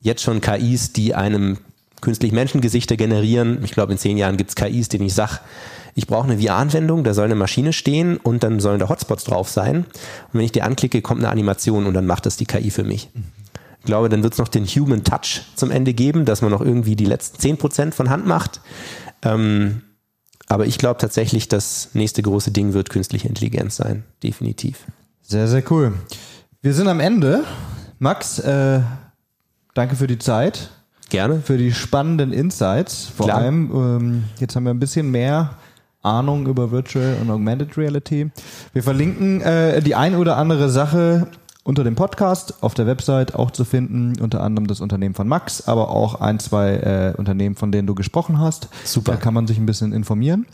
jetzt 0.00 0.22
schon 0.22 0.40
KIs, 0.40 0.92
die 0.92 1.14
einem 1.14 1.58
künstlich 2.00 2.32
Menschengesichter 2.32 2.96
generieren. 2.96 3.62
Ich 3.64 3.72
glaube, 3.72 3.92
in 3.92 3.98
zehn 3.98 4.16
Jahren 4.16 4.36
gibt 4.36 4.50
es 4.50 4.56
KIs, 4.56 4.88
denen 4.88 5.06
ich 5.06 5.14
sage, 5.14 5.40
ich 5.94 6.06
brauche 6.06 6.30
eine 6.30 6.40
VR-Anwendung, 6.40 7.04
da 7.04 7.14
soll 7.14 7.26
eine 7.26 7.34
Maschine 7.34 7.72
stehen 7.72 8.16
und 8.16 8.42
dann 8.42 8.60
sollen 8.60 8.78
da 8.78 8.88
Hotspots 8.88 9.24
drauf 9.24 9.48
sein. 9.48 9.78
Und 9.78 9.86
wenn 10.32 10.44
ich 10.44 10.52
die 10.52 10.62
anklicke, 10.62 11.02
kommt 11.02 11.20
eine 11.20 11.30
Animation 11.30 11.86
und 11.86 11.94
dann 11.94 12.06
macht 12.06 12.26
das 12.26 12.36
die 12.36 12.46
KI 12.46 12.70
für 12.70 12.84
mich. 12.84 13.10
Ich 13.80 13.86
glaube, 13.86 14.08
dann 14.08 14.22
wird 14.22 14.34
es 14.34 14.38
noch 14.38 14.48
den 14.48 14.66
Human 14.66 15.04
Touch 15.04 15.42
zum 15.56 15.70
Ende 15.70 15.94
geben, 15.94 16.24
dass 16.24 16.42
man 16.42 16.50
noch 16.50 16.60
irgendwie 16.60 16.96
die 16.96 17.06
letzten 17.06 17.56
10% 17.56 17.92
von 17.92 18.10
Hand 18.10 18.26
macht. 18.26 18.60
Ähm, 19.22 19.82
aber 20.48 20.66
ich 20.66 20.78
glaube 20.78 20.98
tatsächlich, 20.98 21.48
das 21.48 21.90
nächste 21.94 22.22
große 22.22 22.50
Ding 22.50 22.72
wird 22.72 22.90
künstliche 22.90 23.28
Intelligenz 23.28 23.76
sein. 23.76 24.04
Definitiv. 24.22 24.84
Sehr, 25.22 25.48
sehr 25.48 25.62
cool. 25.70 25.94
Wir 26.60 26.74
sind 26.74 26.88
am 26.88 27.00
Ende. 27.00 27.44
Max, 27.98 28.38
äh, 28.38 28.80
danke 29.74 29.96
für 29.96 30.06
die 30.06 30.18
Zeit. 30.18 30.70
Gerne. 31.10 31.40
Für 31.40 31.58
die 31.58 31.72
spannenden 31.72 32.32
Insights. 32.32 33.06
Vor 33.14 33.26
Klar. 33.26 33.38
allem, 33.38 33.70
ähm, 33.74 34.24
jetzt 34.38 34.56
haben 34.56 34.64
wir 34.64 34.70
ein 34.70 34.80
bisschen 34.80 35.10
mehr 35.10 35.50
Ahnung 36.02 36.46
über 36.46 36.70
Virtual 36.70 37.16
und 37.20 37.30
Augmented 37.30 37.76
Reality. 37.76 38.30
Wir 38.72 38.82
verlinken 38.82 39.42
äh, 39.42 39.82
die 39.82 39.94
ein 39.94 40.16
oder 40.16 40.36
andere 40.36 40.70
Sache 40.70 41.26
unter 41.62 41.84
dem 41.84 41.94
Podcast 41.94 42.62
auf 42.62 42.74
der 42.74 42.86
Website 42.86 43.34
auch 43.34 43.50
zu 43.50 43.64
finden, 43.64 44.18
unter 44.20 44.42
anderem 44.42 44.66
das 44.66 44.80
Unternehmen 44.80 45.14
von 45.14 45.28
Max, 45.28 45.68
aber 45.68 45.90
auch 45.90 46.20
ein, 46.20 46.38
zwei 46.38 46.76
äh, 46.76 47.14
Unternehmen, 47.18 47.54
von 47.54 47.70
denen 47.70 47.86
du 47.86 47.94
gesprochen 47.94 48.38
hast. 48.38 48.68
Super. 48.84 49.12
Da 49.12 49.18
kann 49.18 49.34
man 49.34 49.46
sich 49.46 49.58
ein 49.58 49.66
bisschen 49.66 49.92
informieren. 49.92 50.46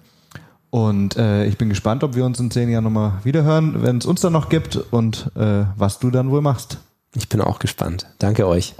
Und 0.71 1.16
äh, 1.16 1.47
ich 1.47 1.59
bin 1.59 1.69
gespannt, 1.69 2.03
ob 2.03 2.16
wir 2.16 2.25
uns 2.25 2.40
in 2.40 2.51
zehn 2.51 2.69
Jahren 2.69 2.85
nochmal 2.85 3.12
wiederhören, 3.23 3.83
wenn 3.83 3.99
es 3.99 4.07
uns 4.07 4.21
dann 4.21 4.33
noch 4.33 4.49
gibt 4.49 4.77
und 4.77 5.31
äh, 5.37 5.64
was 5.77 6.01
du 6.01 6.11
dann 6.11 6.31
wohl 6.31 6.42
machst. 6.42 6.79
Ich 7.14 7.29
bin 7.29 7.40
auch 7.40 7.61
gespannt. 7.61 8.07
Danke 8.19 8.47
euch. 8.47 8.75